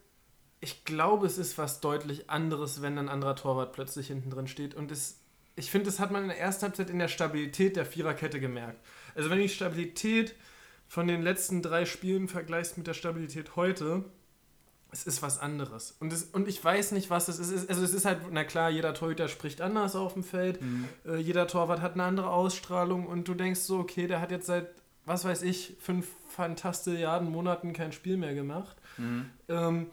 ich 0.62 0.86
glaube, 0.86 1.26
es 1.26 1.38
ist 1.38 1.58
was 1.58 1.82
deutlich 1.82 2.30
anderes, 2.30 2.82
wenn 2.82 2.98
ein 2.98 3.10
anderer 3.10 3.36
Torwart 3.36 3.74
plötzlich 3.74 4.08
hinten 4.08 4.30
drin 4.30 4.48
steht. 4.48 4.76
Und 4.76 4.92
es, 4.92 5.20
ich 5.56 5.72
finde, 5.72 5.88
das 5.88 6.00
hat 6.00 6.12
man 6.12 6.24
in 6.24 6.30
der 6.30 6.40
ersten 6.40 6.64
Halbzeit 6.64 6.90
in 6.90 7.00
der 7.00 7.08
Stabilität 7.08 7.76
der 7.76 7.86
Viererkette 7.86 8.40
gemerkt. 8.40 8.80
Also 9.16 9.30
wenn 9.30 9.38
du 9.38 9.44
die 9.44 9.50
Stabilität 9.50 10.36
von 10.88 11.08
den 11.08 11.22
letzten 11.22 11.62
drei 11.62 11.86
Spielen 11.86 12.28
vergleichst 12.28 12.78
mit 12.78 12.88
der 12.88 12.94
Stabilität 12.94 13.56
heute, 13.56 14.06
es 14.92 15.04
ist 15.04 15.22
was 15.22 15.40
anderes. 15.40 15.96
Und, 16.00 16.12
es, 16.12 16.24
und 16.24 16.48
ich 16.48 16.64
weiß 16.64 16.94
nicht, 16.94 17.10
was 17.10 17.28
es 17.28 17.40
ist. 17.40 17.70
Also 17.70 17.84
es 17.84 17.94
ist 17.94 18.06
halt, 18.06 18.20
na 18.32 18.44
klar, 18.44 18.70
jeder 18.70 18.94
Torhüter 18.94 19.28
spricht 19.28 19.62
anders 19.62 19.96
auf 19.96 20.14
dem 20.14 20.24
Feld. 20.24 20.62
Mhm. 20.62 20.88
Äh, 21.06 21.18
jeder 21.18 21.48
Torwart 21.48 21.82
hat 21.82 21.94
eine 21.94 22.04
andere 22.04 22.30
Ausstrahlung 22.30 23.06
und 23.06 23.28
du 23.28 23.36
denkst 23.36 23.62
so, 23.62 23.80
okay, 23.80 24.08
der 24.08 24.20
hat 24.20 24.32
jetzt 24.32 24.48
seit, 24.48 24.68
was 25.06 25.26
weiß 25.26 25.44
ich, 25.44 25.78
fünf 25.80 26.08
Fantastilliarden 26.30 27.30
Monaten 27.30 27.74
kein 27.74 27.92
Spiel 27.92 28.18
mehr 28.18 28.34
gemacht. 28.34 28.78
Mhm. 28.98 29.30
Ähm, 29.48 29.88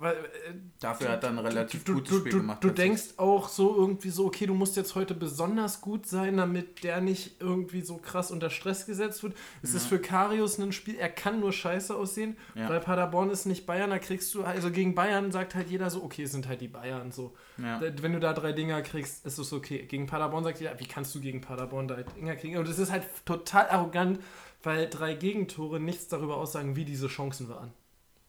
weil, 0.00 0.14
äh, 0.14 0.54
Dafür 0.80 1.10
hat 1.10 1.24
er 1.24 1.30
ein 1.30 1.38
relativ 1.38 1.84
du, 1.84 1.94
gutes 1.94 2.10
du, 2.10 2.18
Spiel 2.20 2.32
du, 2.32 2.38
gemacht. 2.38 2.64
Du 2.64 2.70
denkst 2.70 3.18
auch 3.18 3.48
so 3.48 3.76
irgendwie 3.76 4.08
so, 4.08 4.26
okay, 4.26 4.46
du 4.46 4.54
musst 4.54 4.76
jetzt 4.76 4.94
heute 4.94 5.14
besonders 5.14 5.82
gut 5.82 6.06
sein, 6.06 6.38
damit 6.38 6.82
der 6.82 7.02
nicht 7.02 7.36
irgendwie 7.38 7.82
so 7.82 7.98
krass 7.98 8.30
unter 8.30 8.48
Stress 8.48 8.86
gesetzt 8.86 9.22
wird. 9.22 9.34
Es 9.62 9.72
ja. 9.72 9.76
ist 9.76 9.86
für 9.86 9.98
Karius 9.98 10.58
ein 10.58 10.72
Spiel, 10.72 10.96
er 10.96 11.10
kann 11.10 11.40
nur 11.40 11.52
scheiße 11.52 11.94
aussehen, 11.94 12.36
ja. 12.54 12.68
weil 12.70 12.80
Paderborn 12.80 13.28
ist 13.28 13.44
nicht 13.44 13.66
Bayern, 13.66 13.90
da 13.90 13.98
kriegst 13.98 14.34
du, 14.34 14.42
also 14.42 14.70
gegen 14.70 14.94
Bayern 14.94 15.30
sagt 15.32 15.54
halt 15.54 15.68
jeder 15.68 15.90
so, 15.90 16.02
okay, 16.02 16.24
sind 16.24 16.48
halt 16.48 16.62
die 16.62 16.68
Bayern 16.68 17.12
so. 17.12 17.34
Ja. 17.58 17.80
Wenn 17.80 18.12
du 18.12 18.20
da 18.20 18.32
drei 18.32 18.52
Dinger 18.52 18.80
kriegst, 18.80 19.26
ist 19.26 19.38
es 19.38 19.52
okay. 19.52 19.84
Gegen 19.86 20.06
Paderborn 20.06 20.44
sagt 20.44 20.60
jeder, 20.60 20.80
wie 20.80 20.86
kannst 20.86 21.14
du 21.14 21.20
gegen 21.20 21.42
Paderborn 21.42 21.88
drei 21.88 22.04
Dinger 22.04 22.36
kriegen? 22.36 22.56
Und 22.56 22.66
es 22.68 22.78
ist 22.78 22.90
halt 22.90 23.04
total 23.26 23.68
arrogant, 23.68 24.18
weil 24.62 24.88
drei 24.88 25.14
Gegentore 25.14 25.78
nichts 25.78 26.08
darüber 26.08 26.38
aussagen, 26.38 26.74
wie 26.76 26.86
diese 26.86 27.08
Chancen 27.08 27.48
waren. 27.50 27.72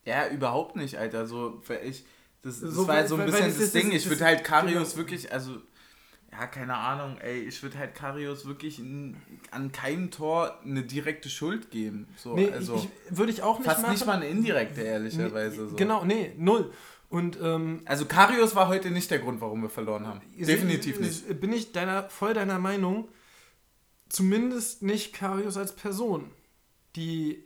Ja, 0.06 0.28
überhaupt 0.28 0.76
nicht, 0.76 0.98
Alter. 0.98 1.26
So, 1.28 1.62
ich, 1.84 2.06
das, 2.42 2.60
das 2.60 2.74
so, 2.74 2.88
war 2.88 2.96
halt 2.96 3.10
so 3.10 3.18
ein 3.18 3.26
bisschen 3.26 3.46
das, 3.46 3.60
das 3.60 3.72
Ding. 3.72 3.92
Ich 3.92 4.10
würde 4.10 4.26
halt 4.26 4.44
Karius 4.44 4.92
genau. 4.92 4.98
wirklich, 4.98 5.32
also, 5.32 5.58
ja, 6.32 6.48
keine 6.48 6.76
Ahnung, 6.76 7.18
ey, 7.20 7.42
ich 7.42 7.62
würde 7.62 7.78
halt 7.78 7.94
Karius 7.94 8.46
wirklich 8.46 8.80
in, 8.80 9.18
an 9.52 9.72
keinem 9.72 10.10
Tor 10.10 10.60
eine 10.64 10.84
direkte 10.84 11.30
Schuld 11.30 11.70
geben. 11.72 12.08
So, 12.16 12.36
nee, 12.36 12.50
also, 12.52 12.88
würde 13.10 13.32
ich 13.32 13.44
auch 13.44 13.60
nicht 13.60 13.68
Fast 13.68 13.82
machen. 13.82 13.92
nicht 13.92 14.06
mal 14.06 14.18
eine 14.18 14.28
indirekte, 14.28 14.82
ehrlicherweise. 14.82 15.62
Nee, 15.62 15.70
so. 15.70 15.76
Genau, 15.76 16.04
nee, 16.06 16.34
null. 16.38 16.72
Und, 17.10 17.38
ähm, 17.42 17.82
also 17.86 18.06
Karius 18.06 18.56
war 18.56 18.70
heute 18.70 18.90
nicht 18.90 19.12
der 19.12 19.20
Grund, 19.20 19.42
warum 19.42 19.62
wir 19.62 19.70
verloren 19.70 20.08
haben. 20.08 20.22
Definitiv 20.38 21.00
nicht. 21.00 21.42
Bin 21.42 21.52
ich 21.52 21.74
deiner, 21.74 22.10
voll 22.10 22.34
deiner 22.34 22.58
Meinung. 22.58 23.10
Zumindest 24.08 24.82
nicht 24.82 25.14
Karius 25.14 25.58
als 25.58 25.76
Person. 25.76 26.32
Die, 26.96 27.44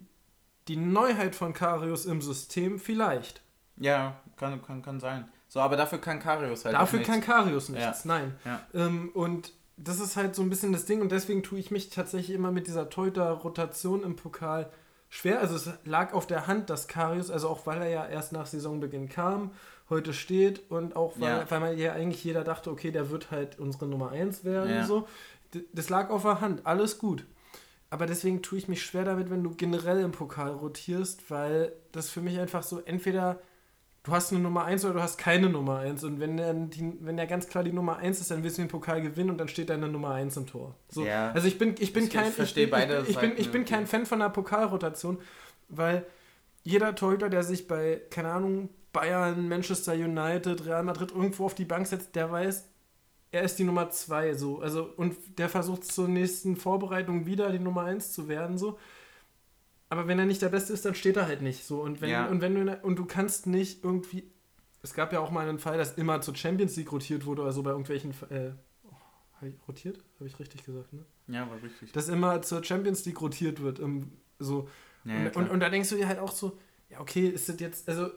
die 0.68 0.78
Neuheit 0.78 1.36
von 1.36 1.54
Karius 1.54 2.06
im 2.06 2.22
System 2.22 2.80
vielleicht. 2.80 3.42
Ja, 3.78 4.16
kann, 4.38 4.62
kann, 4.64 4.82
kann 4.82 5.00
sein. 5.00 5.28
So, 5.48 5.60
aber 5.60 5.78
dafür 5.78 6.00
kann 6.00 6.20
Karius 6.20 6.66
halt 6.66 6.76
Dafür 6.76 7.02
kann 7.02 7.22
Karius 7.22 7.70
nichts, 7.70 8.04
ja. 8.04 8.08
nein. 8.08 8.36
Ja. 8.46 8.62
Ähm, 8.74 9.10
und 9.14 9.54
das 9.78 10.00
ist 10.00 10.16
halt 10.16 10.36
so 10.36 10.42
ein 10.42 10.50
bisschen 10.50 10.72
das 10.72 10.86
Ding 10.86 11.02
und 11.02 11.12
deswegen 11.12 11.44
tue 11.44 11.60
ich 11.60 11.72
mich 11.72 11.90
tatsächlich 11.90 12.36
immer 12.36 12.52
mit 12.52 12.68
dieser 12.68 12.90
Teuter-Rotation 12.90 14.04
im 14.04 14.16
Pokal 14.16 14.70
schwer. 15.10 15.40
Also 15.40 15.56
es 15.56 15.70
lag 15.84 16.14
auf 16.14 16.28
der 16.28 16.48
Hand, 16.48 16.70
dass 16.70 16.88
Karius, 16.88 17.30
also 17.30 17.50
auch 17.50 17.66
weil 17.66 17.82
er 17.82 17.90
ja 17.90 18.06
erst 18.08 18.32
nach 18.32 18.46
Saisonbeginn 18.46 19.10
kam, 19.10 19.52
heute 19.90 20.14
steht 20.14 20.70
und 20.72 20.96
auch 20.96 21.14
weil, 21.20 21.40
ja. 21.40 21.52
weil 21.52 21.60
man 21.60 21.78
ja 21.78 21.94
eigentlich 21.94 22.24
jeder 22.24 22.44
dachte, 22.44 22.72
okay, 22.72 22.92
der 22.92 23.10
wird 23.10 23.32
halt 23.32 23.60
unsere 23.60 23.86
Nummer 23.86 24.12
1 24.12 24.44
werden. 24.44 24.70
Ja. 24.70 24.86
So. 24.86 25.08
Das 25.74 25.90
lag 25.90 26.10
auf 26.10 26.24
der 26.24 26.42
Hand, 26.42 26.66
alles 26.66 26.98
gut. 26.98 27.26
Aber 27.96 28.08
deswegen 28.08 28.42
tue 28.42 28.58
ich 28.58 28.68
mich 28.68 28.84
schwer 28.84 29.06
damit, 29.06 29.30
wenn 29.30 29.42
du 29.42 29.52
generell 29.52 30.02
im 30.02 30.12
Pokal 30.12 30.52
rotierst, 30.52 31.32
weil 31.32 31.72
das 31.94 32.10
für 32.10 32.20
mich 32.20 32.38
einfach 32.38 32.62
so, 32.62 32.82
entweder 32.82 33.40
du 34.04 34.12
hast 34.12 34.34
eine 34.34 34.42
Nummer 34.42 34.66
1 34.66 34.84
oder 34.84 34.96
du 34.96 35.02
hast 35.02 35.18
keine 35.18 35.48
Nummer 35.48 35.80
1. 35.80 36.04
Und 36.04 36.20
wenn 36.20 36.36
der, 36.36 36.54
die, 36.54 36.92
wenn 37.00 37.16
ganz 37.16 37.48
klar 37.48 37.64
die 37.64 37.72
Nummer 37.72 37.96
1 37.96 38.20
ist, 38.20 38.32
dann 38.32 38.44
willst 38.44 38.58
du 38.58 38.64
den 38.64 38.68
Pokal 38.68 39.02
gewinnen 39.02 39.30
und 39.30 39.38
dann 39.38 39.48
steht 39.48 39.70
deine 39.70 39.88
Nummer 39.88 40.10
1 40.10 40.36
im 40.36 40.46
Tor. 40.46 40.76
So. 40.90 41.06
Ja. 41.06 41.32
Also 41.32 41.48
ich 41.48 41.58
bin, 41.58 41.76
ich 41.80 41.94
bin 41.94 42.04
ich, 42.04 42.10
kein. 42.10 42.28
Ich 42.28 42.34
verstehe 42.34 42.68
beide. 42.68 43.04
Ich, 43.04 43.12
ich, 43.12 43.18
bin, 43.18 43.32
ich 43.38 43.50
bin 43.50 43.64
kein 43.64 43.88
Fan 43.88 44.06
von 44.06 44.22
einer 44.22 44.30
Pokalrotation, 44.30 45.18
weil 45.70 46.06
jeder 46.64 46.96
Torhüter, 46.96 47.30
der 47.30 47.44
sich 47.44 47.66
bei, 47.66 48.02
keine 48.10 48.34
Ahnung, 48.34 48.72
Bayern, 48.92 49.48
Manchester 49.48 49.94
United, 49.94 50.66
Real 50.66 50.84
Madrid 50.84 51.14
irgendwo 51.14 51.46
auf 51.46 51.56
die 51.56 51.64
Bank 51.64 51.88
setzt, 51.88 52.14
der 52.18 52.30
weiß, 52.30 52.68
er 53.36 53.44
ist 53.44 53.60
die 53.60 53.66
Nummer 53.66 53.90
zwei, 53.90 54.34
so. 54.34 54.60
Also, 54.60 54.86
und 54.96 55.16
der 55.38 55.50
versucht 55.50 55.84
zur 55.84 56.08
nächsten 56.08 56.56
Vorbereitung 56.56 57.26
wieder 57.26 57.52
die 57.52 57.60
Nummer 57.60 57.84
eins 57.84 58.14
zu 58.14 58.30
werden, 58.30 58.58
so. 58.58 58.80
Aber 59.90 60.08
wenn 60.08 60.18
er 60.18 60.26
nicht 60.26 60.42
der 60.42 60.50
Beste 60.50 60.74
ist, 60.74 60.86
dann 60.86 60.96
steht 60.96 61.18
er 61.18 61.28
halt 61.28 61.42
nicht 61.42 61.66
so. 61.66 61.82
Und 61.82 62.02
wenn, 62.02 62.10
ja. 62.10 62.28
und 62.28 62.42
wenn 62.42 62.56
du 62.56 62.80
und 62.82 62.98
du 62.98 63.06
kannst 63.06 63.46
nicht 63.46 63.84
irgendwie. 63.84 64.32
Es 64.82 64.94
gab 64.94 65.12
ja 65.12 65.20
auch 65.20 65.32
mal 65.32 65.48
einen 65.48 65.60
Fall, 65.60 65.78
dass 65.78 65.94
immer 65.94 66.22
zur 66.22 66.36
Champions 66.36 66.76
League 66.78 66.92
rotiert 66.92 67.26
wurde, 67.26 67.44
also 67.44 67.62
bei 67.62 67.72
irgendwelchen. 67.72 68.12
Äh, 68.30 68.52
oh, 68.84 69.46
rotiert? 69.68 70.00
Habe 70.16 70.28
ich 70.28 70.40
richtig 70.40 70.64
gesagt, 70.64 70.94
ne? 70.94 71.06
Ja, 71.28 71.50
war 71.50 71.62
richtig. 71.62 71.92
Dass 71.92 72.08
immer 72.08 72.42
zur 72.42 72.64
Champions 72.64 73.06
League 73.06 73.20
rotiert 73.20 73.62
wird. 73.62 73.80
Im, 73.80 74.12
so. 74.40 74.70
Ja, 75.04 75.18
und, 75.18 75.36
und, 75.36 75.50
und, 75.50 75.60
da 75.60 75.70
denkst 75.70 75.90
du 75.90 75.98
dir 75.98 76.08
halt 76.08 76.20
auch 76.20 76.32
so, 76.32 76.58
ja, 76.90 77.00
okay, 77.00 77.28
ist 77.28 77.50
das 77.50 77.60
jetzt, 77.60 77.88
also 77.90 78.10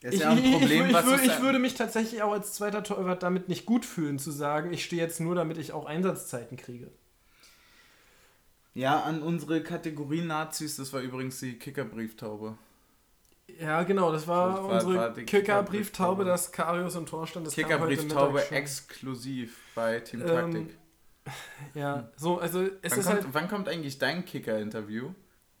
das 0.00 0.14
ist 0.14 0.20
ich, 0.20 0.20
ja 0.20 0.30
ein 0.30 0.52
Problem, 0.52 0.82
ich, 0.82 0.88
ich, 0.88 0.94
was 0.94 1.20
ich, 1.20 1.26
ich 1.26 1.40
würde 1.42 1.58
mich 1.58 1.74
tatsächlich 1.74 2.22
auch 2.22 2.32
als 2.32 2.54
zweiter 2.54 2.82
Torwart 2.82 3.22
damit 3.22 3.48
nicht 3.48 3.66
gut 3.66 3.84
fühlen, 3.84 4.18
zu 4.18 4.30
sagen, 4.30 4.72
ich 4.72 4.84
stehe 4.84 5.02
jetzt 5.02 5.20
nur, 5.20 5.34
damit 5.34 5.58
ich 5.58 5.72
auch 5.72 5.84
Einsatzzeiten 5.86 6.56
kriege. 6.56 6.90
Ja, 8.72 9.00
an 9.00 9.22
unsere 9.22 9.62
Kategorie 9.62 10.22
Nazis, 10.22 10.76
das 10.76 10.92
war 10.92 11.00
übrigens 11.00 11.40
die 11.40 11.58
Kickerbrieftaube. 11.58 12.56
Ja, 13.58 13.82
genau, 13.82 14.12
das 14.12 14.28
war 14.28 14.56
das 14.72 14.84
unsere 14.84 14.94
war, 14.94 15.16
war 15.16 15.24
Kicker-Brieftaube, 15.24 16.24
dass 16.24 16.52
Karius 16.52 16.94
im 16.94 17.06
Tor 17.06 17.26
stand. 17.26 17.50
Kicker-Brieftaube 17.50 18.50
exklusiv 18.50 19.58
bei 19.74 20.00
Team 20.00 20.24
Taktik. 20.24 20.54
Ähm, 20.56 21.32
ja, 21.74 22.10
so, 22.16 22.38
also 22.38 22.62
es 22.62 22.92
wann 22.92 22.98
ist 22.98 23.06
kommt, 23.06 23.06
halt... 23.06 23.26
Wann 23.32 23.48
kommt 23.48 23.68
eigentlich 23.68 23.98
dein 23.98 24.24
Kicker-Interview? 24.24 25.10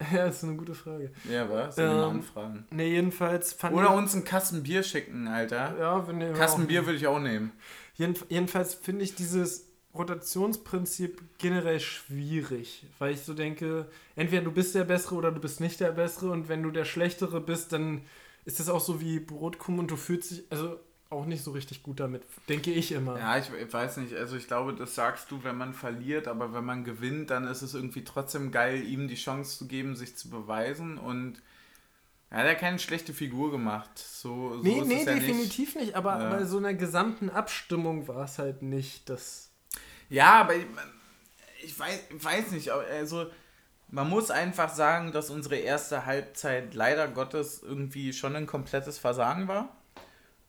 Ja, 0.12 0.26
das 0.26 0.38
ist 0.38 0.44
eine 0.44 0.56
gute 0.56 0.74
Frage. 0.74 1.12
Ja, 1.30 1.48
was? 1.50 1.76
Sollen 1.76 1.90
ähm, 1.90 1.96
wir 1.96 2.06
anfragen? 2.06 2.64
Ne, 2.70 2.88
jedenfalls 2.88 3.52
fand 3.52 3.76
Oder 3.76 3.94
uns 3.94 4.14
einen 4.14 4.24
Kasten 4.24 4.62
Bier 4.62 4.82
schicken, 4.82 5.28
Alter. 5.28 5.76
Ja, 5.78 6.06
wir 6.06 6.14
nehmen 6.14 6.34
Kasten 6.34 6.66
Bier 6.66 6.86
würde 6.86 6.96
ich 6.96 7.06
auch 7.06 7.18
nehmen. 7.18 7.52
Jeden, 7.94 8.14
jedenfalls 8.28 8.74
finde 8.74 9.04
ich 9.04 9.14
dieses 9.14 9.68
Rotationsprinzip 9.94 11.20
generell 11.38 11.80
schwierig, 11.80 12.86
weil 12.98 13.12
ich 13.12 13.20
so 13.22 13.34
denke, 13.34 13.88
entweder 14.14 14.42
du 14.42 14.52
bist 14.52 14.74
der 14.74 14.84
Bessere 14.84 15.16
oder 15.16 15.32
du 15.32 15.40
bist 15.40 15.60
nicht 15.60 15.80
der 15.80 15.92
Bessere 15.92 16.30
und 16.30 16.48
wenn 16.48 16.62
du 16.62 16.70
der 16.70 16.84
Schlechtere 16.84 17.40
bist, 17.40 17.72
dann 17.72 18.02
ist 18.44 18.60
das 18.60 18.68
auch 18.68 18.80
so 18.80 19.00
wie 19.00 19.18
Brotkuchen 19.18 19.80
und 19.80 19.90
du 19.90 19.96
fühlst 19.96 20.30
dich, 20.30 20.44
also 20.50 20.78
auch 21.10 21.26
nicht 21.26 21.42
so 21.42 21.50
richtig 21.50 21.82
gut 21.82 21.98
damit, 21.98 22.22
denke 22.48 22.70
ich 22.70 22.92
immer. 22.92 23.18
Ja, 23.18 23.36
ich, 23.36 23.50
ich, 23.52 23.72
weiß 23.72 23.96
nicht. 23.98 24.14
Also 24.14 24.36
ich 24.36 24.46
glaube, 24.46 24.74
das 24.74 24.94
sagst 24.94 25.30
du, 25.30 25.42
wenn 25.42 25.56
man 25.56 25.74
verliert, 25.74 26.28
aber 26.28 26.54
wenn 26.54 26.64
man 26.64 26.84
gewinnt, 26.84 27.30
dann 27.30 27.44
ist 27.44 27.62
es 27.62 27.74
irgendwie 27.74 28.04
trotzdem 28.04 28.52
geil, 28.52 28.82
ihm 28.84 29.08
die 29.08 29.16
Chance 29.16 29.58
zu 29.58 29.66
geben, 29.66 29.96
sich 29.96 30.16
zu 30.16 30.30
beweisen 30.30 30.98
und 30.98 31.42
er 32.30 32.38
hat 32.38 32.46
ja 32.46 32.54
keine 32.54 32.78
schlechte 32.78 33.12
Figur 33.12 33.50
gemacht. 33.50 33.90
So, 33.98 34.56
so 34.58 34.62
nee, 34.62 34.82
nee, 34.82 35.04
definitiv 35.04 35.74
nicht, 35.74 35.86
nicht 35.86 35.94
aber 35.96 36.16
ja. 36.20 36.30
bei 36.30 36.44
so 36.44 36.58
einer 36.58 36.74
gesamten 36.74 37.28
Abstimmung 37.28 38.06
war 38.06 38.24
es 38.24 38.38
halt 38.38 38.62
nicht 38.62 39.10
das. 39.10 39.50
Ja, 40.08 40.40
aber 40.42 40.54
ich, 40.54 40.66
ich 41.64 41.76
weiß, 41.76 42.00
weiß 42.12 42.52
nicht, 42.52 42.70
also 42.70 43.26
man 43.88 44.08
muss 44.08 44.30
einfach 44.30 44.72
sagen, 44.72 45.10
dass 45.10 45.30
unsere 45.30 45.56
erste 45.56 46.06
Halbzeit 46.06 46.72
leider 46.74 47.08
Gottes 47.08 47.60
irgendwie 47.64 48.12
schon 48.12 48.36
ein 48.36 48.46
komplettes 48.46 48.98
Versagen 48.98 49.48
war. 49.48 49.76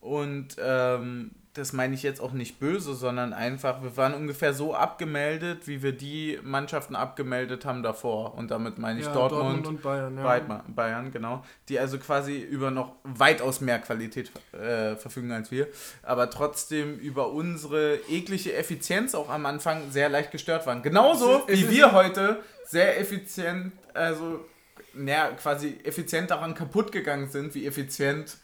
Und 0.01 0.55
ähm, 0.59 1.31
das 1.53 1.73
meine 1.73 1.93
ich 1.95 2.01
jetzt 2.01 2.21
auch 2.21 2.31
nicht 2.31 2.59
böse, 2.59 2.95
sondern 2.95 3.33
einfach, 3.33 3.83
wir 3.83 3.97
waren 3.97 4.13
ungefähr 4.13 4.53
so 4.53 4.73
abgemeldet, 4.73 5.67
wie 5.67 5.83
wir 5.83 5.91
die 5.91 6.39
Mannschaften 6.43 6.95
abgemeldet 6.95 7.65
haben 7.65 7.83
davor. 7.83 8.35
Und 8.35 8.51
damit 8.51 8.77
meine 8.77 8.99
ich 8.99 9.05
ja, 9.05 9.13
Dortmund, 9.13 9.43
Dortmund, 9.43 9.67
und 9.67 9.81
Bayern. 9.81 10.17
Ja. 10.17 10.63
Bayern, 10.67 11.11
genau. 11.11 11.43
Die 11.67 11.77
also 11.77 11.97
quasi 11.97 12.39
über 12.39 12.71
noch 12.71 12.93
weitaus 13.03 13.59
mehr 13.59 13.79
Qualität 13.79 14.31
äh, 14.53 14.95
verfügen 14.95 15.31
als 15.33 15.51
wir, 15.51 15.67
aber 16.03 16.29
trotzdem 16.29 16.97
über 16.97 17.31
unsere 17.31 17.99
eklige 18.09 18.53
Effizienz 18.53 19.13
auch 19.13 19.29
am 19.29 19.45
Anfang 19.45 19.91
sehr 19.91 20.07
leicht 20.07 20.31
gestört 20.31 20.65
waren. 20.65 20.81
Genauso 20.81 21.43
wie 21.47 21.69
wir 21.69 21.91
heute 21.91 22.39
sehr 22.65 22.97
effizient, 22.97 23.73
also 23.93 24.45
naja, 24.93 25.31
quasi 25.31 25.79
effizient 25.83 26.31
daran 26.31 26.53
kaputt 26.53 26.93
gegangen 26.93 27.29
sind, 27.29 27.55
wie 27.55 27.65
effizient 27.65 28.37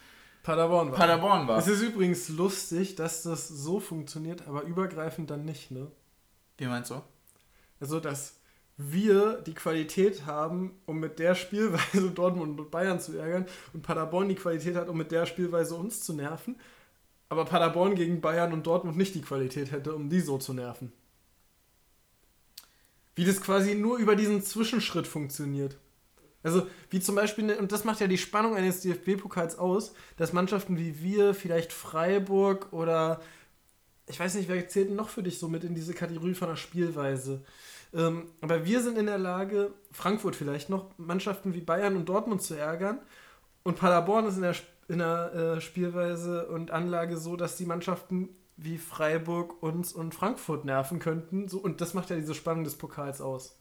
Paderborn 0.47 0.91
war. 0.91 0.97
Paderborn 0.97 1.47
war. 1.49 1.57
Es 1.57 1.67
ist 1.67 1.81
übrigens 1.81 2.29
lustig, 2.29 2.95
dass 2.95 3.21
das 3.21 3.49
so 3.49 3.81
funktioniert, 3.81 4.47
aber 4.47 4.63
übergreifend 4.63 5.29
dann 5.29 5.43
nicht, 5.43 5.71
ne? 5.71 5.91
Wie 6.57 6.67
meinst 6.67 6.89
du? 6.89 7.01
Also, 7.81 7.99
dass 7.99 8.39
wir 8.77 9.41
die 9.41 9.53
Qualität 9.53 10.25
haben, 10.25 10.79
um 10.85 11.01
mit 11.01 11.19
der 11.19 11.35
Spielweise 11.35 12.11
Dortmund 12.15 12.57
und 12.61 12.71
Bayern 12.71 13.01
zu 13.01 13.17
ärgern 13.17 13.45
und 13.73 13.81
Paderborn 13.81 14.29
die 14.29 14.35
Qualität 14.35 14.77
hat, 14.77 14.87
um 14.87 14.95
mit 14.95 15.11
der 15.11 15.25
Spielweise 15.25 15.75
uns 15.75 15.99
zu 15.99 16.13
nerven, 16.13 16.55
aber 17.27 17.43
Paderborn 17.43 17.95
gegen 17.95 18.21
Bayern 18.21 18.53
und 18.53 18.65
Dortmund 18.65 18.95
nicht 18.95 19.15
die 19.15 19.21
Qualität 19.21 19.73
hätte, 19.73 19.93
um 19.93 20.09
die 20.09 20.21
so 20.21 20.37
zu 20.37 20.53
nerven. 20.53 20.93
Wie 23.15 23.25
das 23.25 23.41
quasi 23.41 23.75
nur 23.75 23.97
über 23.97 24.15
diesen 24.15 24.41
Zwischenschritt 24.41 25.07
funktioniert. 25.07 25.75
Also, 26.43 26.67
wie 26.89 26.99
zum 26.99 27.15
Beispiel, 27.15 27.51
und 27.55 27.71
das 27.71 27.83
macht 27.83 27.99
ja 27.99 28.07
die 28.07 28.17
Spannung 28.17 28.55
eines 28.55 28.81
DFB-Pokals 28.81 29.57
aus, 29.57 29.93
dass 30.17 30.33
Mannschaften 30.33 30.77
wie 30.77 31.01
wir, 31.01 31.33
vielleicht 31.33 31.73
Freiburg 31.73 32.71
oder 32.71 33.19
ich 34.07 34.19
weiß 34.19 34.35
nicht, 34.35 34.47
wer 34.47 34.67
zählt 34.69 34.91
noch 34.91 35.09
für 35.09 35.23
dich 35.23 35.37
so 35.37 35.49
mit 35.49 35.63
in 35.63 35.75
diese 35.75 35.93
Kategorie 35.93 36.33
von 36.33 36.47
der 36.47 36.55
Spielweise? 36.55 37.43
Ähm, 37.93 38.29
aber 38.41 38.65
wir 38.65 38.81
sind 38.81 38.97
in 38.97 39.05
der 39.05 39.17
Lage, 39.17 39.73
Frankfurt 39.91 40.35
vielleicht 40.35 40.69
noch, 40.69 40.97
Mannschaften 40.97 41.53
wie 41.53 41.61
Bayern 41.61 41.95
und 41.95 42.07
Dortmund 42.07 42.41
zu 42.41 42.55
ärgern. 42.55 42.99
Und 43.63 43.77
Paderborn 43.77 44.25
ist 44.25 44.37
in 44.37 44.43
der, 44.43 44.55
in 44.87 44.99
der 44.99 45.33
äh, 45.33 45.61
Spielweise 45.61 46.47
und 46.47 46.71
Anlage 46.71 47.17
so, 47.17 47.35
dass 47.35 47.57
die 47.57 47.65
Mannschaften 47.65 48.29
wie 48.55 48.77
Freiburg 48.77 49.61
uns 49.61 49.93
und 49.93 50.15
Frankfurt 50.15 50.65
nerven 50.65 50.99
könnten. 50.99 51.47
So, 51.47 51.59
und 51.59 51.81
das 51.81 51.93
macht 51.93 52.09
ja 52.09 52.15
diese 52.15 52.33
Spannung 52.33 52.63
des 52.63 52.75
Pokals 52.75 53.21
aus. 53.21 53.59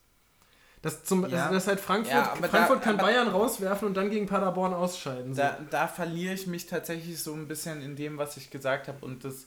Das, 0.83 1.05
zum, 1.05 1.29
ja. 1.29 1.43
also 1.43 1.55
das 1.55 1.67
halt 1.67 1.81
Frankfurt, 1.81 2.15
ja, 2.15 2.25
Frankfurt 2.49 2.79
da, 2.79 2.85
kann 2.85 2.97
Bayern 2.99 3.29
rauswerfen 3.29 3.89
und 3.89 3.95
dann 3.95 4.11
gegen 4.11 4.27
Paderborn 4.27 4.73
ausscheiden. 4.73 5.35
So. 5.35 5.43
Da, 5.43 5.59
da 5.71 5.89
verliere 5.89 6.35
ich 6.35 6.47
mich 6.47 6.67
tatsächlich 6.67 7.21
so 7.23 7.33
ein 7.33 7.49
bisschen 7.49 7.83
in 7.83 7.97
dem, 7.97 8.19
was 8.19 8.37
ich 8.37 8.51
gesagt 8.51 8.87
habe. 8.87 9.05
Und 9.05 9.25
das 9.25 9.47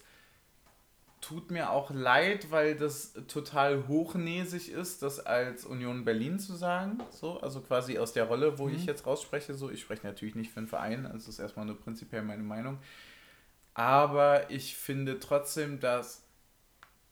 tut 1.21 1.51
mir 1.51 1.69
auch 1.69 1.91
leid, 1.91 2.51
weil 2.51 2.75
das 2.75 3.13
total 3.27 3.87
hochnäsig 3.87 4.69
ist, 4.71 5.01
das 5.01 5.25
als 5.25 5.65
Union 5.65 6.05
Berlin 6.05 6.39
zu 6.39 6.55
sagen. 6.55 6.97
So, 7.11 7.39
also 7.41 7.61
quasi 7.61 7.99
aus 7.99 8.13
der 8.13 8.25
Rolle, 8.25 8.57
wo 8.57 8.67
mhm. 8.67 8.75
ich 8.75 8.85
jetzt 8.85 9.05
rausspreche. 9.05 9.53
So, 9.53 9.69
ich 9.69 9.81
spreche 9.81 10.05
natürlich 10.05 10.35
nicht 10.35 10.51
für 10.51 10.59
einen 10.59 10.67
Verein, 10.67 11.05
also 11.05 11.17
das 11.17 11.27
ist 11.27 11.39
erstmal 11.39 11.65
nur 11.65 11.79
prinzipiell 11.79 12.21
meine 12.21 12.43
Meinung. 12.43 12.79
Aber 13.73 14.49
ich 14.49 14.75
finde 14.75 15.19
trotzdem, 15.19 15.79
dass 15.79 16.23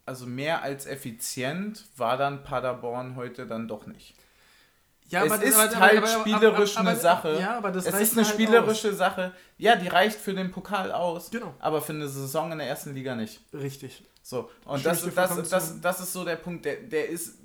also 0.08 0.26
mehr 0.26 0.64
als 0.64 0.86
effizient 0.86 1.86
war 1.97 2.18
dann 2.18 2.43
Paderborn 2.43 3.16
heute 3.16 3.45
dann 3.45 3.68
doch 3.68 3.86
nicht. 3.86 4.16
Ja, 5.10 5.24
es 5.24 5.32
aber 5.32 5.43
ist 5.43 5.55
aber, 5.55 5.80
halt 5.80 5.97
aber, 5.97 6.08
spielerisch 6.08 6.78
eine 6.78 6.95
Sache. 6.95 7.38
Ja, 7.39 7.58
aber 7.58 7.72
das 7.72 7.86
es 7.86 7.99
ist 7.99 8.18
eine 8.18 8.26
halt 8.26 8.34
spielerische 8.34 8.89
aus. 8.89 8.97
Sache. 8.97 9.32
Ja, 9.58 9.76
die 9.76 9.88
reicht 9.88 10.18
für 10.20 10.34
den 10.34 10.51
Pokal 10.51 10.91
aus. 10.91 11.30
Genau. 11.32 11.53
Aber 11.60 11.82
für 11.82 11.93
eine 11.93 12.10
Saison 12.10 12.51
in 12.51 12.58
der 12.58 12.68
ersten 12.68 12.93
Liga 12.93 13.16
nicht. 13.16 13.39
Richtig. 13.53 14.03
So, 14.22 14.49
und 14.66 14.86
das, 14.86 15.03
das, 15.03 15.14
das, 15.14 15.49
das, 15.49 15.82
das 15.82 15.99
ist 16.01 16.12
so 16.12 16.26
der 16.26 16.36
Punkt, 16.36 16.66
der, 16.66 16.78
der 16.78 17.10
ist. 17.10 17.36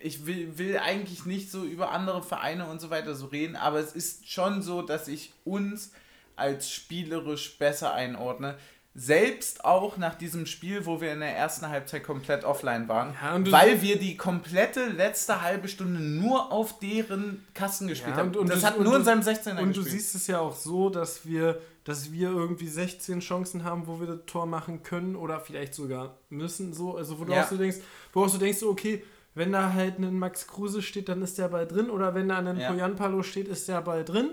Ich 0.00 0.26
will, 0.26 0.56
will 0.56 0.78
eigentlich 0.78 1.26
nicht 1.26 1.50
so 1.50 1.64
über 1.64 1.90
andere 1.90 2.22
Vereine 2.22 2.68
und 2.68 2.80
so 2.80 2.90
weiter 2.90 3.16
so 3.16 3.26
reden, 3.26 3.56
aber 3.56 3.80
es 3.80 3.96
ist 3.96 4.30
schon 4.30 4.62
so, 4.62 4.82
dass 4.82 5.08
ich 5.08 5.32
uns 5.44 5.90
als 6.36 6.70
spielerisch 6.70 7.58
besser 7.58 7.94
einordne 7.94 8.56
selbst 8.94 9.64
auch 9.64 9.96
nach 9.96 10.16
diesem 10.16 10.46
Spiel, 10.46 10.84
wo 10.84 11.00
wir 11.00 11.12
in 11.12 11.20
der 11.20 11.36
ersten 11.36 11.68
Halbzeit 11.68 12.02
komplett 12.02 12.44
offline 12.44 12.88
waren, 12.88 13.14
ja, 13.22 13.52
weil 13.52 13.80
wir 13.80 13.98
die 13.98 14.16
komplette 14.16 14.86
letzte 14.86 15.42
halbe 15.42 15.68
Stunde 15.68 16.00
nur 16.00 16.50
auf 16.50 16.80
deren 16.80 17.46
Kasten 17.54 17.86
gespielt 17.86 18.16
ja, 18.16 18.22
haben. 18.22 18.34
Und, 18.34 18.50
das 18.50 18.64
hat 18.64 18.80
nur 18.80 18.96
in 18.96 19.04
seinem 19.04 19.20
16er 19.20 19.60
Und 19.60 19.68
gespielt. 19.68 19.76
du 19.76 19.82
siehst 19.82 20.14
es 20.14 20.26
ja 20.26 20.40
auch 20.40 20.54
so, 20.54 20.90
dass 20.90 21.24
wir, 21.24 21.60
dass 21.84 22.12
wir 22.12 22.30
irgendwie 22.30 22.66
16 22.66 23.20
Chancen 23.20 23.62
haben, 23.62 23.86
wo 23.86 24.00
wir 24.00 24.08
das 24.08 24.20
Tor 24.26 24.46
machen 24.46 24.82
können 24.82 25.14
oder 25.14 25.40
vielleicht 25.40 25.74
sogar 25.74 26.16
müssen. 26.28 26.72
So, 26.72 26.96
also 26.96 27.20
wo 27.20 27.24
du 27.24 27.32
ja. 27.32 27.44
auch 27.44 27.48
so 27.48 27.56
denkst, 27.56 27.78
wo 28.12 28.24
auch 28.24 28.28
so 28.28 28.38
denkst, 28.38 28.64
okay, 28.64 29.04
wenn 29.34 29.52
da 29.52 29.72
halt 29.72 30.00
ein 30.00 30.18
Max 30.18 30.48
Kruse 30.48 30.82
steht, 30.82 31.08
dann 31.08 31.22
ist 31.22 31.38
der 31.38 31.48
Ball 31.48 31.68
drin. 31.68 31.88
Oder 31.88 32.16
wenn 32.16 32.28
da 32.28 32.38
ein 32.38 32.58
ja. 32.58 32.72
Poyan 32.72 32.96
Palo 32.96 33.22
steht, 33.22 33.46
ist 33.46 33.68
der 33.68 33.80
Ball 33.80 34.04
drin. 34.04 34.30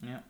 Ja. 0.00 0.22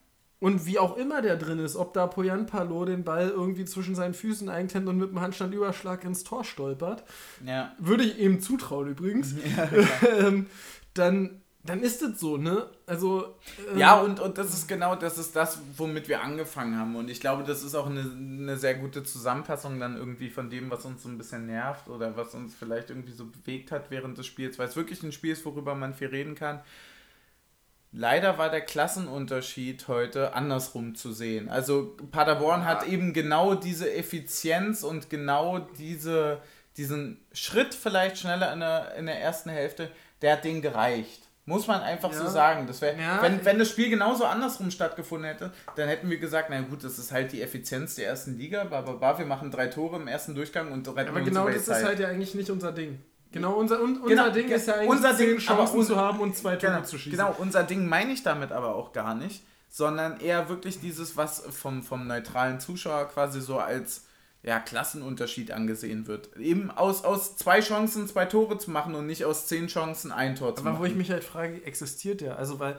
Und 0.43 0.67
wie 0.67 0.81
auch 0.81 0.97
immer 0.97 1.23
der 1.23 1.37
drin 1.37 1.61
ist, 1.61 1.77
ob 1.77 1.95
da 1.95 2.09
Poyan 2.09 2.47
Palo 2.47 2.85
den 2.85 3.05
Ball 3.05 3.29
irgendwie 3.29 3.65
zwischen 3.65 3.95
seinen 3.95 4.13
Füßen 4.13 4.49
einklemmt 4.49 4.89
und 4.89 4.99
mit 4.99 5.11
dem 5.11 5.21
Handstandüberschlag 5.21 6.03
ins 6.03 6.25
Tor 6.25 6.43
stolpert, 6.43 7.05
ja. 7.47 7.73
würde 7.79 8.03
ich 8.03 8.19
ihm 8.19 8.41
zutrauen 8.41 8.89
übrigens, 8.89 9.37
ja, 9.57 9.69
ähm, 10.19 10.47
dann, 10.95 11.43
dann 11.63 11.85
ist 11.85 12.03
es 12.03 12.19
so, 12.19 12.39
ne? 12.39 12.67
Also. 12.87 13.37
Ähm, 13.71 13.79
ja, 13.79 14.01
und, 14.01 14.19
und 14.19 14.37
das 14.37 14.53
ist 14.53 14.67
genau 14.67 14.97
das 14.97 15.17
ist 15.17 15.37
das, 15.37 15.61
womit 15.77 16.09
wir 16.09 16.23
angefangen 16.23 16.77
haben. 16.77 16.97
Und 16.97 17.09
ich 17.09 17.21
glaube, 17.21 17.45
das 17.45 17.63
ist 17.63 17.77
auch 17.77 17.87
eine, 17.87 18.01
eine 18.01 18.57
sehr 18.57 18.75
gute 18.75 19.05
Zusammenfassung 19.05 19.79
dann 19.79 19.97
irgendwie 19.97 20.29
von 20.29 20.51
dem, 20.51 20.73
was 20.73 20.85
uns 20.85 21.05
so 21.05 21.09
ein 21.09 21.19
bisschen 21.19 21.47
nervt 21.47 21.89
oder 21.89 22.17
was 22.17 22.35
uns 22.35 22.53
vielleicht 22.53 22.91
irgendwie 22.91 23.13
so 23.13 23.27
bewegt 23.27 23.71
hat 23.71 23.93
während 23.93 24.19
des 24.19 24.27
Spiels, 24.27 24.59
weil 24.59 24.67
es 24.67 24.75
wirklich 24.75 25.05
ein 25.05 25.13
Spiel 25.13 25.35
ist, 25.35 25.45
worüber 25.45 25.77
man 25.77 25.95
viel 25.95 26.09
reden 26.09 26.35
kann. 26.35 26.63
Leider 27.95 28.39
war 28.39 28.49
der 28.49 28.63
Klassenunterschied 28.63 29.87
heute 29.87 30.33
andersrum 30.33 30.95
zu 30.95 31.13
sehen. 31.13 31.51
Also 31.51 31.95
Paderborn 32.11 32.63
ja. 32.63 32.67
hat 32.67 32.87
eben 32.87 33.13
genau 33.13 33.55
diese 33.55 33.93
Effizienz 33.93 34.83
und 34.83 35.11
genau 35.11 35.59
diese, 35.79 36.41
diesen 36.79 37.21
Schritt 37.33 37.75
vielleicht 37.75 38.17
schneller 38.17 38.51
in 38.55 38.61
der, 38.61 38.95
in 38.95 39.05
der 39.05 39.21
ersten 39.21 39.51
Hälfte, 39.51 39.91
der 40.23 40.33
hat 40.33 40.45
denen 40.45 40.63
gereicht. 40.63 41.29
Muss 41.45 41.67
man 41.67 41.83
einfach 41.83 42.13
ja. 42.13 42.19
so 42.19 42.29
sagen. 42.29 42.67
Das 42.67 42.81
wär, 42.81 42.97
ja. 42.97 43.21
wenn, 43.21 43.45
wenn 43.45 43.59
das 43.59 43.69
Spiel 43.69 43.91
genauso 43.91 44.25
andersrum 44.25 44.71
stattgefunden 44.71 45.29
hätte, 45.29 45.53
dann 45.77 45.89
hätten 45.89 46.09
wir 46.09 46.19
gesagt, 46.19 46.49
na 46.51 46.61
gut, 46.63 46.85
das 46.85 46.99
ist 46.99 47.13
halt 47.13 47.33
die 47.33 47.43
Effizienz 47.43 47.97
der 47.97 48.07
ersten 48.07 48.39
Liga, 48.39 48.65
bla, 48.65 49.19
wir 49.19 49.27
machen 49.27 49.51
drei 49.51 49.67
Tore 49.67 49.97
im 49.97 50.07
ersten 50.07 50.35
Durchgang 50.35 50.73
und 50.73 50.89
retten 50.89 51.11
Aber 51.11 51.21
genau 51.21 51.47
das 51.49 51.69
ist 51.69 51.85
halt 51.85 51.99
ja 51.99 52.09
eigentlich 52.09 52.35
nicht 52.35 52.49
unser 52.49 52.73
Ding. 52.73 53.01
Genau, 53.33 53.55
unser, 53.55 53.83
un, 53.83 53.97
unser 53.97 54.09
genau, 54.09 54.31
Ding 54.31 54.49
ist 54.49 54.67
ja 54.67 54.75
eigentlich 54.75 54.91
unser 54.91 55.15
Ding, 55.15 55.39
Chancen 55.39 55.79
un, 55.79 55.87
zu 55.87 55.97
haben 55.97 56.21
und 56.21 56.37
zwei 56.37 56.57
Tore 56.57 56.73
genau, 56.73 56.85
zu 56.85 56.99
schießen. 56.99 57.19
Genau, 57.19 57.35
unser 57.39 57.65
Ding 57.65 57.87
meine 57.87 58.13
ich 58.13 58.23
damit 58.23 58.53
aber 58.53 58.75
auch 58.75 58.93
gar 58.93 59.15
nicht, 59.15 59.43
sondern 59.69 60.21
eher 60.21 60.49
wirklich 60.49 60.81
dieses, 60.81 61.17
was 61.17 61.41
vom, 61.51 61.83
vom 61.83 62.07
neutralen 62.07 62.61
Zuschauer 62.61 63.09
quasi 63.09 63.41
so 63.41 63.59
als 63.59 64.05
ja, 64.43 64.59
Klassenunterschied 64.59 65.53
angesehen 65.53 66.07
wird. 66.07 66.37
Eben 66.37 66.71
aus, 66.71 67.05
aus 67.05 67.37
zwei 67.37 67.61
Chancen 67.61 68.09
zwei 68.09 68.27
Tore 68.27 68.59
zu 68.59 68.71
machen 68.71 68.95
und 68.95 69.07
nicht 69.07 69.25
aus 69.25 69.47
zehn 69.47 69.69
Chancen 69.69 70.11
ein 70.11 70.35
Tor 70.35 70.55
zu 70.55 70.63
aber 70.63 70.71
machen. 70.71 70.77
Aber 70.77 70.85
wo 70.85 70.91
ich 70.91 70.97
mich 70.97 71.11
halt 71.11 71.25
frage, 71.25 71.65
existiert 71.65 72.21
der? 72.21 72.39
Also, 72.39 72.59
weil 72.59 72.77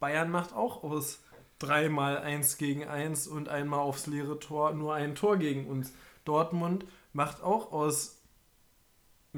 Bayern 0.00 0.30
macht 0.30 0.54
auch 0.54 0.82
aus 0.82 1.20
dreimal 1.58 2.18
eins 2.18 2.56
gegen 2.56 2.86
eins 2.86 3.26
und 3.26 3.48
einmal 3.48 3.80
aufs 3.80 4.06
leere 4.06 4.38
Tor 4.38 4.72
nur 4.72 4.94
ein 4.94 5.14
Tor 5.14 5.36
gegen 5.36 5.66
uns. 5.66 5.92
Dortmund 6.24 6.84
macht 7.12 7.42
auch 7.42 7.72
aus 7.72 8.17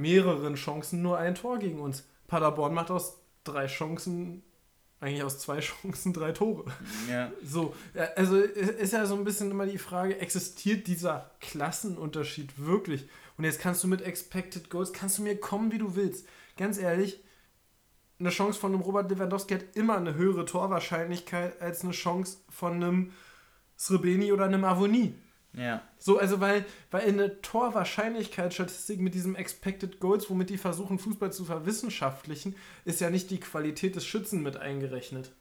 mehreren 0.01 0.55
Chancen 0.55 1.03
nur 1.03 1.19
ein 1.19 1.35
Tor 1.35 1.59
gegen 1.59 1.81
uns. 1.81 2.05
Paderborn 2.27 2.75
macht 2.75 2.91
aus 2.91 3.19
drei 3.45 3.67
Chancen, 3.67 4.43
eigentlich 5.01 5.23
aus 5.23 5.39
zwei 5.39 5.61
Chancen 5.61 6.13
drei 6.13 6.33
Tore. 6.33 6.65
Ja. 7.11 7.33
So, 7.43 7.75
also 8.17 8.37
ist 8.39 8.93
ja 8.93 9.07
so 9.07 9.15
ein 9.17 9.25
bisschen 9.25 9.51
immer 9.51 9.67
die 9.67 9.79
Frage, 9.79 10.19
existiert 10.19 10.87
dieser 10.87 11.31
Klassenunterschied 11.41 12.65
wirklich? 12.65 13.09
Und 13.37 13.45
jetzt 13.45 13.61
kannst 13.61 13.83
du 13.83 13.89
mit 13.89 14.03
Expected 14.03 14.71
Goals, 14.71 14.93
kannst 14.93 15.19
du 15.19 15.23
mir 15.23 15.39
kommen, 15.39 15.73
wie 15.73 15.79
du 15.79 15.97
willst. 15.97 16.27
Ganz 16.57 16.79
ehrlich, 16.79 17.23
eine 18.19 18.29
Chance 18.29 18.61
von 18.61 18.75
einem 18.75 18.83
Robert 18.83 19.11
Lewandowski 19.11 19.55
hat 19.55 19.65
immer 19.75 19.97
eine 19.97 20.15
höhere 20.15 20.45
Torwahrscheinlichkeit 20.45 21.61
als 21.63 21.83
eine 21.83 21.93
Chance 21.93 22.39
von 22.51 22.75
einem 22.75 23.13
Srebeni 23.79 24.31
oder 24.33 24.45
einem 24.45 24.65
Avonie. 24.65 25.15
Ja. 25.53 25.83
So, 25.99 26.19
also 26.19 26.41
weil, 26.41 26.65
weil 26.91 27.09
eine 27.09 27.41
Torwahrscheinlichkeitsstatistik 27.43 29.01
mit 29.01 29.15
diesem 29.15 29.35
Expected 29.35 29.99
Goals, 30.01 30.31
womit 30.31 30.51
die 30.51 30.59
versuchen, 30.59 30.99
Fußball 30.99 31.33
zu 31.33 31.45
verwissenschaftlichen, 31.45 32.55
ist 32.85 33.01
ja 33.01 33.11
nicht 33.11 33.31
die 33.31 33.41
Qualität 33.41 33.97
des 33.97 34.07
Schützen 34.07 34.43
mit 34.43 34.57
eingerechnet. 34.57 35.33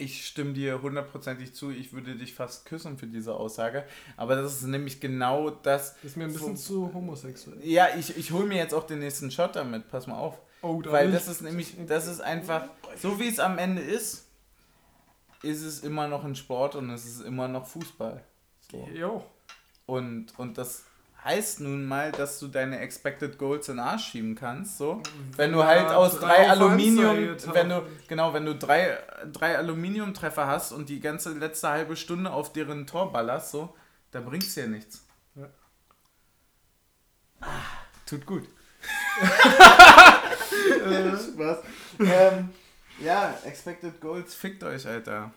Ich 0.00 0.26
stimme 0.26 0.52
dir 0.52 0.80
hundertprozentig 0.80 1.54
zu. 1.54 1.72
Ich 1.72 1.92
würde 1.92 2.14
dich 2.14 2.32
fast 2.32 2.66
küssen 2.66 2.98
für 2.98 3.08
diese 3.08 3.34
Aussage. 3.34 3.84
Aber 4.16 4.36
das 4.36 4.54
ist 4.54 4.62
nämlich 4.62 5.00
genau 5.00 5.50
das. 5.50 5.94
Das 5.96 6.04
ist 6.04 6.16
mir 6.16 6.24
ein 6.24 6.32
bisschen 6.32 6.56
zu 6.56 6.94
homosexuell. 6.94 7.58
Ja, 7.64 7.88
ich, 7.98 8.16
ich 8.16 8.30
hole 8.30 8.46
mir 8.46 8.58
jetzt 8.58 8.74
auch 8.74 8.84
den 8.84 9.00
nächsten 9.00 9.32
Shot 9.32 9.56
damit. 9.56 9.88
Pass 9.90 10.06
mal 10.06 10.16
auf. 10.16 10.40
Oh, 10.62 10.80
da 10.82 10.92
Weil 10.92 11.10
das 11.10 11.26
ist 11.26 11.42
nämlich, 11.42 11.74
das 11.86 12.06
ist 12.06 12.20
einfach, 12.20 12.68
so 12.96 13.18
wie 13.18 13.26
es 13.28 13.40
am 13.40 13.58
Ende 13.58 13.82
ist, 13.82 14.28
ist 15.42 15.62
es 15.62 15.80
immer 15.80 16.06
noch 16.06 16.24
ein 16.24 16.36
Sport 16.36 16.76
und 16.76 16.90
es 16.90 17.04
ist 17.04 17.20
immer 17.20 17.48
noch 17.48 17.66
Fußball. 17.66 18.24
So. 18.70 18.88
Jo. 18.92 19.24
Und, 19.88 20.38
und 20.38 20.58
das 20.58 20.84
heißt 21.24 21.60
nun 21.60 21.86
mal, 21.86 22.12
dass 22.12 22.38
du 22.38 22.48
deine 22.48 22.78
Expected 22.80 23.38
Goals 23.38 23.68
in 23.70 23.76
den 23.76 23.84
Arsch 23.84 24.10
schieben 24.10 24.34
kannst. 24.34 24.76
So. 24.76 25.02
Wenn 25.34 25.52
du 25.52 25.64
halt 25.64 25.88
aus 25.88 26.20
drei, 26.20 26.44
drei 26.44 26.50
Aluminium, 26.50 27.36
wenn 27.54 27.70
du, 27.70 27.82
genau, 28.06 28.34
wenn 28.34 28.44
du 28.44 28.54
drei, 28.54 28.98
drei 29.32 29.56
Aluminiumtreffer 29.56 30.46
hast 30.46 30.72
und 30.72 30.90
die 30.90 31.00
ganze 31.00 31.32
letzte 31.32 31.68
halbe 31.70 31.96
Stunde 31.96 32.30
auf 32.30 32.52
deren 32.52 32.86
Tor 32.86 33.12
ballerst, 33.12 33.50
so, 33.50 33.74
da 34.10 34.20
bringt's 34.20 34.54
dir 34.54 34.66
nichts. 34.68 35.06
Ja. 35.34 35.48
Ah, 37.40 37.46
tut 38.06 38.26
gut. 38.26 38.44
äh, 39.20 41.16
Spaß. 41.16 41.58
ähm, 42.00 42.50
Ja, 43.00 43.38
Expected 43.44 44.00
Goals, 44.02 44.34
fickt 44.34 44.62
euch, 44.64 44.86
Alter. 44.86 45.30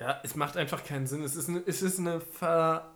Ja, 0.00 0.20
es 0.24 0.34
macht 0.34 0.56
einfach 0.56 0.84
keinen 0.84 1.06
Sinn. 1.06 1.22
Es 1.22 1.36
ist 1.36 1.48
eine, 1.48 1.62
es 1.64 1.80
ist 1.80 2.00
eine 2.00 2.20
Ver 2.20 2.90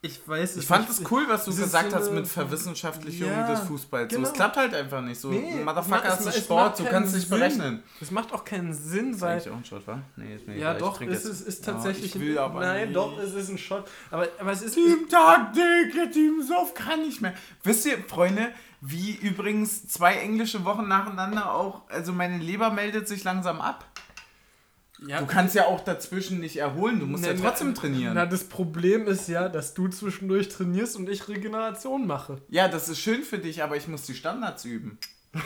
ich 0.00 0.28
weiß 0.28 0.52
es 0.52 0.56
Ich 0.58 0.66
fand 0.66 0.88
es 0.88 1.02
cool, 1.10 1.24
was 1.28 1.44
du 1.44 1.50
Es 1.50 1.58
ist 1.58 1.64
gesagt 1.64 1.90
so 1.90 1.96
hast 1.96 2.12
mit 2.12 2.28
Verwissenschaftlichung 2.28 3.28
Ja, 3.28 3.50
des 3.50 3.60
Fußballs. 3.60 4.12
So, 4.12 4.16
genau. 4.18 4.28
es 4.28 4.34
klappt 4.34 4.56
halt 4.56 4.72
einfach 4.72 5.00
nicht. 5.02 5.20
So, 5.20 5.30
Nee, 5.30 5.62
Motherfucker, 5.64 6.04
es 6.08 6.20
es 6.20 6.26
ist 6.26 6.36
es 6.36 6.44
Sport, 6.44 6.78
du 6.78 6.84
kannst 6.84 7.14
nicht 7.14 7.28
Sinn. 7.28 7.38
berechnen. 7.38 7.82
Es 8.00 8.10
macht 8.12 8.32
auch 8.32 8.44
keinen 8.44 8.72
Sinn, 8.72 9.10
Ist 9.14 9.20
weil. 9.20 9.32
eigentlich 9.32 9.52
auch 9.52 9.56
ein 9.56 9.64
Shot, 9.64 9.86
wa? 9.88 10.00
Nee, 10.16 10.36
ist 10.36 10.46
mir 10.46 10.54
Ja, 10.56 10.70
egal. 10.70 10.78
Doch, 10.78 11.00
es 11.00 11.24
ist, 11.24 11.40
ist 11.48 11.64
tatsächlich. 11.64 12.14
ich 12.14 12.20
will 12.20 12.38
aber 12.38 12.60
nein, 12.60 12.86
nicht. 12.88 12.96
doch, 12.96 13.18
es 13.18 13.34
ist 13.34 13.48
ein 13.48 13.58
Shot. 13.58 13.90
Aber, 14.12 14.28
aber 14.38 14.52
es 14.52 14.62
ist. 14.62 14.74
Teamtaktik, 14.74 16.12
Team 16.12 16.42
Soft 16.42 16.74
kann 16.76 17.00
nicht 17.02 17.20
mehr. 17.20 17.34
Wisst 17.64 17.84
ihr, 17.86 17.98
Freunde, 18.06 18.52
wie 18.80 19.14
übrigens 19.16 19.88
zwei 19.88 20.14
englische 20.14 20.64
Wochen 20.64 20.86
nacheinander 20.86 21.52
auch, 21.52 21.82
also 21.90 22.12
meine 22.12 22.38
Leber 22.38 22.70
meldet 22.70 23.08
sich 23.08 23.24
langsam 23.24 23.60
ab. 23.60 23.84
Ja, 25.06 25.20
Du 25.20 25.26
kannst 25.26 25.54
ja 25.54 25.66
auch 25.66 25.80
dazwischen 25.80 26.40
nicht 26.40 26.56
erholen, 26.56 26.98
du 26.98 27.06
musst 27.06 27.24
ja 27.24 27.32
Na, 27.34 27.40
trotzdem 27.40 27.68
na, 27.68 27.74
trainieren. 27.80 28.14
Na, 28.14 28.26
das 28.26 28.44
Problem 28.44 29.06
ist 29.06 29.28
ja, 29.28 29.48
dass 29.48 29.74
du 29.74 29.88
zwischendurch 29.88 30.48
trainierst 30.48 30.96
und 30.96 31.08
ich 31.08 31.28
Regeneration 31.28 32.06
mache. 32.06 32.42
Ja, 32.48 32.68
das 32.68 32.88
ist 32.88 32.98
schön 32.98 33.22
für 33.22 33.38
dich, 33.38 33.62
aber 33.62 33.76
ich 33.76 33.86
muss 33.86 34.02
die 34.06 34.14
Standards 34.14 34.64
üben. 34.64 34.98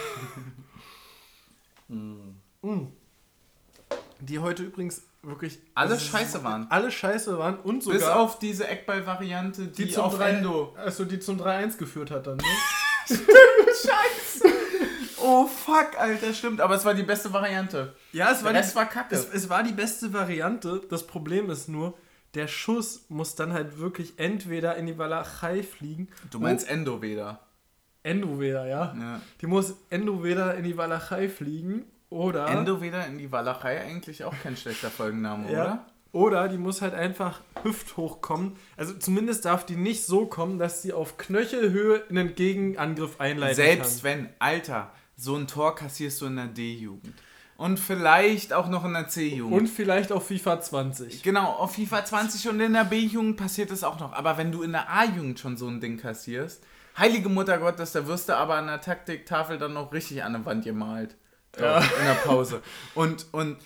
Die 4.21 4.39
heute 4.39 4.63
übrigens 4.63 5.03
wirklich 5.23 5.59
Alle 5.75 5.99
scheiße 5.99 6.45
waren. 6.45 6.71
Alle 6.71 6.91
scheiße 6.91 7.39
waren 7.39 7.59
und 7.59 7.83
sogar 7.83 7.99
Bis 7.99 8.09
auf 8.09 8.39
diese 8.39 8.67
Eckball-Variante, 8.69 9.67
die, 9.67 9.97
auf 9.97 10.19
Endo. 10.21 10.75
Also 10.77 11.05
die 11.05 11.19
zum 11.19 11.41
3-1 11.41 11.77
geführt 11.77 12.11
hat 12.11 12.27
dann, 12.27 12.37
ne? 12.37 12.45
Scheiße! 13.09 14.49
Oh 15.23 15.47
fuck, 15.47 15.99
Alter, 15.99 16.35
stimmt. 16.35 16.61
Aber 16.61 16.75
es 16.75 16.85
war 16.85 16.95
die 16.95 17.03
beste 17.03 17.33
Variante. 17.33 17.95
Ja, 18.13 18.31
es 18.33 18.43
Der 18.43 18.55
Rest 18.55 18.75
war 18.77 18.87
kacke. 18.87 19.15
Es, 19.15 19.29
es 19.33 19.49
war 19.49 19.63
die 19.63 19.73
beste 19.73 20.13
Variante. 20.13 20.83
Das 20.91 21.07
Problem 21.07 21.51
ist 21.51 21.69
nur, 21.69 21.95
der 22.35 22.49
Schuss 22.49 23.07
muss 23.09 23.35
dann 23.35 23.53
halt 23.53 23.79
wirklich 23.79 24.15
entweder 24.19 24.77
in 24.77 24.87
die 24.87 24.99
Walachei 24.99 25.63
fliegen. 25.63 26.09
Du 26.31 26.41
meinst 26.41 26.69
Endo 26.69 27.03
wieder. 27.03 27.41
Endoveder, 28.03 28.67
ja? 28.67 28.95
Ja. 28.99 29.21
Die 29.41 29.47
muss 29.47 29.75
Endoveder 29.91 30.55
in 30.57 30.65
die 30.65 30.77
Walachei 30.77 31.29
fliegen 31.29 31.85
oder. 32.11 32.49
Endo 32.49 32.83
wieder 32.83 33.07
in 33.07 33.19
die 33.19 33.31
Walachei 33.31 33.81
eigentlich 33.81 34.25
auch 34.25 34.35
kein 34.43 34.57
schlechter 34.57 34.91
Folgenname, 34.91 35.47
oder? 35.47 35.53
ja. 35.57 35.87
Oder 36.11 36.49
die 36.49 36.59
muss 36.59 36.83
halt 36.83 36.93
einfach 36.93 37.41
hüfthoch 37.63 38.21
kommen. 38.21 38.59
Also 38.77 38.93
zumindest 38.93 39.47
darf 39.47 39.65
die 39.65 39.77
nicht 39.77 40.05
so 40.05 40.27
kommen, 40.27 40.59
dass 40.59 40.83
sie 40.83 40.93
auf 40.93 41.17
Knöchelhöhe 41.17 42.03
einen 42.11 42.35
Gegenangriff 42.35 43.19
einleiten 43.19 43.57
Selbst 43.57 44.03
kann. 44.03 44.19
wenn, 44.19 44.29
Alter, 44.39 44.91
so 45.17 45.37
ein 45.37 45.47
Tor 45.47 45.75
kassierst 45.75 46.21
du 46.21 46.27
in 46.27 46.37
der 46.37 46.47
D-Jugend. 46.47 47.15
Und 47.57 47.79
vielleicht 47.79 48.53
auch 48.53 48.69
noch 48.69 48.85
in 48.85 48.93
der 48.93 49.09
C-Jugend. 49.09 49.57
Und 49.57 49.67
vielleicht 49.69 50.11
auf 50.11 50.27
FIFA 50.27 50.61
20. 50.61 51.23
Genau, 51.23 51.53
auf 51.53 51.75
FIFA 51.75 52.05
20 52.05 52.49
und 52.49 52.61
in 52.61 52.73
der 52.73 52.85
B-Jugend 52.85 53.37
passiert 53.37 53.71
es 53.71 53.85
auch 53.85 54.01
noch. 54.01 54.13
Aber 54.13 54.37
wenn 54.37 54.51
du 54.51 54.63
in 54.63 54.73
der 54.73 54.91
A-Jugend 54.91 55.39
schon 55.39 55.57
so 55.57 55.69
ein 55.69 55.81
Ding 55.81 55.97
kassierst, 55.99 56.65
heilige 56.99 57.29
Mutter 57.29 57.59
Gottes, 57.59 57.93
da 57.93 58.07
wirst 58.07 58.29
du 58.29 58.37
aber 58.37 58.57
an 58.57 58.67
der 58.67 58.81
Taktiktafel 58.81 59.59
dann 59.59 59.75
noch 59.75 59.93
richtig 59.93 60.25
an 60.25 60.33
der 60.33 60.45
Wand 60.45 60.65
gemalt. 60.65 61.15
Ja. 61.59 61.81
Ja. 61.81 61.87
In 62.01 62.07
der 62.07 62.15
Pause. 62.15 62.63
Und, 62.95 63.27
und, 63.33 63.59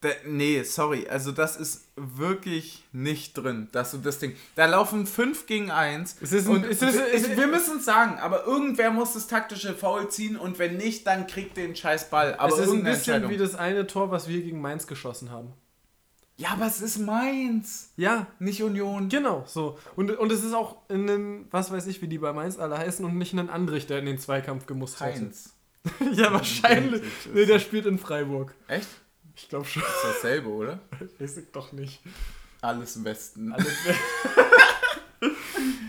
da, 0.00 0.10
nee, 0.26 0.62
sorry, 0.62 1.08
also 1.08 1.32
das 1.32 1.56
ist 1.56 1.88
wirklich 1.96 2.84
nicht 2.92 3.34
drin, 3.34 3.68
dass 3.72 3.90
du 3.90 3.98
das 3.98 4.18
Ding. 4.20 4.36
Da 4.54 4.66
laufen 4.66 5.06
5 5.06 5.46
gegen 5.46 5.70
1. 5.72 6.16
Es 6.20 6.32
ist 6.32 6.46
ein- 6.46 6.56
und 6.56 6.64
es 6.64 6.80
ist- 6.82 6.94
wir- 6.94 7.12
es 7.12 7.22
ist- 7.22 7.36
wir 7.36 7.46
müssen 7.48 7.78
es 7.78 7.84
sagen, 7.84 8.18
aber 8.20 8.44
irgendwer 8.46 8.90
muss 8.92 9.14
das 9.14 9.26
taktische 9.26 9.74
Foul 9.74 10.08
ziehen 10.08 10.36
und 10.36 10.58
wenn 10.60 10.76
nicht, 10.76 11.06
dann 11.06 11.26
kriegt 11.26 11.56
den 11.56 11.74
scheiß 11.74 12.10
Ball. 12.10 12.34
Aber 12.36 12.52
es 12.54 12.60
ist 12.66 12.72
ein 12.72 12.84
bisschen 12.84 13.28
wie 13.28 13.36
das 13.36 13.54
eine 13.56 13.86
Tor, 13.88 14.10
was 14.12 14.28
wir 14.28 14.40
gegen 14.40 14.60
Mainz 14.60 14.86
geschossen 14.86 15.30
haben. 15.32 15.52
Ja, 16.36 16.50
aber 16.50 16.66
es 16.66 16.80
ist 16.80 16.98
meins, 16.98 17.90
Ja, 17.96 18.28
nicht 18.38 18.62
Union. 18.62 19.08
Genau, 19.08 19.42
so. 19.48 19.76
Und, 19.96 20.12
und 20.16 20.30
es 20.30 20.44
ist 20.44 20.52
auch 20.54 20.76
in 20.88 21.08
den, 21.08 21.46
was 21.50 21.72
weiß 21.72 21.88
ich, 21.88 22.00
wie 22.00 22.06
die 22.06 22.18
bei 22.18 22.32
Mainz 22.32 22.56
alle 22.60 22.78
heißen 22.78 23.04
und 23.04 23.18
nicht 23.18 23.32
ein 23.32 23.50
Andrich, 23.50 23.88
der 23.88 23.98
in 23.98 24.06
den 24.06 24.18
Zweikampf 24.18 24.66
gemusst 24.66 25.00
hat. 25.00 25.14
Heinz. 25.14 25.54
ja, 26.12 26.32
wahrscheinlich. 26.32 27.02
Nee, 27.34 27.46
der 27.46 27.58
spielt 27.58 27.86
in 27.86 27.98
Freiburg. 27.98 28.54
Echt? 28.68 28.86
Ich 29.38 29.48
glaube 29.48 29.64
schon. 29.64 29.82
Ist 29.82 30.04
dasselbe, 30.04 30.48
oder? 30.48 30.80
Weiß 31.18 31.36
ich 31.36 31.50
doch 31.52 31.72
nicht. 31.72 32.02
Alles 32.60 32.96
im 32.96 33.04
Westen. 33.04 33.52
Alles 33.52 33.68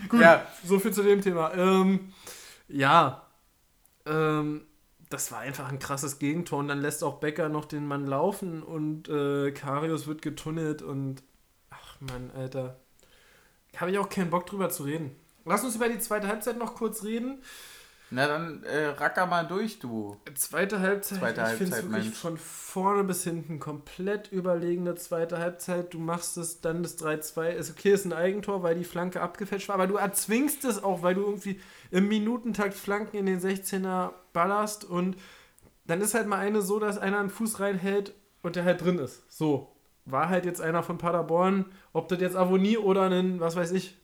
Gut. 0.08 0.20
Ja, 0.20 0.46
so 0.64 0.78
viel 0.78 0.92
zu 0.92 1.02
dem 1.02 1.20
Thema. 1.20 1.52
Ähm, 1.54 2.12
ja. 2.68 3.26
Ähm, 4.06 4.62
das 5.08 5.32
war 5.32 5.40
einfach 5.40 5.68
ein 5.68 5.80
krasses 5.80 6.20
Gegentor 6.20 6.60
und 6.60 6.68
dann 6.68 6.80
lässt 6.80 7.02
auch 7.02 7.18
Becker 7.18 7.48
noch 7.48 7.64
den 7.64 7.86
Mann 7.86 8.06
laufen 8.06 8.62
und 8.62 9.08
äh, 9.08 9.50
Karius 9.50 10.06
wird 10.06 10.22
getunnelt 10.22 10.82
und 10.82 11.24
ach 11.70 12.00
Mann, 12.00 12.30
Alter. 12.30 12.78
Habe 13.76 13.90
ich 13.90 13.98
auch 13.98 14.08
keinen 14.08 14.30
Bock 14.30 14.46
drüber 14.46 14.70
zu 14.70 14.84
reden. 14.84 15.16
Lass 15.44 15.64
uns 15.64 15.74
über 15.74 15.88
die 15.88 15.98
zweite 15.98 16.28
Halbzeit 16.28 16.56
noch 16.56 16.76
kurz 16.76 17.02
reden. 17.02 17.42
Na 18.10 18.26
dann 18.26 18.64
äh, 18.64 18.86
racker 18.86 19.26
mal 19.26 19.46
durch, 19.46 19.78
du. 19.78 20.16
Zweite 20.34 20.80
Halbzeit, 20.80 21.18
Zweite 21.18 21.40
ich 21.42 21.48
finde 21.48 21.64
es 21.64 21.72
Halbzeit, 21.72 21.82
wirklich 21.84 22.04
Mensch. 22.06 22.18
von 22.18 22.36
vorne 22.38 23.04
bis 23.04 23.22
hinten 23.22 23.60
komplett 23.60 24.32
überlegene 24.32 24.96
zweite 24.96 25.38
Halbzeit. 25.38 25.94
Du 25.94 26.00
machst 26.00 26.36
es 26.36 26.60
dann 26.60 26.82
das 26.82 26.98
3-2. 26.98 27.50
Ist 27.50 27.70
okay, 27.70 27.92
ist 27.92 28.04
ein 28.04 28.12
Eigentor, 28.12 28.64
weil 28.64 28.74
die 28.74 28.84
Flanke 28.84 29.20
abgefälscht 29.20 29.68
war, 29.68 29.74
aber 29.76 29.86
du 29.86 29.96
erzwingst 29.96 30.64
es 30.64 30.82
auch, 30.82 31.02
weil 31.02 31.14
du 31.14 31.22
irgendwie 31.22 31.60
im 31.90 32.08
Minutentakt 32.08 32.74
Flanken 32.74 33.16
in 33.16 33.26
den 33.26 33.40
16er 33.40 34.10
ballerst 34.32 34.84
und 34.84 35.16
dann 35.86 36.00
ist 36.00 36.14
halt 36.14 36.26
mal 36.26 36.38
eine 36.38 36.62
so, 36.62 36.78
dass 36.78 36.98
einer 36.98 37.18
einen 37.18 37.30
Fuß 37.30 37.60
reinhält 37.60 38.14
und 38.42 38.56
der 38.56 38.64
halt 38.64 38.82
drin 38.82 38.98
ist. 38.98 39.22
So. 39.30 39.76
War 40.06 40.28
halt 40.28 40.46
jetzt 40.46 40.60
einer 40.60 40.82
von 40.82 40.98
Paderborn, 40.98 41.66
ob 41.92 42.08
das 42.08 42.20
jetzt 42.20 42.34
Avonie 42.34 42.78
oder 42.78 43.02
ein, 43.10 43.38
was 43.38 43.54
weiß 43.54 43.70
ich, 43.72 43.96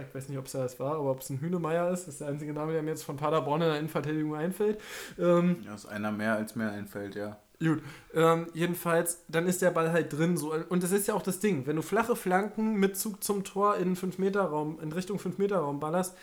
ich 0.00 0.14
weiß 0.14 0.28
nicht, 0.28 0.38
ob 0.38 0.46
es 0.46 0.52
das 0.52 0.78
war, 0.80 0.96
aber 0.96 1.10
ob 1.10 1.20
es 1.20 1.30
ein 1.30 1.40
Hühnemeier 1.40 1.90
ist, 1.90 2.08
ist 2.08 2.20
der 2.20 2.28
einzige 2.28 2.52
Name, 2.52 2.72
der 2.72 2.82
mir 2.82 2.90
jetzt 2.90 3.04
von 3.04 3.16
Paderborn 3.16 3.62
in 3.62 3.68
der 3.68 3.78
Innenverteidigung 3.78 4.34
einfällt. 4.34 4.80
Ähm, 5.18 5.62
Ja, 5.64 5.74
ist 5.74 5.86
einer 5.86 6.12
mehr 6.12 6.34
als 6.34 6.54
mir 6.56 6.70
einfällt, 6.70 7.14
ja. 7.14 7.36
gut, 7.60 7.82
ähm, 8.14 8.46
jedenfalls, 8.54 9.24
dann 9.28 9.46
ist 9.46 9.62
der 9.62 9.70
Ball 9.70 9.90
halt 9.92 10.12
drin. 10.12 10.36
So. 10.36 10.54
Und 10.68 10.82
das 10.82 10.92
ist 10.92 11.08
ja 11.08 11.14
auch 11.14 11.22
das 11.22 11.40
Ding, 11.40 11.66
wenn 11.66 11.76
du 11.76 11.82
flache 11.82 12.16
Flanken 12.16 12.74
mit 12.74 12.96
Zug 12.96 13.22
zum 13.24 13.44
Tor 13.44 13.76
in 13.76 13.96
5-Meter-Raum, 13.96 14.78
in 14.80 14.92
Richtung 14.92 15.18
5-Meter-Raum 15.18 15.80
ballerst, 15.80 16.16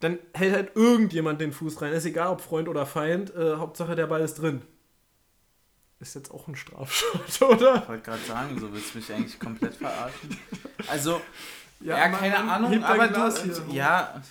dann 0.00 0.18
hält 0.34 0.54
halt 0.54 0.72
irgendjemand 0.76 1.40
den 1.40 1.52
Fuß 1.52 1.80
rein. 1.82 1.92
Ist 1.92 2.04
egal, 2.04 2.28
ob 2.28 2.40
Freund 2.40 2.68
oder 2.68 2.84
Feind, 2.86 3.34
äh, 3.34 3.56
Hauptsache 3.56 3.94
der 3.94 4.06
Ball 4.06 4.20
ist 4.22 4.34
drin. 4.34 4.62
Ist 6.00 6.14
jetzt 6.14 6.30
auch 6.32 6.48
ein 6.48 6.56
Strafschott, 6.56 7.40
oder? 7.48 7.76
Ich 7.82 7.88
wollte 7.88 8.02
gerade 8.02 8.22
sagen, 8.24 8.58
so 8.58 8.70
willst 8.72 8.92
du 8.94 8.98
mich 8.98 9.12
eigentlich 9.12 9.38
komplett 9.38 9.74
verarschen. 9.76 10.36
Also, 10.88 11.20
ja, 11.84 12.08
man- 12.08 12.18
keine 12.20 12.34
man 12.38 12.48
Ahnung, 12.48 12.70
hebt 12.72 12.84
aber 12.84 13.08
Glas 13.08 13.42
du. 13.42 13.48
hier. 13.66 13.74
Ja. 13.74 14.22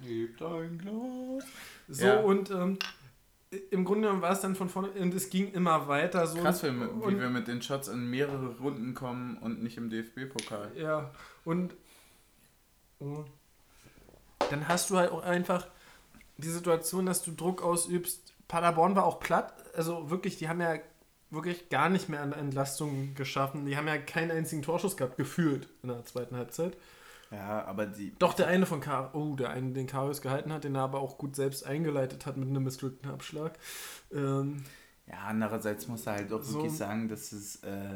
Hebt 0.00 0.42
ein 0.42 0.78
Glas. 0.78 1.44
So, 1.88 2.06
Ja. 2.06 2.20
und 2.20 2.50
ähm, 2.50 2.78
im 3.70 3.84
Grunde 3.84 4.02
genommen 4.08 4.22
war 4.22 4.32
es 4.32 4.40
dann 4.40 4.54
von 4.56 4.68
vorne, 4.68 4.88
und 4.90 5.14
es 5.14 5.30
ging 5.30 5.52
immer 5.52 5.86
weiter. 5.88 6.26
So 6.26 6.38
Krass, 6.40 6.62
wie, 6.62 6.68
und, 6.68 7.14
wie 7.14 7.20
wir 7.20 7.30
mit 7.30 7.46
den 7.48 7.62
Shots 7.62 7.88
in 7.88 8.10
mehrere 8.10 8.56
Runden 8.58 8.92
kommen 8.94 9.38
und 9.38 9.62
nicht 9.62 9.76
im 9.78 9.88
DFB-Pokal. 9.88 10.72
Ja, 10.76 11.10
und 11.44 11.74
dann 14.50 14.68
hast 14.68 14.90
du 14.90 14.96
halt 14.98 15.10
auch 15.10 15.22
einfach 15.22 15.66
die 16.38 16.48
Situation, 16.48 17.06
dass 17.06 17.22
du 17.22 17.32
Druck 17.32 17.62
ausübst. 17.62 18.34
Paderborn 18.48 18.94
war 18.96 19.04
auch 19.04 19.20
platt, 19.20 19.52
also 19.76 20.10
wirklich, 20.10 20.36
die 20.38 20.48
haben 20.48 20.60
ja 20.60 20.76
wirklich 21.30 21.68
gar 21.68 21.88
nicht 21.88 22.08
mehr 22.08 22.22
an 22.22 22.32
Entlastung 22.32 23.14
geschaffen. 23.14 23.66
Die 23.66 23.76
haben 23.76 23.88
ja 23.88 23.98
keinen 23.98 24.30
einzigen 24.30 24.62
Torschuss 24.62 24.96
gehabt, 24.96 25.16
gefühlt 25.16 25.68
in 25.82 25.88
der 25.88 26.04
zweiten 26.04 26.36
Halbzeit. 26.36 26.76
Ja, 27.30 27.64
aber 27.64 27.86
die. 27.86 28.14
Doch, 28.18 28.34
der 28.34 28.46
eine 28.46 28.66
von 28.66 28.80
Kar 28.80 29.14
oh, 29.14 29.34
der 29.34 29.50
eine, 29.50 29.72
den 29.72 29.86
Karius 29.86 30.20
gehalten 30.22 30.52
hat, 30.52 30.64
den 30.64 30.74
er 30.76 30.82
aber 30.82 31.00
auch 31.00 31.18
gut 31.18 31.34
selbst 31.34 31.66
eingeleitet 31.66 32.24
hat 32.26 32.36
mit 32.36 32.48
einem 32.48 32.62
missglückten 32.62 33.10
Abschlag. 33.10 33.58
Ähm, 34.12 34.64
Ja, 35.08 35.18
andererseits 35.26 35.88
muss 35.88 36.06
er 36.06 36.14
halt 36.14 36.32
auch 36.32 36.42
So. 36.42 36.58
wirklich 36.62 36.76
sagen, 36.76 37.08
dass 37.08 37.32
es. 37.32 37.56
Äh, 37.64 37.88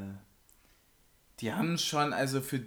die 1.41 1.53
haben 1.53 1.79
schon, 1.79 2.13
also 2.13 2.41
für, 2.41 2.61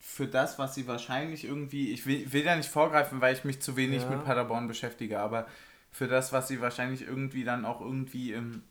für 0.00 0.26
das, 0.26 0.58
was 0.58 0.74
sie 0.74 0.86
wahrscheinlich 0.88 1.44
irgendwie. 1.44 1.92
Ich 1.92 2.06
will, 2.06 2.32
will 2.32 2.44
da 2.44 2.56
nicht 2.56 2.68
vorgreifen, 2.70 3.20
weil 3.20 3.34
ich 3.34 3.44
mich 3.44 3.60
zu 3.60 3.76
wenig 3.76 4.02
Ja. 4.04 4.10
mit 4.10 4.24
Paderborn 4.24 4.66
beschäftige, 4.66 5.20
aber 5.20 5.46
für 5.90 6.08
das, 6.08 6.32
was 6.32 6.48
sie 6.48 6.60
wahrscheinlich 6.60 7.02
irgendwie 7.02 7.44
dann 7.44 7.64
auch 7.64 7.80
irgendwie 7.80 8.32
im, 8.32 8.62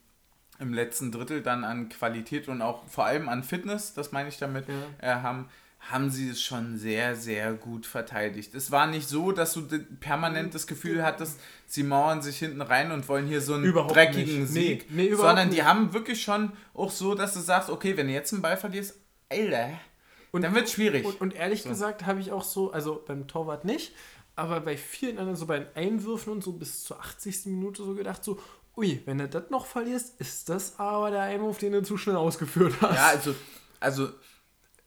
im 0.59 0.73
letzten 0.73 1.11
Drittel 1.11 1.41
dann 1.41 1.63
an 1.63 1.89
Qualität 1.89 2.47
und 2.47 2.61
auch 2.61 2.85
vor 2.87 3.05
allem 3.05 3.29
an 3.29 3.43
Fitness, 3.43 3.93
das 3.93 4.11
meine 4.11 4.29
ich 4.29 4.37
damit, 4.37 4.65
Ja. 4.67 4.73
äh, 5.19 5.21
haben, 5.21 5.49
haben 5.89 6.09
sie 6.09 6.29
es 6.29 6.41
schon 6.41 6.77
sehr, 6.77 7.15
sehr 7.15 7.53
gut 7.53 7.85
verteidigt. 7.85 8.53
Es 8.55 8.71
war 8.71 8.87
nicht 8.87 9.07
so, 9.07 9.31
dass 9.31 9.53
du 9.53 9.61
permanent 9.99 10.53
das 10.53 10.67
Gefühl 10.67 11.03
hattest, 11.03 11.39
sie 11.65 11.83
mauern 11.83 12.21
sich 12.21 12.37
hinten 12.39 12.61
rein 12.61 12.91
und 12.91 13.07
wollen 13.07 13.25
hier 13.27 13.39
so 13.41 13.53
einen 13.53 13.63
Überhaupt 13.63 13.95
dreckigen 13.95 14.41
nicht. 14.41 14.51
Sieg. 14.51 14.85
Nee, 14.91 15.09
nee, 15.09 15.15
sondern 15.15 15.49
die 15.49 15.57
nicht. 15.57 15.65
haben 15.65 15.93
wirklich 15.93 16.21
schon 16.21 16.51
auch 16.73 16.91
so, 16.91 17.15
dass 17.15 17.33
du 17.33 17.39
sagst, 17.39 17.69
okay, 17.69 17.95
wenn 17.95 18.07
du 18.07 18.13
jetzt 18.13 18.33
einen 18.33 18.41
Ball 18.41 18.57
verlierst, 18.57 18.95
Alter, 19.29 19.79
Und, 20.31 20.41
dann 20.41 20.53
wird 20.55 20.69
schwierig. 20.69 21.05
Und, 21.05 21.21
und 21.21 21.35
ehrlich 21.35 21.63
So. 21.63 21.69
gesagt 21.69 22.05
habe 22.05 22.19
ich 22.19 22.31
auch 22.31 22.43
so, 22.43 22.71
also 22.71 23.01
beim 23.07 23.27
Torwart 23.27 23.63
nicht, 23.65 23.93
aber 24.35 24.59
bei 24.59 24.75
vielen 24.77 25.17
anderen, 25.17 25.35
so 25.37 25.45
bei 25.45 25.59
den 25.59 25.67
Einwürfen 25.75 26.33
und 26.33 26.43
so 26.43 26.51
bis 26.53 26.83
zur 26.83 26.99
80. 26.99 27.45
Minute 27.47 27.83
so 27.83 27.93
gedacht, 27.95 28.23
so, 28.23 28.39
ui, 28.75 29.01
wenn 29.05 29.17
du 29.19 29.27
das 29.27 29.49
noch 29.49 29.65
verlierst, 29.65 30.19
ist 30.19 30.49
das 30.49 30.77
aber 30.79 31.11
der 31.11 31.21
Einwurf, 31.23 31.57
den 31.59 31.71
du 31.71 31.81
zu 31.81 31.97
schnell 31.97 32.17
ausgeführt 32.17 32.73
hast. 32.81 32.95
Ja, 32.95 33.07
also, 33.07 33.35
also 33.79 34.09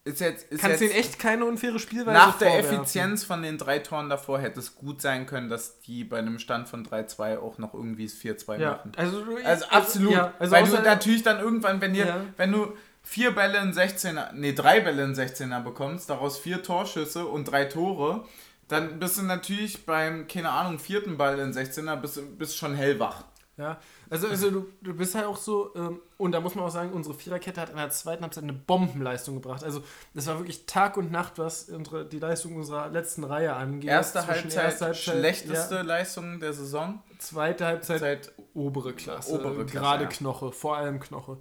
ist 0.05 0.21
jetzt. 0.21 0.51
Ist 0.51 0.61
Kannst 0.61 0.81
jetzt 0.81 0.95
echt 0.95 1.19
keine 1.19 1.45
unfaire 1.45 1.79
Spielweise 1.79 2.17
nach 2.17 2.39
der 2.39 2.49
vorwerfen. 2.49 2.77
Effizienz 2.77 3.25
von 3.25 3.43
den 3.43 3.59
drei 3.59 3.79
Toren 3.81 4.09
davor 4.09 4.39
hätte 4.41 4.59
es 4.61 4.75
gut 4.75 5.03
sein 5.03 5.27
können, 5.27 5.49
dass 5.49 5.81
die 5.81 6.05
bei 6.05 6.19
einem 6.19 6.39
Stand 6.39 6.69
von 6.69 6.85
3-2 6.87 7.39
auch 7.39 7.59
noch 7.59 7.75
irgendwie 7.75 8.05
das 8.07 8.15
4-2 8.15 8.59
Ja, 8.59 8.71
machen. 8.73 8.93
also, 8.97 9.25
Also 9.45 9.67
absolut. 9.67 10.13
ja, 10.13 10.33
also 10.39 10.53
Weil 10.53 10.65
du 10.65 10.73
natürlich 10.83 11.23
dann 11.23 11.39
irgendwann, 11.41 11.81
wenn, 11.81 11.93
dir, 11.95 12.07
Ja. 12.07 12.21
wenn 12.37 12.53
du 12.53 12.73
vier 13.03 13.31
Bälle 13.35 13.59
in 13.59 13.73
16er, 13.73 14.33
nee, 14.33 14.53
drei 14.53 14.81
Bälle 14.81 15.05
in 15.05 15.15
16er 15.15 15.63
bekommst, 15.63 16.09
daraus 16.11 16.39
vier 16.39 16.63
Torschüsse 16.63 17.27
und 17.27 17.45
drei 17.45 17.65
Tore, 17.67 18.25
dann 18.69 18.99
bist 19.01 19.19
du 19.19 19.23
natürlich 19.23 19.85
beim, 19.85 20.29
keine 20.29 20.51
Ahnung, 20.51 20.79
vierten 20.79 21.17
Ball 21.17 21.39
in 21.41 21.53
16er, 21.53 21.97
bist, 21.97 22.17
du- 22.19 22.37
bist 22.37 22.57
schon 22.57 22.75
hellwach. 22.75 23.25
Ja, 23.57 23.79
also, 24.11 24.27
also 24.27 24.51
du, 24.51 24.67
du 24.83 24.93
bist 24.93 25.15
halt 25.15 25.27
auch 25.27 25.37
so, 25.37 25.73
ähm, 25.77 26.01
und 26.19 26.33
da 26.33 26.41
muss 26.41 26.57
man 26.57 26.65
auch 26.65 26.71
sagen, 26.71 26.93
unsere 26.93 27.15
Viererkette 27.15 27.61
hat 27.61 27.71
in 27.71 27.77
der 27.77 27.91
zweiten 27.91 28.25
Halbzeit 28.25 28.43
eine 28.43 28.53
Bombenleistung 28.53 29.37
gebracht. 29.37 29.63
Also 29.63 29.85
das 30.15 30.27
war 30.27 30.39
wirklich 30.39 30.67
Tag 30.67 30.97
und 30.97 31.13
Nacht, 31.13 31.39
was 31.39 31.69
unsere, 31.69 32.05
die 32.05 32.19
Leistung 32.19 32.57
unserer 32.57 32.89
letzten 32.89 33.23
Reihe 33.23 33.55
angeht. 33.55 33.89
Erste 33.89 34.27
Halbzeit, 34.27 34.65
erster 34.65 34.95
schlechteste 34.95 35.77
ja, 35.77 35.83
Leistung 35.83 36.41
der 36.41 36.53
Saison. 36.53 37.01
zweite 37.19 37.67
Halbzeit 37.67 38.01
Seit, 38.01 38.33
obere 38.53 38.93
Klasse, 38.95 39.33
Obere 39.33 39.65
Klasse, 39.65 39.79
gerade 39.79 40.05
ja. 40.05 40.11
Knoche, 40.11 40.51
vor 40.51 40.77
allem 40.77 40.99
Knoche. 40.99 41.39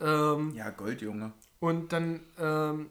Ähm, 0.00 0.54
ja, 0.54 0.70
Goldjunge. 0.70 1.32
Und 1.58 1.92
dann, 1.92 2.20
ähm, 2.38 2.90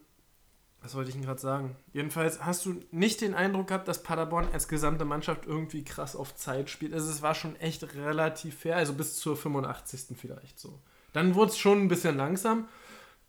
was 0.81 0.95
wollte 0.95 1.09
ich 1.09 1.15
denn 1.15 1.25
gerade 1.25 1.39
sagen? 1.39 1.75
Jedenfalls 1.93 2.43
hast 2.43 2.65
du 2.65 2.81
nicht 2.91 3.21
den 3.21 3.35
Eindruck 3.35 3.67
gehabt, 3.67 3.87
dass 3.87 4.01
Paderborn 4.01 4.47
als 4.51 4.67
gesamte 4.67 5.05
Mannschaft 5.05 5.45
irgendwie 5.45 5.83
krass 5.83 6.15
auf 6.15 6.35
Zeit 6.35 6.69
spielt. 6.69 6.93
Also 6.93 7.11
es 7.11 7.21
war 7.21 7.35
schon 7.35 7.55
echt 7.57 7.95
relativ 7.95 8.57
fair, 8.57 8.77
also 8.77 8.93
bis 8.93 9.17
zur 9.17 9.37
85. 9.37 10.17
vielleicht 10.17 10.59
so. 10.59 10.79
Dann 11.13 11.35
wurde 11.35 11.51
es 11.51 11.57
schon 11.57 11.81
ein 11.81 11.87
bisschen 11.87 12.17
langsam, 12.17 12.67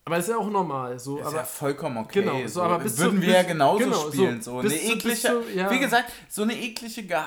aber 0.05 0.17
das 0.17 0.25
ist 0.27 0.31
ja 0.33 0.39
auch 0.39 0.51
normal. 0.51 0.99
So, 0.99 1.19
ist 1.19 1.27
aber 1.27 1.37
ja 1.37 1.45
vollkommen 1.45 1.99
okay. 1.99 2.23
Genau, 2.23 2.47
so, 2.49 2.61
aber 2.63 2.81
bis 2.81 2.99
würden 2.99 3.21
zu- 3.21 3.27
wir 3.27 3.35
ja 3.35 3.43
genauso 3.45 3.79
genau, 3.85 3.97
so, 3.97 4.09
spielen. 4.13 4.43
So, 4.43 4.57
bis 4.59 4.73
eine 4.73 4.83
eklige, 4.83 5.17
zu- 5.17 5.43
ja. 5.55 5.71
wie 5.71 5.79
gesagt, 5.79 6.13
so 6.29 6.43
eine 6.43 6.55
eklige, 6.61 7.21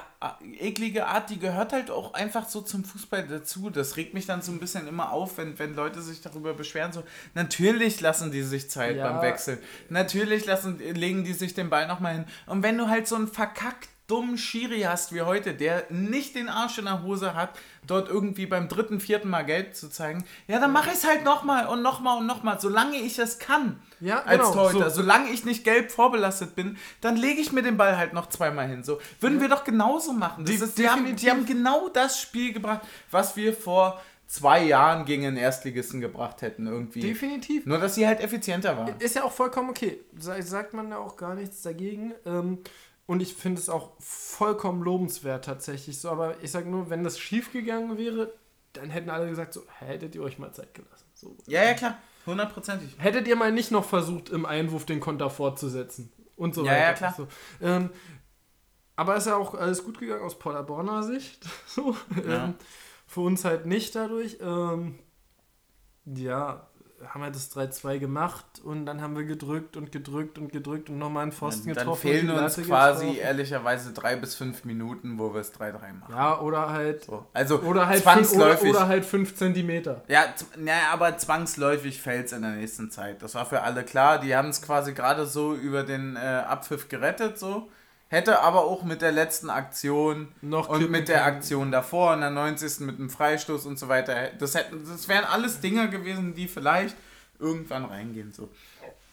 eklige 0.59 1.07
Art, 1.07 1.29
die 1.29 1.39
gehört 1.39 1.71
halt 1.71 1.89
auch 1.89 2.13
einfach 2.13 2.47
so 2.49 2.61
zum 2.61 2.83
Fußball 2.83 3.27
dazu. 3.27 3.69
Das 3.69 3.95
regt 3.95 4.13
mich 4.13 4.25
dann 4.25 4.41
so 4.41 4.51
ein 4.51 4.59
bisschen 4.59 4.87
immer 4.87 5.11
auf, 5.11 5.37
wenn, 5.37 5.57
wenn 5.57 5.73
Leute 5.73 6.01
sich 6.01 6.21
darüber 6.21 6.53
beschweren. 6.53 6.91
So, 6.91 7.03
natürlich 7.33 8.01
lassen 8.01 8.31
die 8.31 8.41
sich 8.43 8.69
Zeit 8.69 8.97
Ja. 8.97 9.09
beim 9.09 9.21
Wechsel. 9.21 9.57
Natürlich 9.89 10.45
lassen, 10.45 10.79
legen 10.79 11.23
die 11.23 11.33
sich 11.33 11.53
den 11.53 11.69
Ball 11.69 11.87
nochmal 11.87 12.13
hin. 12.15 12.25
Und 12.47 12.61
wenn 12.63 12.77
du 12.77 12.89
halt 12.89 13.07
so 13.07 13.15
einen 13.15 13.27
verkackt 13.27 13.89
dummen 14.07 14.37
Schiri 14.37 14.81
hast 14.81 15.13
wie 15.13 15.21
heute, 15.21 15.53
der 15.55 15.85
nicht 15.89 16.35
den 16.35 16.47
Arsch 16.47 16.77
in 16.77 16.85
der 16.85 17.01
Hose 17.01 17.33
hat, 17.33 17.57
dort 17.87 18.07
irgendwie 18.07 18.45
beim 18.45 18.67
dritten, 18.67 18.99
vierten 18.99 19.29
Mal 19.29 19.43
gelb 19.43 19.75
zu 19.75 19.89
zeigen, 19.89 20.23
ja, 20.47 20.59
dann 20.59 20.71
mache 20.71 20.89
ich 20.89 20.95
es 20.97 21.07
halt 21.07 21.23
nochmal 21.23 21.67
und 21.67 21.81
nochmal 21.81 22.19
und 22.19 22.27
nochmal, 22.27 22.59
solange 22.59 22.97
ich 22.97 23.17
es 23.17 23.39
kann 23.39 23.79
Ja, 23.99 24.21
als 24.23 24.41
genau, 24.41 24.53
Torhüter. 24.53 24.89
so. 24.91 25.01
Solange 25.01 25.29
ich 25.31 25.43
nicht 25.45 25.63
gelb 25.63 25.91
vorbelastet 25.91 26.55
bin, 26.55 26.77
dann 27.01 27.15
lege 27.15 27.41
ich 27.41 27.51
mir 27.51 27.63
den 27.63 27.77
Ball 27.77 27.97
halt 27.97 28.13
noch 28.13 28.27
zweimal 28.29 28.67
hin. 28.67 28.83
So 28.83 28.99
würden 29.19 29.41
wir 29.41 29.49
doch 29.49 29.63
genauso 29.63 30.13
machen. 30.13 30.45
De- 30.45 30.53
ist, 30.55 30.77
die, 30.77 30.87
haben, 30.87 31.15
die 31.15 31.29
haben 31.31 31.45
genau 31.45 31.89
das 31.89 32.21
Spiel 32.21 32.53
gebracht, 32.53 32.81
was 33.09 33.35
wir 33.35 33.53
vor 33.55 33.99
zwei 34.27 34.63
Jahren 34.63 35.05
gegen 35.05 35.23
den 35.23 35.37
Erstligisten 35.37 36.01
gebracht 36.01 36.41
hätten 36.43 36.67
irgendwie. 36.67 36.99
definitiv. 36.99 37.65
Nur, 37.65 37.77
dass 37.79 37.95
sie 37.95 38.05
halt 38.07 38.19
effizienter 38.21 38.75
waren. 38.77 38.99
Ist 38.99 39.15
ja 39.15 39.23
auch 39.23 39.31
vollkommen 39.31 39.69
okay. 39.71 39.99
Sa- 40.19 40.39
Sagt 40.41 40.73
man 40.73 40.89
da 40.91 40.97
auch 40.97 41.15
gar 41.15 41.33
nichts 41.35 41.61
dagegen. 41.63 42.13
Ähm, 42.25 42.59
und 43.07 43.21
ich 43.21 43.33
finde 43.35 43.61
es 43.61 43.69
auch 43.69 43.91
vollkommen 43.99 44.81
lobenswert 44.83 45.45
tatsächlich 45.45 45.99
so. 45.99 46.09
Aber 46.09 46.41
ich 46.43 46.51
sage 46.51 46.69
nur, 46.69 46.89
wenn 46.89 47.03
das 47.03 47.19
schief 47.19 47.51
gegangen 47.51 47.97
wäre, 47.97 48.33
dann 48.73 48.89
hätten 48.89 49.09
alle 49.09 49.29
gesagt, 49.29 49.53
so, 49.53 49.63
hättet 49.79 50.15
ihr 50.15 50.21
euch 50.23 50.39
mal 50.39 50.51
Zeit 50.53 50.73
gelassen. 50.73 51.05
So. 51.13 51.37
Ja, 51.47 51.63
ja, 51.63 51.73
klar. 51.73 51.97
Hundertprozentig. 52.25 52.95
Hättet 52.97 53.27
ihr 53.27 53.35
mal 53.35 53.51
nicht 53.51 53.71
noch 53.71 53.85
versucht, 53.85 54.29
im 54.29 54.45
Einwurf 54.45 54.85
den 54.85 54.99
Konter 54.99 55.29
fortzusetzen. 55.29 56.11
Und 56.35 56.55
so 56.55 56.65
Ja, 56.65 56.71
weiter. 56.71 56.81
ja, 56.81 56.93
klar. 56.93 57.13
So. 57.15 57.27
Ähm, 57.61 57.89
aber 58.97 59.15
ist 59.15 59.27
ja 59.27 59.35
auch 59.37 59.53
alles 59.53 59.83
gut 59.83 59.99
gegangen 59.99 60.23
aus 60.23 60.37
Paderborner 60.39 61.03
Sicht. 61.03 61.45
So. 61.67 61.95
Ja. 62.27 62.45
Ähm, 62.45 62.55
für 63.07 63.21
uns 63.21 63.45
halt 63.45 63.65
nicht 63.67 63.95
dadurch. 63.95 64.37
Ähm, 64.41 64.97
ja, 66.05 66.67
haben 67.09 67.21
wir 67.21 67.31
das 67.31 67.55
3-2 67.55 67.99
gemacht 67.99 68.45
und 68.63 68.85
dann 68.85 69.01
haben 69.01 69.15
wir 69.15 69.23
gedrückt 69.23 69.77
und 69.77 69.91
gedrückt 69.91 70.37
und 70.37 70.51
gedrückt 70.51 70.89
und 70.89 70.97
nochmal 70.97 71.23
einen 71.23 71.31
Pfosten 71.31 71.67
Dann 71.67 71.75
getroffen. 71.75 72.01
fehlen 72.01 72.29
und 72.29 72.37
die 72.37 72.43
uns 72.43 72.55
quasi 72.63 73.05
getroffen. 73.05 73.21
ehrlicherweise 73.21 73.93
drei 73.93 74.15
bis 74.15 74.35
fünf 74.35 74.65
Minuten, 74.65 75.17
wo 75.19 75.33
wir 75.33 75.41
es 75.41 75.53
3-3 75.53 75.93
machen. 75.93 76.13
Ja, 76.13 76.39
oder 76.39 76.69
halt. 76.69 77.05
So. 77.05 77.25
Also 77.33 77.59
Oder 77.61 77.87
halt, 77.87 78.01
fünf, 78.03 78.15
oder, 78.15 78.23
zwangsläufig. 78.25 78.69
oder 78.69 78.87
halt 78.87 79.05
5 79.05 79.35
Zentimeter. 79.35 80.03
Ja, 80.07 80.25
naja, 80.57 80.79
aber 80.91 81.17
zwangsläufig 81.17 82.01
fällt 82.01 82.27
es 82.27 82.31
in 82.33 82.41
der 82.41 82.51
nächsten 82.51 82.91
Zeit. 82.91 83.21
Das 83.21 83.35
war 83.35 83.45
für 83.45 83.61
alle 83.61 83.83
klar. 83.83 84.19
Die 84.19 84.35
haben 84.35 84.49
es 84.49 84.61
quasi 84.61 84.93
gerade 84.93 85.25
so 85.25 85.53
über 85.55 85.83
den 85.83 86.15
äh, 86.15 86.19
Abpfiff 86.19 86.89
gerettet, 86.89 87.37
so. 87.39 87.69
Hätte 88.15 88.41
aber 88.41 88.63
auch 88.63 88.83
mit 88.83 89.01
der 89.01 89.11
letzten 89.11 89.49
Aktion 89.49 90.29
Noch 90.41 90.69
und 90.69 90.89
mit 90.89 91.09
der. 91.09 91.25
Aktion 91.25 91.69
davor, 91.71 92.13
in 92.13 92.21
der 92.21 92.29
90. 92.29 92.79
mit 92.85 92.97
dem 92.97 93.09
Freistoß 93.09 93.65
und 93.65 93.77
so 93.77 93.89
weiter. 93.89 94.29
Das, 94.39 94.55
hätten, 94.55 94.85
das 94.87 95.09
wären 95.09 95.25
alles 95.25 95.59
Dinge 95.59 95.89
gewesen, 95.89 96.33
die 96.33 96.47
vielleicht 96.47 96.95
irgendwann 97.39 97.83
reingehen. 97.83 98.31
So. 98.31 98.49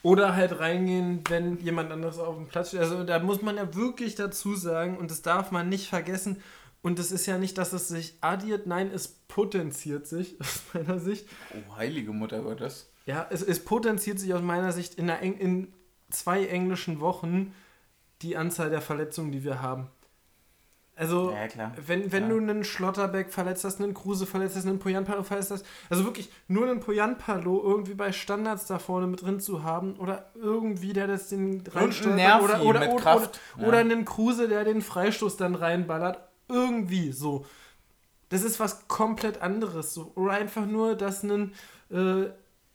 Oder 0.05 0.37
halt 0.37 0.59
reingehen, 0.61 1.25
wenn 1.29 1.59
jemand 1.59 1.91
anderes 1.91 2.19
auf 2.21 2.37
dem 2.37 2.47
Platz 2.47 2.69
steht. 2.69 2.81
Also 2.81 3.03
da 3.03 3.19
muss 3.19 3.43
man 3.43 3.57
ja 3.57 3.75
wirklich 3.75 4.15
dazu 4.15 4.55
sagen, 4.55 4.97
und 4.99 5.11
das 5.11 5.23
darf 5.23 5.51
man 5.51 5.69
nicht 5.69 5.89
vergessen, 5.89 6.41
und 6.83 6.99
es 6.99 7.11
ist 7.13 7.27
ja 7.27 7.39
nicht, 7.39 7.59
dass 7.59 7.73
es 7.73 7.89
sich 7.89 8.19
addiert, 8.21 8.67
nein, 8.67 8.91
es 8.93 9.09
potenziert 9.29 10.07
sich 10.07 10.37
aus 10.41 10.63
meiner 10.75 10.99
Sicht. 11.01 11.27
Oh, 11.55 11.77
heilige 11.77 12.13
Mutter 12.13 12.41
Gottes. 12.41 12.89
Ja, 13.07 13.27
es, 13.31 13.43
es 13.43 13.65
potenziert 13.65 14.21
sich 14.21 14.33
aus 14.33 14.43
meiner 14.43 14.71
Sicht 14.71 14.95
in, 14.95 15.09
Eng- 15.09 15.39
in 15.39 15.73
zwei 16.11 16.47
englischen 16.47 17.01
Wochen 17.01 17.53
die 18.23 18.37
Anzahl 18.37 18.71
der 18.71 18.81
Verletzungen, 18.81 19.33
die 19.33 19.45
wir 19.45 19.61
haben. 19.63 19.89
Also, 20.95 21.31
Ja, 21.33 21.49
wenn, 21.87 22.13
wenn 22.13 22.27
Klar. 22.27 22.29
du 22.29 22.37
einen 22.39 22.65
Schlotterbeck 22.65 23.33
verletzt 23.33 23.65
hast, 23.65 23.81
einen 23.81 23.95
Kruse 23.95 24.27
verletzt 24.27 24.57
hast, 24.57 24.67
einen 24.67 24.79
Poyanpalo 24.79 25.23
verletzt 25.23 25.51
hast, 25.51 25.65
also 25.89 26.05
wirklich 26.05 26.31
nur 26.49 26.69
einen 26.69 26.81
Poyanpalo 26.81 27.63
irgendwie 27.63 27.95
bei 27.95 28.13
Standards 28.13 28.67
da 28.67 28.79
vorne 28.79 29.07
mit 29.07 29.23
drin 29.23 29.41
zu 29.41 29.63
haben 29.63 29.97
oder 29.97 30.31
irgendwie 30.35 30.93
der 30.93 31.07
das 31.07 31.31
den 31.31 31.65
reinstolpert 31.67 32.43
oder, 32.43 32.63
oder, 32.63 32.93
oder, 32.93 32.95
oder, 32.95 33.31
Ja. 33.59 33.67
oder 33.69 33.79
einen 33.79 34.05
Kruse, 34.05 34.49
der 34.49 34.65
den 34.65 34.83
Freistoß 34.83 35.39
dann 35.39 35.55
reinballert. 35.55 36.21
Irgendwie 36.49 37.11
so. 37.11 37.47
Das 38.29 38.43
ist 38.43 38.61
was 38.61 38.87
komplett 38.87 39.41
anderes. 39.41 39.95
So. 39.95 40.13
Oder 40.15 40.33
einfach 40.33 40.67
nur, 40.67 40.95
dass 40.95 41.23
ein, 41.23 41.55
äh, 41.91 42.25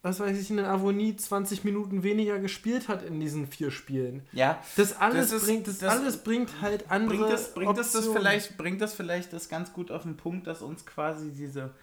was 0.04 0.20
weiß 0.20 0.38
ich, 0.40 0.50
ein 0.52 0.60
Avonie 0.60 1.16
20 1.16 1.64
Minuten 1.64 2.04
weniger 2.04 2.40
gespielt 2.40 2.88
hat 2.88 3.04
in 3.04 3.20
diesen 3.20 3.48
vier 3.48 3.72
Spielen. 3.72 4.24
Ja. 4.32 4.62
Das 4.78 4.96
alles, 4.98 5.32
Das 5.32 5.42
ist- 5.42 5.46
bringt, 5.48 5.68
das, 5.68 5.78
das- 5.80 5.98
alles 5.98 6.18
bringt 6.24 6.62
halt 6.62 6.90
andere 6.92 7.18
Bringt 7.18 7.34
das, 7.34 7.54
bringt, 7.54 7.78
das 7.78 7.88
das 7.92 7.96
Optionen. 8.08 8.22
vielleicht, 8.22 8.58
bringt 8.58 8.82
das 8.82 8.94
vielleicht 8.94 9.34
das 9.34 9.50
ganz 9.50 9.74
gut 9.74 9.92
auf 9.92 10.04
den 10.04 10.16
Punkt, 10.16 10.48
dass 10.48 10.62
uns 10.62 10.86
quasi 10.86 11.32
diese, 11.32 11.74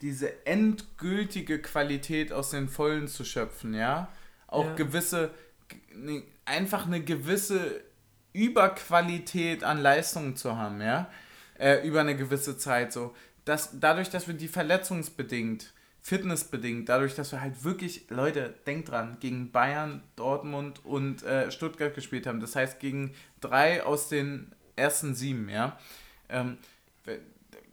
diese 0.00 0.46
endgültige 0.46 1.60
Qualität 1.60 2.32
aus 2.32 2.50
den 2.50 2.68
Vollen 2.68 3.06
zu 3.08 3.24
schöpfen, 3.24 3.74
ja? 3.74 4.08
Auch 4.46 4.64
Ja. 4.66 4.74
gewisse, 4.74 5.30
ne, 5.94 6.22
einfach 6.46 6.86
eine 6.86 7.02
gewisse 7.04 7.82
Überqualität 8.32 9.62
an 9.64 9.78
Leistungen 9.78 10.36
zu 10.36 10.56
haben, 10.56 10.80
ja? 10.80 11.10
Äh, 11.58 11.86
über 11.86 12.00
eine 12.00 12.16
gewisse 12.16 12.56
Zeit 12.56 12.92
so. 12.92 13.14
Dass, 13.44 13.78
dadurch, 13.80 14.10
dass 14.10 14.26
wir 14.26 14.34
die 14.34 14.48
verletzungsbedingt, 14.48 15.72
fitnessbedingt, 16.08 16.88
dadurch, 16.88 17.14
dass 17.14 17.32
wir 17.32 17.40
halt 17.42 17.64
wirklich, 17.64 18.08
Leute, 18.08 18.54
denkt 18.66 18.88
dran, 18.88 19.18
gegen 19.20 19.52
Bayern, 19.52 20.02
Dortmund 20.16 20.84
und 20.84 21.22
äh, 21.22 21.50
Stuttgart 21.50 21.94
gespielt 21.94 22.26
haben. 22.26 22.40
Das 22.40 22.56
heißt, 22.56 22.80
gegen 22.80 23.14
drei 23.40 23.82
aus 23.82 24.08
den 24.08 24.50
ersten 24.74 25.14
sieben, 25.14 25.48
ja. 25.50 25.78
Ähm, 26.30 26.56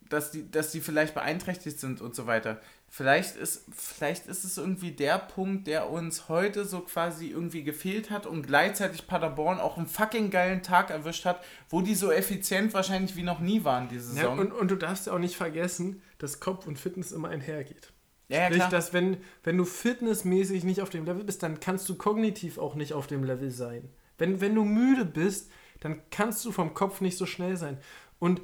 dass 0.09 0.31
die, 0.31 0.49
dass 0.51 0.71
die 0.71 0.81
vielleicht 0.81 1.15
beeinträchtigt 1.15 1.79
sind 1.79 1.99
und 2.01 2.13
so 2.13 2.27
weiter. 2.27 2.59
Vielleicht 2.89 3.35
ist, 3.37 3.65
vielleicht 3.75 4.27
ist 4.27 4.43
es 4.43 4.57
irgendwie 4.57 4.91
der 4.91 5.17
Punkt, 5.17 5.65
der 5.67 5.89
uns 5.89 6.29
heute 6.29 6.63
so 6.65 6.81
quasi 6.81 7.29
irgendwie 7.29 7.63
gefehlt 7.63 8.11
hat 8.11 8.25
und 8.27 8.45
gleichzeitig 8.45 9.07
Paderborn 9.07 9.59
auch 9.59 9.77
einen 9.77 9.87
fucking 9.87 10.29
geilen 10.29 10.61
Tag 10.61 10.91
erwischt 10.91 11.25
hat, 11.25 11.43
wo 11.69 11.81
die 11.81 11.95
so 11.95 12.11
effizient 12.11 12.73
wahrscheinlich 12.73 13.15
wie 13.15 13.23
noch 13.23 13.39
nie 13.39 13.63
waren 13.63 13.89
diese 13.89 14.09
Ja, 14.15 14.21
Saison. 14.21 14.39
und, 14.39 14.51
und 14.51 14.69
du 14.71 14.75
darfst 14.75 15.07
ja 15.07 15.13
auch 15.13 15.19
nicht 15.19 15.35
vergessen, 15.35 16.01
dass 16.19 16.39
Kopf 16.39 16.67
und 16.67 16.77
Fitness 16.77 17.11
immer 17.11 17.29
einhergeht. 17.29 17.91
Ja, 18.27 18.39
ja, 18.39 18.45
Sprich, 18.45 18.57
klar. 18.57 18.69
dass 18.71 18.93
wenn, 18.93 19.17
wenn 19.43 19.57
du 19.57 19.65
fitnessmäßig 19.65 20.63
nicht 20.63 20.81
auf 20.81 20.89
dem 20.89 21.05
Level 21.05 21.23
bist, 21.23 21.43
dann 21.43 21.59
kannst 21.59 21.87
du 21.89 21.95
kognitiv 21.95 22.57
auch 22.57 22.75
nicht 22.75 22.93
auf 22.93 23.07
dem 23.07 23.23
Level 23.23 23.51
sein. 23.51 23.89
Wenn, 24.17 24.41
wenn 24.41 24.55
du 24.55 24.63
müde 24.63 25.05
bist, 25.05 25.51
dann 25.81 26.01
kannst 26.09 26.43
du 26.45 26.51
vom 26.51 26.73
Kopf 26.73 27.01
nicht 27.01 27.17
so 27.17 27.25
schnell 27.25 27.57
sein. 27.57 27.77
Und 28.17 28.41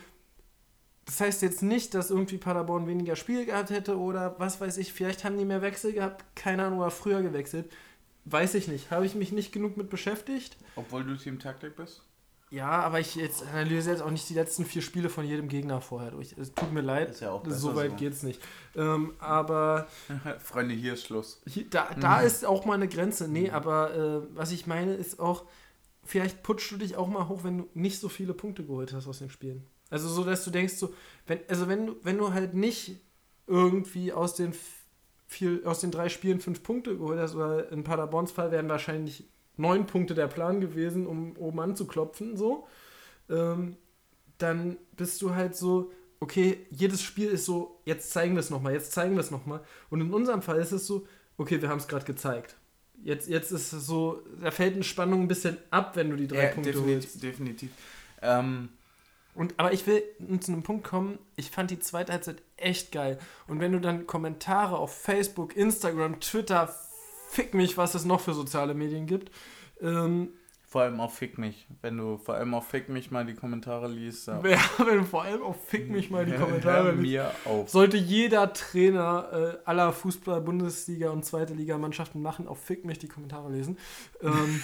das 1.05 1.19
heißt 1.19 1.41
jetzt 1.41 1.63
nicht, 1.63 1.93
dass 1.93 2.11
irgendwie 2.11 2.37
Paderborn 2.37 2.87
weniger 2.87 3.15
Spiel 3.15 3.45
gehabt 3.45 3.71
hätte 3.71 3.97
oder 3.97 4.35
was 4.37 4.61
weiß 4.61 4.77
ich, 4.77 4.93
vielleicht 4.93 5.23
haben 5.23 5.37
die 5.37 5.45
mehr 5.45 5.61
Wechsel 5.61 5.93
gehabt, 5.93 6.23
keine 6.35 6.65
Ahnung, 6.65 6.79
oder 6.79 6.91
früher 6.91 7.21
gewechselt. 7.21 7.71
Weiß 8.25 8.53
ich 8.53 8.67
nicht. 8.67 8.91
Habe 8.91 9.05
ich 9.05 9.15
mich 9.15 9.31
nicht 9.31 9.51
genug 9.51 9.77
mit 9.77 9.89
beschäftigt? 9.89 10.57
Obwohl 10.75 11.03
du 11.03 11.15
Team 11.15 11.39
Taktik 11.39 11.75
bist? 11.75 12.03
Ja, 12.51 12.69
aber 12.81 12.99
ich 12.99 13.15
jetzt 13.15 13.43
analysiere 13.47 13.95
jetzt 13.95 14.03
auch 14.03 14.11
nicht 14.11 14.27
die 14.29 14.33
letzten 14.33 14.65
vier 14.65 14.81
Spiele 14.81 15.07
von 15.09 15.25
jedem 15.25 15.47
Gegner 15.47 15.79
vorher 15.79 16.11
durch. 16.11 16.33
Es 16.37 16.53
tut 16.53 16.73
mir 16.73 16.81
leid, 16.81 17.09
Ist 17.11 17.21
ja 17.21 17.31
auch 17.31 17.43
so 17.47 17.75
weit 17.77 17.91
so. 17.91 17.95
geht's 17.95 18.23
nicht. 18.23 18.41
Ähm, 18.75 19.13
aber 19.19 19.87
Freunde, 20.43 20.75
hier 20.75 20.93
ist 20.95 21.05
Schluss. 21.05 21.41
hier, 21.47 21.69
da, 21.69 21.87
da 21.99 22.19
Mhm. 22.19 22.27
ist 22.27 22.45
auch 22.45 22.65
mal 22.65 22.73
eine 22.73 22.89
Grenze. 22.89 23.29
Nee, 23.29 23.49
aber 23.51 23.95
äh, 23.95 24.21
was 24.37 24.51
ich 24.51 24.67
meine 24.67 24.93
ist 24.93 25.19
auch, 25.21 25.45
vielleicht 26.03 26.43
putschst 26.43 26.71
du 26.73 26.77
dich 26.77 26.97
auch 26.97 27.07
mal 27.07 27.29
hoch, 27.29 27.45
wenn 27.45 27.57
du 27.59 27.69
nicht 27.73 27.99
so 28.01 28.09
viele 28.09 28.33
Punkte 28.33 28.65
geholt 28.65 28.91
hast 28.93 29.07
aus 29.07 29.19
den 29.19 29.29
Spielen. 29.29 29.63
Also 29.89 30.09
so, 30.09 30.25
dass 30.25 30.43
du 30.43 30.51
denkst, 30.51 30.73
so, 30.73 30.93
wenn, 31.27 31.39
also 31.47 31.69
wenn 31.69 31.87
du, 31.87 31.95
wenn 32.03 32.17
du 32.17 32.33
halt 32.33 32.53
nicht 32.53 32.97
irgendwie 33.47 34.11
aus 34.11 34.35
den 34.35 34.53
vier, 35.27 35.61
aus 35.63 35.79
den 35.79 35.91
drei 35.91 36.09
Spielen 36.09 36.41
fünf 36.41 36.63
Punkte 36.63 36.97
geholt 36.97 37.17
hast, 37.19 37.33
oder 37.35 37.71
in 37.71 37.85
Paderborns 37.85 38.33
Fall 38.33 38.51
wären 38.51 38.67
wahrscheinlich 38.67 39.29
neun 39.57 39.85
Punkte 39.85 40.13
der 40.13 40.27
Plan 40.27 40.61
gewesen, 40.61 41.05
um 41.07 41.35
oben 41.37 41.59
anzuklopfen, 41.59 42.37
so, 42.37 42.67
ähm, 43.29 43.77
dann 44.37 44.77
bist 44.97 45.21
du 45.21 45.35
halt 45.35 45.55
so, 45.55 45.91
okay, 46.19 46.65
jedes 46.69 47.01
Spiel 47.01 47.29
ist 47.29 47.45
so, 47.45 47.79
jetzt 47.85 48.11
zeigen 48.11 48.33
wir 48.35 48.39
es 48.39 48.49
nochmal, 48.49 48.73
jetzt 48.73 48.91
zeigen 48.91 49.13
wir 49.15 49.21
es 49.21 49.31
nochmal. 49.31 49.61
Und 49.89 50.01
in 50.01 50.13
unserem 50.13 50.41
Fall 50.41 50.59
ist 50.59 50.71
es 50.71 50.87
so, 50.87 51.05
okay, 51.37 51.61
wir 51.61 51.69
haben 51.69 51.79
es 51.79 51.87
gerade 51.87 52.05
gezeigt. 52.05 52.55
Jetzt, 53.03 53.27
jetzt 53.27 53.51
ist 53.51 53.73
es 53.73 53.85
so, 53.85 54.21
da 54.41 54.51
fällt 54.51 54.75
eine 54.75 54.83
Spannung 54.83 55.21
ein 55.21 55.27
bisschen 55.27 55.57
ab, 55.71 55.95
wenn 55.95 56.09
du 56.11 56.15
die 56.15 56.27
drei 56.27 56.45
Ja, 56.45 56.49
Punkte 56.51 56.71
definitiv. 56.71 57.03
holst. 57.11 57.23
definitiv. 57.23 57.71
Ähm, 58.21 58.69
Und, 59.33 59.55
aber 59.57 59.73
ich 59.73 59.87
will 59.87 60.03
zu 60.39 60.51
einem 60.51 60.61
Punkt 60.63 60.83
kommen, 60.83 61.17
ich 61.35 61.49
fand 61.49 61.71
die 61.71 61.79
zweite 61.79 62.11
Halbzeit 62.13 62.43
echt 62.57 62.91
geil. 62.91 63.17
Und 63.47 63.59
wenn 63.59 63.71
du 63.71 63.79
dann 63.79 64.05
Kommentare 64.05 64.77
auf 64.77 64.93
Facebook, 64.95 65.55
Instagram, 65.55 66.19
Twitter, 66.19 66.73
fick 67.31 67.53
mich, 67.53 67.77
was 67.77 67.95
es 67.95 68.05
noch 68.05 68.19
für 68.19 68.33
soziale 68.33 68.73
Medien 68.73 69.07
gibt, 69.07 69.31
ähm, 69.81 70.33
vor 70.67 70.83
allem 70.83 71.01
auf 71.01 71.17
Fick 71.17 71.37
mich. 71.37 71.67
Wenn 71.81 71.97
du 71.97 72.17
vor 72.17 72.35
allem 72.35 72.53
auf 72.53 72.65
Fick 72.65 72.87
mich 72.87 73.11
mal 73.11 73.25
die 73.25 73.33
Kommentare 73.33 73.89
liest. 73.89 74.27
Ja. 74.27 74.39
wer, 74.41 74.57
wenn 74.85 75.05
vor 75.05 75.23
allem 75.23 75.41
auf 75.41 75.67
fick 75.67 75.89
mich 75.89 76.09
mal 76.09 76.25
die 76.25 76.31
Kommentare 76.31 76.91
liest, 76.91 77.01
mir 77.01 77.31
auf. 77.43 77.69
sollte 77.69 77.97
jeder 77.97 78.53
Trainer 78.53 79.27
äh, 79.33 79.57
aller 79.65 79.91
Fußball, 79.91 80.39
Bundesliga 80.39 81.09
und 81.09 81.25
zweite 81.25 81.53
Liga 81.53 81.77
Mannschaften 81.77 82.21
machen, 82.21 82.47
auf 82.47 82.63
fick 82.63 82.85
mich 82.85 82.99
die 82.99 83.09
Kommentare 83.09 83.51
lesen. 83.51 83.77
Ähm, 84.21 84.63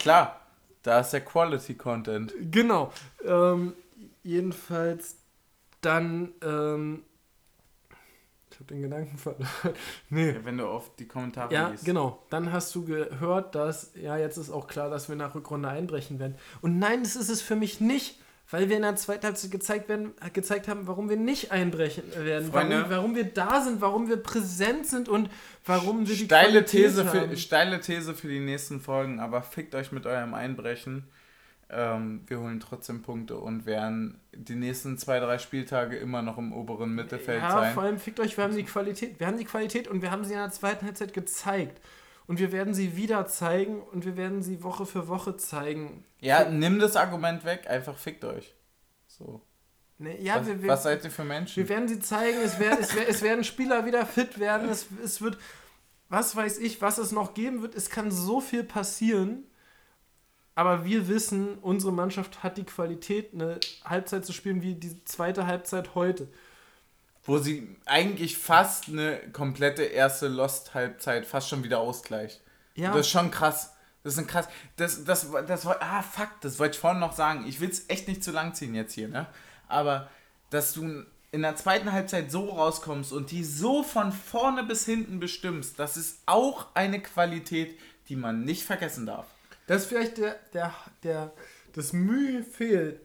Klar, 0.00 0.40
da 0.82 1.00
ist 1.00 1.10
der 1.10 1.20
Quality 1.20 1.74
Content. 1.74 2.34
Genau. 2.50 2.92
Ähm, 3.24 3.74
jedenfalls 4.24 5.18
dann. 5.82 6.32
Ähm, 6.42 7.04
habe 8.60 8.74
den 8.74 8.82
Gedanken 8.82 9.18
verloren. 9.18 9.48
nee. 10.10 10.36
Wenn 10.44 10.58
du 10.58 10.66
auf 10.66 10.94
die 10.96 11.06
Kommentare 11.08 11.52
Ja, 11.52 11.68
liest. 11.68 11.84
genau. 11.84 12.22
Dann 12.30 12.52
hast 12.52 12.74
du 12.74 12.84
gehört, 12.84 13.54
dass, 13.54 13.92
ja, 14.00 14.16
jetzt 14.16 14.36
ist 14.36 14.50
auch 14.50 14.66
klar, 14.68 14.90
dass 14.90 15.08
wir 15.08 15.16
nach 15.16 15.34
Rückrunde 15.34 15.68
einbrechen 15.68 16.18
werden. 16.18 16.36
Und 16.60 16.78
nein, 16.78 17.02
das 17.02 17.16
ist 17.16 17.28
es 17.30 17.42
für 17.42 17.56
mich 17.56 17.80
nicht, 17.80 18.20
weil 18.50 18.68
wir 18.68 18.76
in 18.76 18.82
der 18.82 18.96
zweiten 18.96 19.26
Halbzeit 19.26 19.50
gezeigt, 19.50 19.88
werden, 19.88 20.12
gezeigt 20.32 20.68
haben, 20.68 20.86
warum 20.86 21.08
wir 21.08 21.16
nicht 21.16 21.52
einbrechen 21.52 22.04
werden. 22.16 22.50
Freunde. 22.50 22.76
Warum, 22.76 22.90
warum 22.90 23.14
wir 23.14 23.24
da 23.24 23.62
sind, 23.62 23.80
warum 23.80 24.08
wir 24.08 24.16
präsent 24.16 24.86
sind 24.86 25.08
und 25.08 25.30
warum 25.64 26.06
wir 26.06 26.16
die 26.16 26.24
Steile 26.24 26.62
Qualität 26.64 26.86
These, 26.86 27.06
haben. 27.06 27.30
für, 27.30 27.36
steile 27.36 27.80
These 27.80 28.14
für 28.14 28.28
die 28.28 28.40
nächsten 28.40 28.80
Folgen, 28.80 29.20
aber 29.20 29.42
fickt 29.42 29.74
euch 29.74 29.92
mit 29.92 30.04
eurem 30.06 30.34
Einbrechen. 30.34 31.04
Ähm, 31.72 32.22
wir 32.26 32.40
holen 32.40 32.58
trotzdem 32.58 33.02
Punkte 33.02 33.36
und 33.36 33.64
werden 33.64 34.20
die 34.32 34.56
nächsten 34.56 34.98
zwei, 34.98 35.20
drei 35.20 35.38
Spieltage 35.38 35.96
immer 35.96 36.20
noch 36.20 36.36
im 36.36 36.52
oberen 36.52 36.94
Mittelfeld 36.94 37.42
ja, 37.42 37.50
sein. 37.50 37.74
vor 37.74 37.84
allem 37.84 37.98
fickt 37.98 38.18
euch, 38.18 38.36
wir 38.36 38.44
haben 38.44 38.56
die 38.56 38.64
Qualität. 38.64 39.20
Wir 39.20 39.28
haben 39.28 39.36
die 39.38 39.44
Qualität 39.44 39.86
und 39.86 40.02
wir 40.02 40.10
haben 40.10 40.24
sie 40.24 40.32
in 40.32 40.40
der 40.40 40.50
zweiten 40.50 40.84
Halbzeit 40.84 41.12
gezeigt. 41.12 41.80
Und 42.26 42.38
wir 42.38 42.52
werden 42.52 42.74
sie 42.74 42.96
wieder 42.96 43.26
zeigen 43.26 43.82
und 43.82 44.04
wir 44.04 44.16
werden 44.16 44.42
sie 44.42 44.62
Woche 44.62 44.86
für 44.86 45.08
Woche 45.08 45.36
zeigen. 45.36 46.04
Ja, 46.20 46.48
nimm 46.48 46.78
das 46.78 46.96
Argument 46.96 47.44
weg, 47.44 47.68
einfach 47.68 47.96
fickt 47.96 48.24
euch. 48.24 48.54
So. 49.06 49.40
Ne, 49.98 50.20
ja, 50.20 50.36
was, 50.36 50.46
wir, 50.46 50.62
wir, 50.62 50.68
was 50.70 50.82
seid 50.82 51.04
ihr 51.04 51.10
für 51.10 51.24
Menschen? 51.24 51.56
wir 51.56 51.68
werden 51.68 51.86
sie 51.86 52.00
zeigen, 52.00 52.38
es, 52.42 52.58
wer, 52.58 52.78
es, 52.80 52.94
es 52.94 53.22
werden 53.22 53.44
Spieler 53.44 53.84
wieder 53.84 54.06
fit 54.06 54.38
werden, 54.38 54.68
es, 54.68 54.86
es 55.04 55.20
wird, 55.20 55.38
was 56.08 56.34
weiß 56.34 56.58
ich, 56.58 56.80
was 56.80 56.98
es 56.98 57.12
noch 57.12 57.34
geben 57.34 57.62
wird. 57.62 57.74
Es 57.74 57.90
kann 57.90 58.10
so 58.10 58.40
viel 58.40 58.64
passieren, 58.64 59.44
aber 60.60 60.84
wir 60.84 61.08
wissen, 61.08 61.56
unsere 61.62 61.90
Mannschaft 61.90 62.42
hat 62.42 62.58
die 62.58 62.64
Qualität, 62.64 63.32
eine 63.32 63.58
Halbzeit 63.84 64.26
zu 64.26 64.32
spielen 64.34 64.60
wie 64.60 64.74
die 64.74 65.02
zweite 65.04 65.46
Halbzeit 65.46 65.94
heute. 65.94 66.28
Wo 67.24 67.38
sie 67.38 67.76
eigentlich 67.86 68.36
fast 68.36 68.88
eine 68.88 69.18
komplette 69.32 69.84
erste 69.84 70.28
Lost-Halbzeit 70.28 71.24
fast 71.24 71.48
schon 71.48 71.64
wieder 71.64 71.78
ausgleicht. 71.80 72.42
Ja, 72.74 72.90
Das 72.92 73.00
ist 73.06 73.10
schon 73.10 73.30
krass. 73.30 73.72
Das 74.02 74.14
ist 74.14 74.18
ein 74.18 74.26
krass. 74.26 74.48
Das, 74.76 75.04
das, 75.04 75.26
das, 75.46 75.64
war- 75.64 75.78
ah, 75.80 76.02
fuck, 76.02 76.28
das 76.42 76.58
wollte 76.58 76.74
ich 76.74 76.80
vorhin 76.80 77.00
noch 77.00 77.12
sagen. 77.14 77.46
Ich 77.46 77.60
will 77.60 77.70
es 77.70 77.88
echt 77.88 78.06
nicht 78.06 78.22
zu 78.22 78.30
lang 78.30 78.54
ziehen 78.54 78.74
jetzt 78.74 78.92
hier, 78.94 79.08
ne? 79.08 79.26
Aber, 79.68 80.10
dass 80.50 80.72
du 80.74 81.04
in 81.32 81.42
der 81.42 81.56
zweiten 81.56 81.90
Halbzeit 81.92 82.30
so 82.30 82.50
rauskommst 82.50 83.12
und 83.12 83.30
die 83.30 83.44
so 83.44 83.82
von 83.82 84.12
vorne 84.12 84.62
bis 84.64 84.84
hinten 84.84 85.20
bestimmst, 85.20 85.78
das 85.78 85.96
ist 85.96 86.18
auch 86.26 86.66
eine 86.74 87.00
Qualität, 87.00 87.78
die 88.08 88.16
man 88.16 88.44
nicht 88.44 88.64
vergessen 88.64 89.06
darf. 89.06 89.26
Dass 89.70 89.86
vielleicht 89.86 90.18
der, 90.18 90.36
der, 90.52 90.74
der, 91.02 91.32
das 91.72 91.92
Mühe 91.92 92.42
fehlt, 92.42 93.00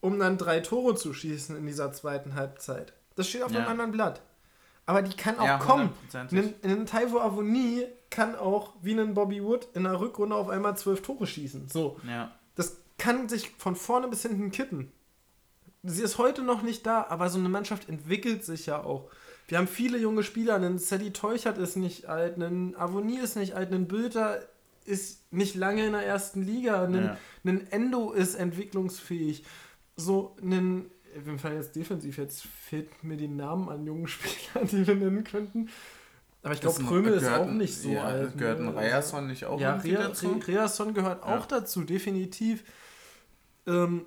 um 0.00 0.18
dann 0.18 0.38
drei 0.38 0.60
Tore 0.60 0.94
zu 0.94 1.12
schießen 1.12 1.56
in 1.56 1.66
dieser 1.66 1.92
zweiten 1.92 2.34
Halbzeit. 2.34 2.92
Das 3.16 3.28
steht 3.28 3.42
auf 3.42 3.50
Ja. 3.52 3.58
einem 3.60 3.68
anderen 3.68 3.90
Blatt. 3.92 4.22
Aber 4.86 5.02
die 5.02 5.16
kann 5.16 5.38
auch 5.38 5.44
Ja, 5.44 5.58
kommen. 5.58 5.92
Ein, 6.12 6.54
ein 6.64 6.86
Taiwo 6.86 7.20
Avoni 7.20 7.86
kann 8.08 8.34
auch, 8.34 8.74
wie 8.82 8.92
ein 8.98 9.14
Bobby 9.14 9.42
Wood, 9.44 9.68
in 9.74 9.84
der 9.84 10.00
Rückrunde 10.00 10.34
auf 10.34 10.48
einmal 10.48 10.76
zwölf 10.76 11.02
Tore 11.02 11.26
schießen. 11.26 11.68
So. 11.68 12.00
Ja. 12.08 12.30
Das 12.56 12.76
kann 12.98 13.28
sich 13.28 13.50
von 13.58 13.76
vorne 13.76 14.08
bis 14.08 14.22
hinten 14.22 14.50
kippen. 14.50 14.90
Sie 15.82 16.02
ist 16.02 16.18
heute 16.18 16.42
noch 16.42 16.62
nicht 16.62 16.86
da, 16.86 17.06
aber 17.08 17.30
so 17.30 17.38
eine 17.38 17.48
Mannschaft 17.48 17.88
entwickelt 17.88 18.44
sich 18.44 18.66
ja 18.66 18.82
auch. 18.82 19.10
Wir 19.48 19.58
haben 19.58 19.68
viele 19.68 19.98
junge 19.98 20.22
Spieler, 20.22 20.56
ein 20.56 20.78
Sadie 20.78 21.12
Teuchert 21.12 21.58
ist 21.58 21.76
nicht 21.76 22.06
alt, 22.06 22.36
ein 22.36 22.76
Avoni 22.76 23.18
ist 23.18 23.36
nicht 23.36 23.54
alt, 23.54 23.72
ein 23.72 23.88
Bülter 23.88 24.40
ist 24.84 25.32
nicht 25.32 25.54
lange 25.54 25.86
in 25.86 25.92
der 25.92 26.04
ersten 26.06 26.42
Liga, 26.42 26.84
ein, 26.84 26.94
Ja. 26.94 27.18
ein 27.44 27.66
Endo 27.70 28.12
ist 28.12 28.34
entwicklungsfähig. 28.34 29.44
So 29.96 30.36
ein, 30.42 30.90
wir 31.14 31.38
fallen 31.38 31.56
jetzt 31.56 31.76
defensiv, 31.76 32.18
jetzt 32.18 32.42
fehlt 32.42 33.02
mir 33.04 33.16
die 33.16 33.28
Namen 33.28 33.68
an 33.68 33.84
jungen 33.86 34.06
Spielern, 34.08 34.66
die 34.68 34.86
wir 34.86 34.94
nennen 34.94 35.24
könnten. 35.24 35.68
Aber 36.42 36.54
ich 36.54 36.60
glaube, 36.62 36.82
Prömel 36.82 37.12
ist 37.14 37.28
auch 37.28 37.46
nicht 37.50 37.76
so 37.76 37.90
ja, 37.90 38.04
alt. 38.04 38.38
Gehört 38.38 38.60
ein? 38.60 38.68
Ryerson 38.68 39.26
nicht 39.26 39.44
auch 39.44 39.60
ja, 39.60 39.76
Rea, 39.76 40.08
dazu? 40.08 40.28
Re- 40.30 40.46
Reasson 40.48 40.94
gehört 40.94 41.22
Ja. 41.24 41.36
auch 41.38 41.44
dazu, 41.44 41.82
definitiv. 41.84 42.64
Ähm, 43.66 44.06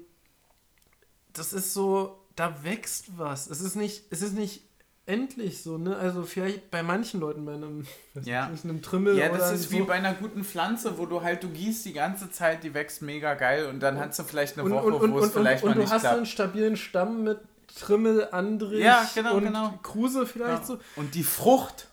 das 1.33 1.53
ist 1.53 1.73
so, 1.73 2.19
da 2.35 2.63
wächst 2.63 3.17
was. 3.17 3.47
Es 3.47 3.61
ist 3.61 3.75
nicht, 3.75 4.05
es 4.09 4.23
ist 4.23 4.33
nicht 4.33 4.63
endlich 5.05 5.61
so, 5.61 5.77
ne? 5.77 5.95
Also 5.97 6.23
vielleicht 6.23 6.71
bei 6.71 6.81
manchen 6.83 7.19
Leuten, 7.19 7.45
bei 7.45 7.53
einem, 7.53 7.85
Ja. 8.23 8.47
nicht, 8.49 8.63
einem 8.63 8.81
Trimmel 8.81 9.17
Ja, 9.17 9.29
das 9.29 9.51
ist 9.51 9.69
so. 9.69 9.71
wie 9.71 9.81
bei 9.81 9.93
einer 9.95 10.13
guten 10.13 10.43
Pflanze, 10.43 10.97
wo 10.97 11.05
du 11.05 11.21
halt, 11.21 11.43
du 11.43 11.49
gießt 11.49 11.85
die 11.85 11.93
ganze 11.93 12.31
Zeit, 12.31 12.63
die 12.63 12.73
wächst 12.73 13.01
mega 13.01 13.33
geil 13.33 13.67
und 13.67 13.79
dann 13.81 13.99
hast 13.99 14.17
du 14.19 14.23
vielleicht 14.23 14.57
eine 14.57 14.63
und, 14.65 14.71
Woche, 14.71 14.85
und, 14.85 14.93
und, 14.93 15.11
wo 15.13 15.17
es 15.19 15.23
und, 15.25 15.29
und, 15.29 15.31
vielleicht 15.33 15.63
und 15.63 15.69
mal 15.71 15.75
du 15.75 15.81
nicht 15.81 15.91
hast 15.91 16.01
klappt. 16.01 16.17
einen 16.17 16.25
stabilen 16.25 16.77
Stamm 16.77 17.23
mit 17.23 17.39
Trimmel, 17.79 18.29
Andrich 18.31 18.83
Ja, 18.83 19.05
genau, 19.15 19.35
und 19.35 19.43
genau. 19.45 19.73
Kruse 19.83 20.25
vielleicht 20.25 20.61
Ja. 20.61 20.65
so. 20.65 20.79
Und 20.95 21.15
die 21.15 21.23
Frucht, 21.23 21.87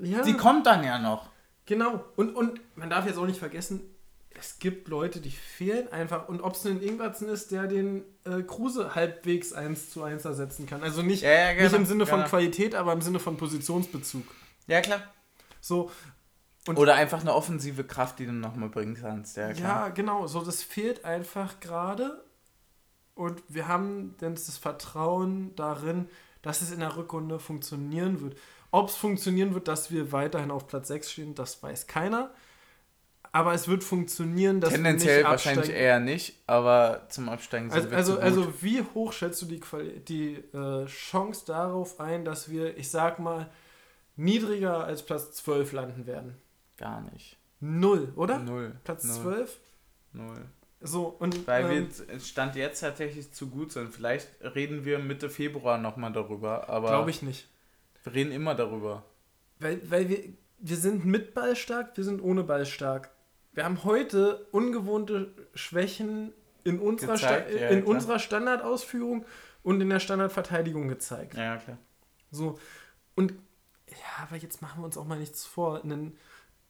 Ja, 0.00 0.22
die 0.22 0.34
kommt 0.34 0.66
dann 0.66 0.84
ja 0.84 0.98
noch. 0.98 1.28
Genau. 1.66 2.04
Und, 2.16 2.34
und 2.36 2.60
man 2.76 2.88
darf 2.90 3.06
jetzt 3.06 3.18
auch 3.18 3.26
nicht 3.26 3.38
vergessen, 3.38 3.80
es 4.44 4.58
gibt 4.58 4.88
Leute, 4.88 5.20
die 5.20 5.30
fehlen 5.30 5.90
einfach. 5.92 6.28
Und 6.28 6.42
ob 6.42 6.54
es 6.54 6.66
ein 6.66 6.82
Ingwertsen 6.82 7.28
ist, 7.28 7.50
der 7.50 7.66
den 7.66 8.04
äh, 8.24 8.42
Kruse 8.42 8.94
halbwegs 8.94 9.52
1 9.52 9.90
zu 9.90 10.02
1 10.02 10.24
ersetzen 10.24 10.66
kann. 10.66 10.82
Also 10.82 11.02
nicht, 11.02 11.22
Ja, 11.22 11.30
ja, 11.30 11.52
genau, 11.52 11.62
nicht 11.64 11.74
im 11.74 11.86
Sinne 11.86 12.06
von 12.06 12.18
genau. 12.18 12.28
Qualität, 12.28 12.74
aber 12.74 12.92
im 12.92 13.00
Sinne 13.00 13.20
von 13.20 13.36
Positionsbezug. 13.36 14.24
Ja, 14.66 14.80
klar. 14.80 15.02
So, 15.60 15.90
Oder 16.68 16.94
einfach 16.94 17.20
eine 17.20 17.34
offensive 17.34 17.84
Kraft, 17.84 18.18
die 18.18 18.26
du 18.26 18.32
nochmal 18.32 18.68
bringen 18.68 18.94
kannst. 19.00 19.36
Ja, 19.36 19.50
ja, 19.50 19.88
genau. 19.88 20.26
So, 20.26 20.42
das 20.42 20.62
fehlt 20.62 21.04
einfach 21.04 21.60
gerade. 21.60 22.22
Und 23.14 23.42
wir 23.48 23.68
haben 23.68 24.16
denn 24.20 24.34
das 24.34 24.58
Vertrauen 24.58 25.54
darin, 25.56 26.08
dass 26.42 26.60
es 26.60 26.70
in 26.70 26.80
der 26.80 26.96
Rückrunde 26.96 27.38
funktionieren 27.38 28.20
wird. 28.20 28.36
Ob 28.70 28.88
es 28.88 28.96
funktionieren 28.96 29.54
wird, 29.54 29.68
dass 29.68 29.90
wir 29.90 30.12
weiterhin 30.12 30.50
auf 30.50 30.66
Platz 30.66 30.88
6 30.88 31.12
stehen, 31.12 31.34
das 31.34 31.62
weiß 31.62 31.86
keiner. 31.86 32.30
Aber 33.34 33.52
es 33.52 33.66
wird 33.66 33.82
funktionieren, 33.82 34.60
dass 34.60 34.72
Tendenziell 34.72 35.16
wir 35.16 35.22
nicht 35.22 35.30
wahrscheinlich 35.30 35.70
eher 35.70 35.98
nicht, 35.98 36.40
aber 36.46 37.06
zum 37.08 37.28
Absteigen 37.28 37.68
sind 37.68 37.80
Also, 37.80 37.90
wir 37.90 37.96
also, 37.96 38.12
zu 38.12 38.16
gut. 38.18 38.24
also 38.24 38.62
wie 38.62 38.82
hoch 38.94 39.12
schätzt 39.12 39.42
du 39.42 39.46
die, 39.46 39.58
Quali 39.58 39.98
die 39.98 40.34
äh, 40.36 40.86
Chance 40.86 41.44
darauf 41.44 41.98
ein, 41.98 42.24
dass 42.24 42.48
wir, 42.48 42.78
ich 42.78 42.88
sag 42.90 43.18
mal, 43.18 43.50
niedriger 44.14 44.84
als 44.84 45.04
Platz 45.04 45.32
12 45.32 45.72
landen 45.72 46.06
werden? 46.06 46.36
Gar 46.76 47.00
nicht. 47.10 47.36
Null, 47.58 48.12
oder? 48.14 48.38
Null. 48.38 48.76
Platz 48.84 49.02
Null. 49.02 49.22
12? 49.22 49.58
Null. 50.12 50.44
So, 50.80 51.06
und 51.06 51.44
Weil 51.48 51.72
ähm, 51.72 51.88
wir 52.06 52.20
Stand 52.20 52.54
jetzt 52.54 52.78
tatsächlich 52.78 53.32
zu 53.32 53.48
gut 53.48 53.72
sind. 53.72 53.92
Vielleicht 53.92 54.28
reden 54.42 54.84
wir 54.84 55.00
Mitte 55.00 55.28
Februar 55.28 55.78
nochmal 55.78 56.12
darüber, 56.12 56.68
aber 56.68 56.86
glaube 56.86 57.10
ich 57.10 57.20
nicht. 57.22 57.48
wir 58.04 58.14
reden 58.14 58.30
immer 58.30 58.54
darüber. 58.54 59.02
Weil, 59.58 59.80
weil 59.90 60.08
wir, 60.08 60.20
wir 60.58 60.76
sind 60.76 61.04
mit 61.04 61.34
Ball 61.34 61.56
stark, 61.56 61.96
wir 61.96 62.04
sind 62.04 62.22
ohne 62.22 62.44
Ball 62.44 62.64
stark. 62.64 63.10
Wir 63.54 63.64
haben 63.64 63.84
heute 63.84 64.46
ungewohnte 64.50 65.32
Schwächen 65.54 66.32
in 66.64 66.78
unserer, 66.78 67.14
Gezeigt, 67.14 67.50
Sta 67.50 67.58
ja, 67.58 67.68
in 67.68 67.82
klar. 67.82 67.94
unserer 67.94 68.18
Standardausführung 68.18 69.24
und 69.62 69.80
in 69.80 69.88
der 69.88 70.00
Standardverteidigung 70.00 70.88
gezeigt. 70.88 71.34
Ja, 71.34 71.56
klar. 71.56 71.78
So, 72.30 72.58
und 73.14 73.32
ja, 73.88 74.24
aber 74.24 74.36
jetzt 74.36 74.60
machen 74.60 74.80
wir 74.80 74.86
uns 74.86 74.96
auch 74.96 75.04
mal 75.04 75.18
nichts 75.18 75.44
vor. 75.44 75.82
Einen, 75.82 76.16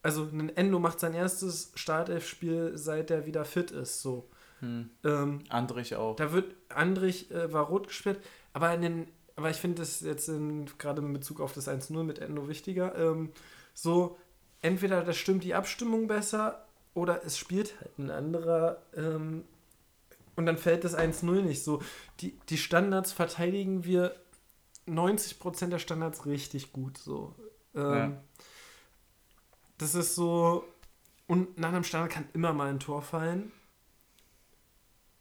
also 0.03 0.23
ein 0.23 0.55
Endo 0.55 0.79
macht 0.79 0.99
sein 0.99 1.13
erstes 1.13 1.71
Startelf-Spiel, 1.75 2.73
seit 2.75 3.09
er 3.09 3.25
wieder 3.25 3.45
fit 3.45 3.71
ist. 3.71 4.01
So. 4.01 4.29
Hm. 4.59 4.89
Ähm, 5.03 5.43
Andrich 5.49 5.95
auch. 5.95 6.15
da 6.15 6.31
wird 6.31 6.55
Andrich 6.69 7.31
äh, 7.31 7.51
war 7.51 7.65
rot 7.65 7.87
gesperrt, 7.87 8.19
aber 8.53 8.73
in 8.73 8.81
den, 8.81 9.07
aber 9.35 9.49
ich 9.49 9.57
finde 9.57 9.81
das 9.81 9.99
jetzt 9.99 10.31
gerade 10.77 11.01
in 11.01 11.13
Bezug 11.13 11.41
auf 11.41 11.51
das 11.51 11.67
1-0 11.67 12.03
mit 12.03 12.19
Endo 12.19 12.47
wichtiger. 12.47 12.95
Ähm, 12.95 13.31
so, 13.73 14.17
entweder 14.61 15.03
da 15.03 15.11
stimmt 15.11 15.43
die 15.43 15.55
Abstimmung 15.55 16.07
besser 16.07 16.64
oder 16.95 17.23
es 17.23 17.37
spielt 17.37 17.79
halt 17.79 17.99
ein 17.99 18.09
anderer 18.09 18.81
ähm, 18.95 19.43
und 20.35 20.47
dann 20.47 20.57
fällt 20.57 20.83
das 20.83 20.97
1-0 20.97 21.41
nicht 21.43 21.63
so. 21.63 21.81
Die, 22.21 22.31
die 22.49 22.57
Standards 22.57 23.11
verteidigen 23.11 23.85
wir 23.85 24.15
90% 24.87 25.67
der 25.67 25.79
Standards 25.79 26.25
richtig 26.25 26.73
gut. 26.73 26.97
So. 26.97 27.35
Ähm, 27.75 27.93
Ja. 27.93 28.11
Das 29.77 29.93
ist 29.93 30.15
so. 30.15 30.63
Und 31.27 31.57
nach 31.59 31.69
einem 31.69 31.83
Standard 31.83 32.11
kann 32.11 32.27
immer 32.33 32.53
mal 32.53 32.69
ein 32.69 32.79
Tor 32.79 33.01
fallen. 33.01 33.51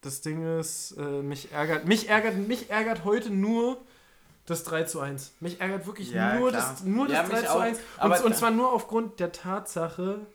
Das 0.01 0.21
Ding 0.21 0.59
ist, 0.61 0.93
äh, 0.99 1.23
mich 1.23 1.51
ärgert, 1.53 1.87
mich 1.87 2.09
ärgert, 2.11 2.37
mich 2.37 2.71
ärgert 2.71 3.05
heute 3.05 3.31
nur 3.31 3.81
das 4.47 4.63
3 4.65 4.83
zu 4.85 5.01
1. 5.01 5.33
Mich 5.41 5.61
ärgert 5.61 5.87
wirklich 5.87 6.11
Ja, 6.11 6.39
nur, 6.39 6.51
klar. 6.51 6.71
das, 6.73 6.85
nur 6.85 7.09
Ja, 7.09 7.23
das 7.23 7.33
mich 7.33 7.41
3 7.41 7.47
zu 7.47 7.53
auch. 7.55 7.61
1. 7.61 7.79
Aber 7.97 8.17
Und, 8.19 8.25
und 8.27 8.37
zwar 8.37 8.51
nur 8.51 8.71
aufgrund 8.73 9.19
der 9.19 9.33
Tatsache, 9.33 10.27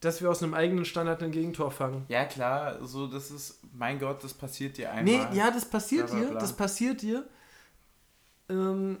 dass 0.00 0.20
wir 0.22 0.30
aus 0.30 0.42
einem 0.42 0.54
eigenen 0.54 0.84
Standard 0.86 1.22
ein 1.22 1.30
Gegentor 1.30 1.70
fangen. 1.70 2.04
Ja, 2.08 2.24
klar, 2.24 2.78
so, 2.86 3.06
das 3.06 3.30
ist, 3.30 3.60
mein 3.74 3.98
Gott, 3.98 4.24
das 4.24 4.32
passiert 4.34 4.78
dir 4.78 4.90
Nee, 5.02 5.18
einmal. 5.20 5.36
ja, 5.36 5.50
das 5.50 5.64
passiert 5.66 6.06
Bla, 6.08 6.16
bla, 6.18 6.28
dir, 6.30 6.34
das 6.38 6.52
passiert 6.54 7.02
dir. 7.02 7.24
Ähm, 8.48 8.98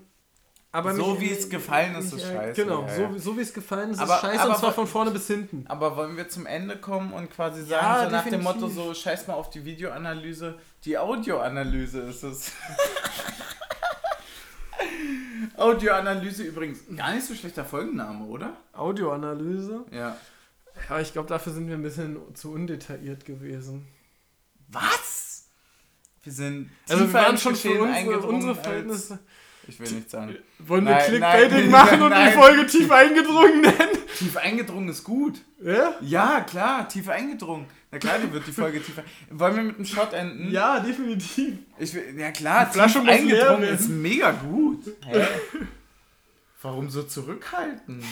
aber 0.72 0.94
So 0.94 1.12
mich- 1.14 1.20
wie 1.22 1.30
es 1.32 1.48
gefallen 1.50 1.94
ist, 1.96 2.12
mich 2.12 2.22
ist 2.22 2.28
scheiße, 2.30 2.62
Genau, 2.62 2.82
ja, 2.82 2.94
so, 2.94 3.02
ja. 3.02 3.18
so 3.18 3.36
wie 3.36 3.40
es 3.40 3.52
gefallen 3.52 3.90
ist, 3.90 3.98
Aber- 3.98 4.14
ist 4.16 4.20
scheiße 4.20 4.40
aber 4.40 4.50
und 4.52 4.58
zwar 4.58 4.68
wa- 4.68 4.74
von 4.74 4.86
vorne 4.86 5.10
bis 5.10 5.26
hinten. 5.26 5.64
Aber 5.68 5.96
wollen 5.96 6.16
wir 6.16 6.28
zum 6.28 6.46
Ende 6.46 6.76
kommen 6.76 7.12
und 7.12 7.30
quasi 7.30 7.64
sagen, 7.64 7.84
Ja, 7.84 8.04
so 8.04 8.10
nach 8.10 8.24
dem. 8.28 8.42
Motto, 8.42 8.68
so 8.68 8.94
scheiß 8.94 9.26
mal 9.26 9.34
auf 9.34 9.50
die 9.50 9.64
Videoanalyse, 9.64 10.58
die 10.84 10.96
Audioanalyse 10.98 12.00
ist 12.02 12.22
es. 12.22 12.52
Audioanalyse 15.56 16.42
übrigens, 16.44 16.80
gar 16.96 17.14
nicht 17.14 17.26
so 17.26 17.34
schlechter 17.34 17.64
Folgenname, 17.64 18.24
oder? 18.26 18.52
Audioanalyse. 18.72 19.84
Ja. 19.90 20.16
Ja, 20.90 21.00
ich 21.00 21.12
glaube, 21.12 21.28
dafür 21.28 21.52
sind 21.52 21.68
wir 21.68 21.74
ein 21.76 21.82
bisschen 21.82 22.18
zu 22.34 22.52
undetailliert 22.52 23.24
gewesen. 23.24 23.86
Was? 24.68 25.46
Wir 26.24 26.32
sind 26.32 26.70
Also 26.88 27.06
wir 27.06 27.12
waren 27.12 27.38
schon 27.38 27.54
für 27.56 27.70
unsere, 27.70 27.92
eingedrungen 27.92 28.34
unsere 28.34 28.54
Verhältnisse. 28.56 29.18
Ich 29.68 29.78
will 29.78 29.90
nichts 29.92 30.10
sagen. 30.10 30.36
Wollen 30.58 30.84
wir 30.86 30.96
Clickbaiting 30.96 31.70
machen 31.70 32.02
und 32.02 32.12
die 32.12 32.32
Folge 32.32 32.66
tief 32.66 32.90
eingedrungen 32.90 33.60
nennen? 33.60 33.98
Tief 34.18 34.36
eingedrungen 34.36 34.88
ist 34.88 35.04
gut. 35.04 35.40
Ja? 35.62 35.94
Ja, 36.00 36.40
klar, 36.40 36.88
tief 36.88 37.08
eingedrungen. 37.08 37.66
Na 37.92 37.98
klar, 37.98 38.18
die 38.18 38.32
wird 38.32 38.46
die 38.46 38.52
Folge 38.52 38.82
tiefer. 38.82 39.04
Wollen 39.30 39.56
wir 39.56 39.62
mit 39.62 39.76
einem 39.76 39.84
Shot 39.84 40.12
enden? 40.12 40.50
Ja, 40.50 40.80
definitiv. 40.80 41.58
Ich 41.78 41.94
will, 41.94 42.18
ja 42.18 42.32
klar, 42.32 42.66
Die 42.66 42.72
Flasche 42.72 43.00
tief 43.00 43.08
eingedrungen 43.08 43.62
ist 43.62 43.88
mega 43.88 44.32
gut. 44.32 44.84
Hä? 45.06 45.24
Warum 46.62 46.90
so 46.90 47.04
zurückhaltend? 47.04 48.04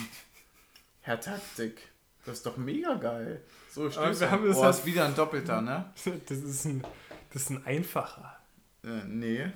Herr 1.00 1.20
Taktik, 1.20 1.80
das 2.28 2.38
ist 2.38 2.46
doch 2.46 2.56
mega 2.56 2.94
geil. 2.94 3.42
So, 3.70 3.90
stößt 3.90 4.20
wir 4.20 4.30
haben 4.30 4.48
es 4.48 4.56
oh, 4.56 4.64
halt- 4.64 4.76
ist 4.76 4.86
wieder 4.86 5.06
ein 5.06 5.14
Doppelter, 5.14 5.60
ne? 5.60 5.92
Das 6.28 6.38
ist 6.38 6.64
ein, 6.64 6.84
das 7.32 7.42
ist 7.42 7.50
ein 7.50 7.66
einfacher. 7.66 8.38
Äh, 8.84 9.04
nee, 9.06 9.50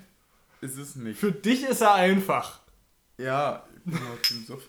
ist 0.60 0.78
es 0.78 0.96
nicht. 0.96 1.20
Für 1.20 1.32
dich 1.32 1.64
ist 1.64 1.80
er 1.82 1.94
einfach. 1.94 2.60
Ja, 3.18 3.64
ich 3.76 3.92
bin 3.92 4.00
auch 4.02 4.22
Team 4.22 4.44
Suff. 4.46 4.68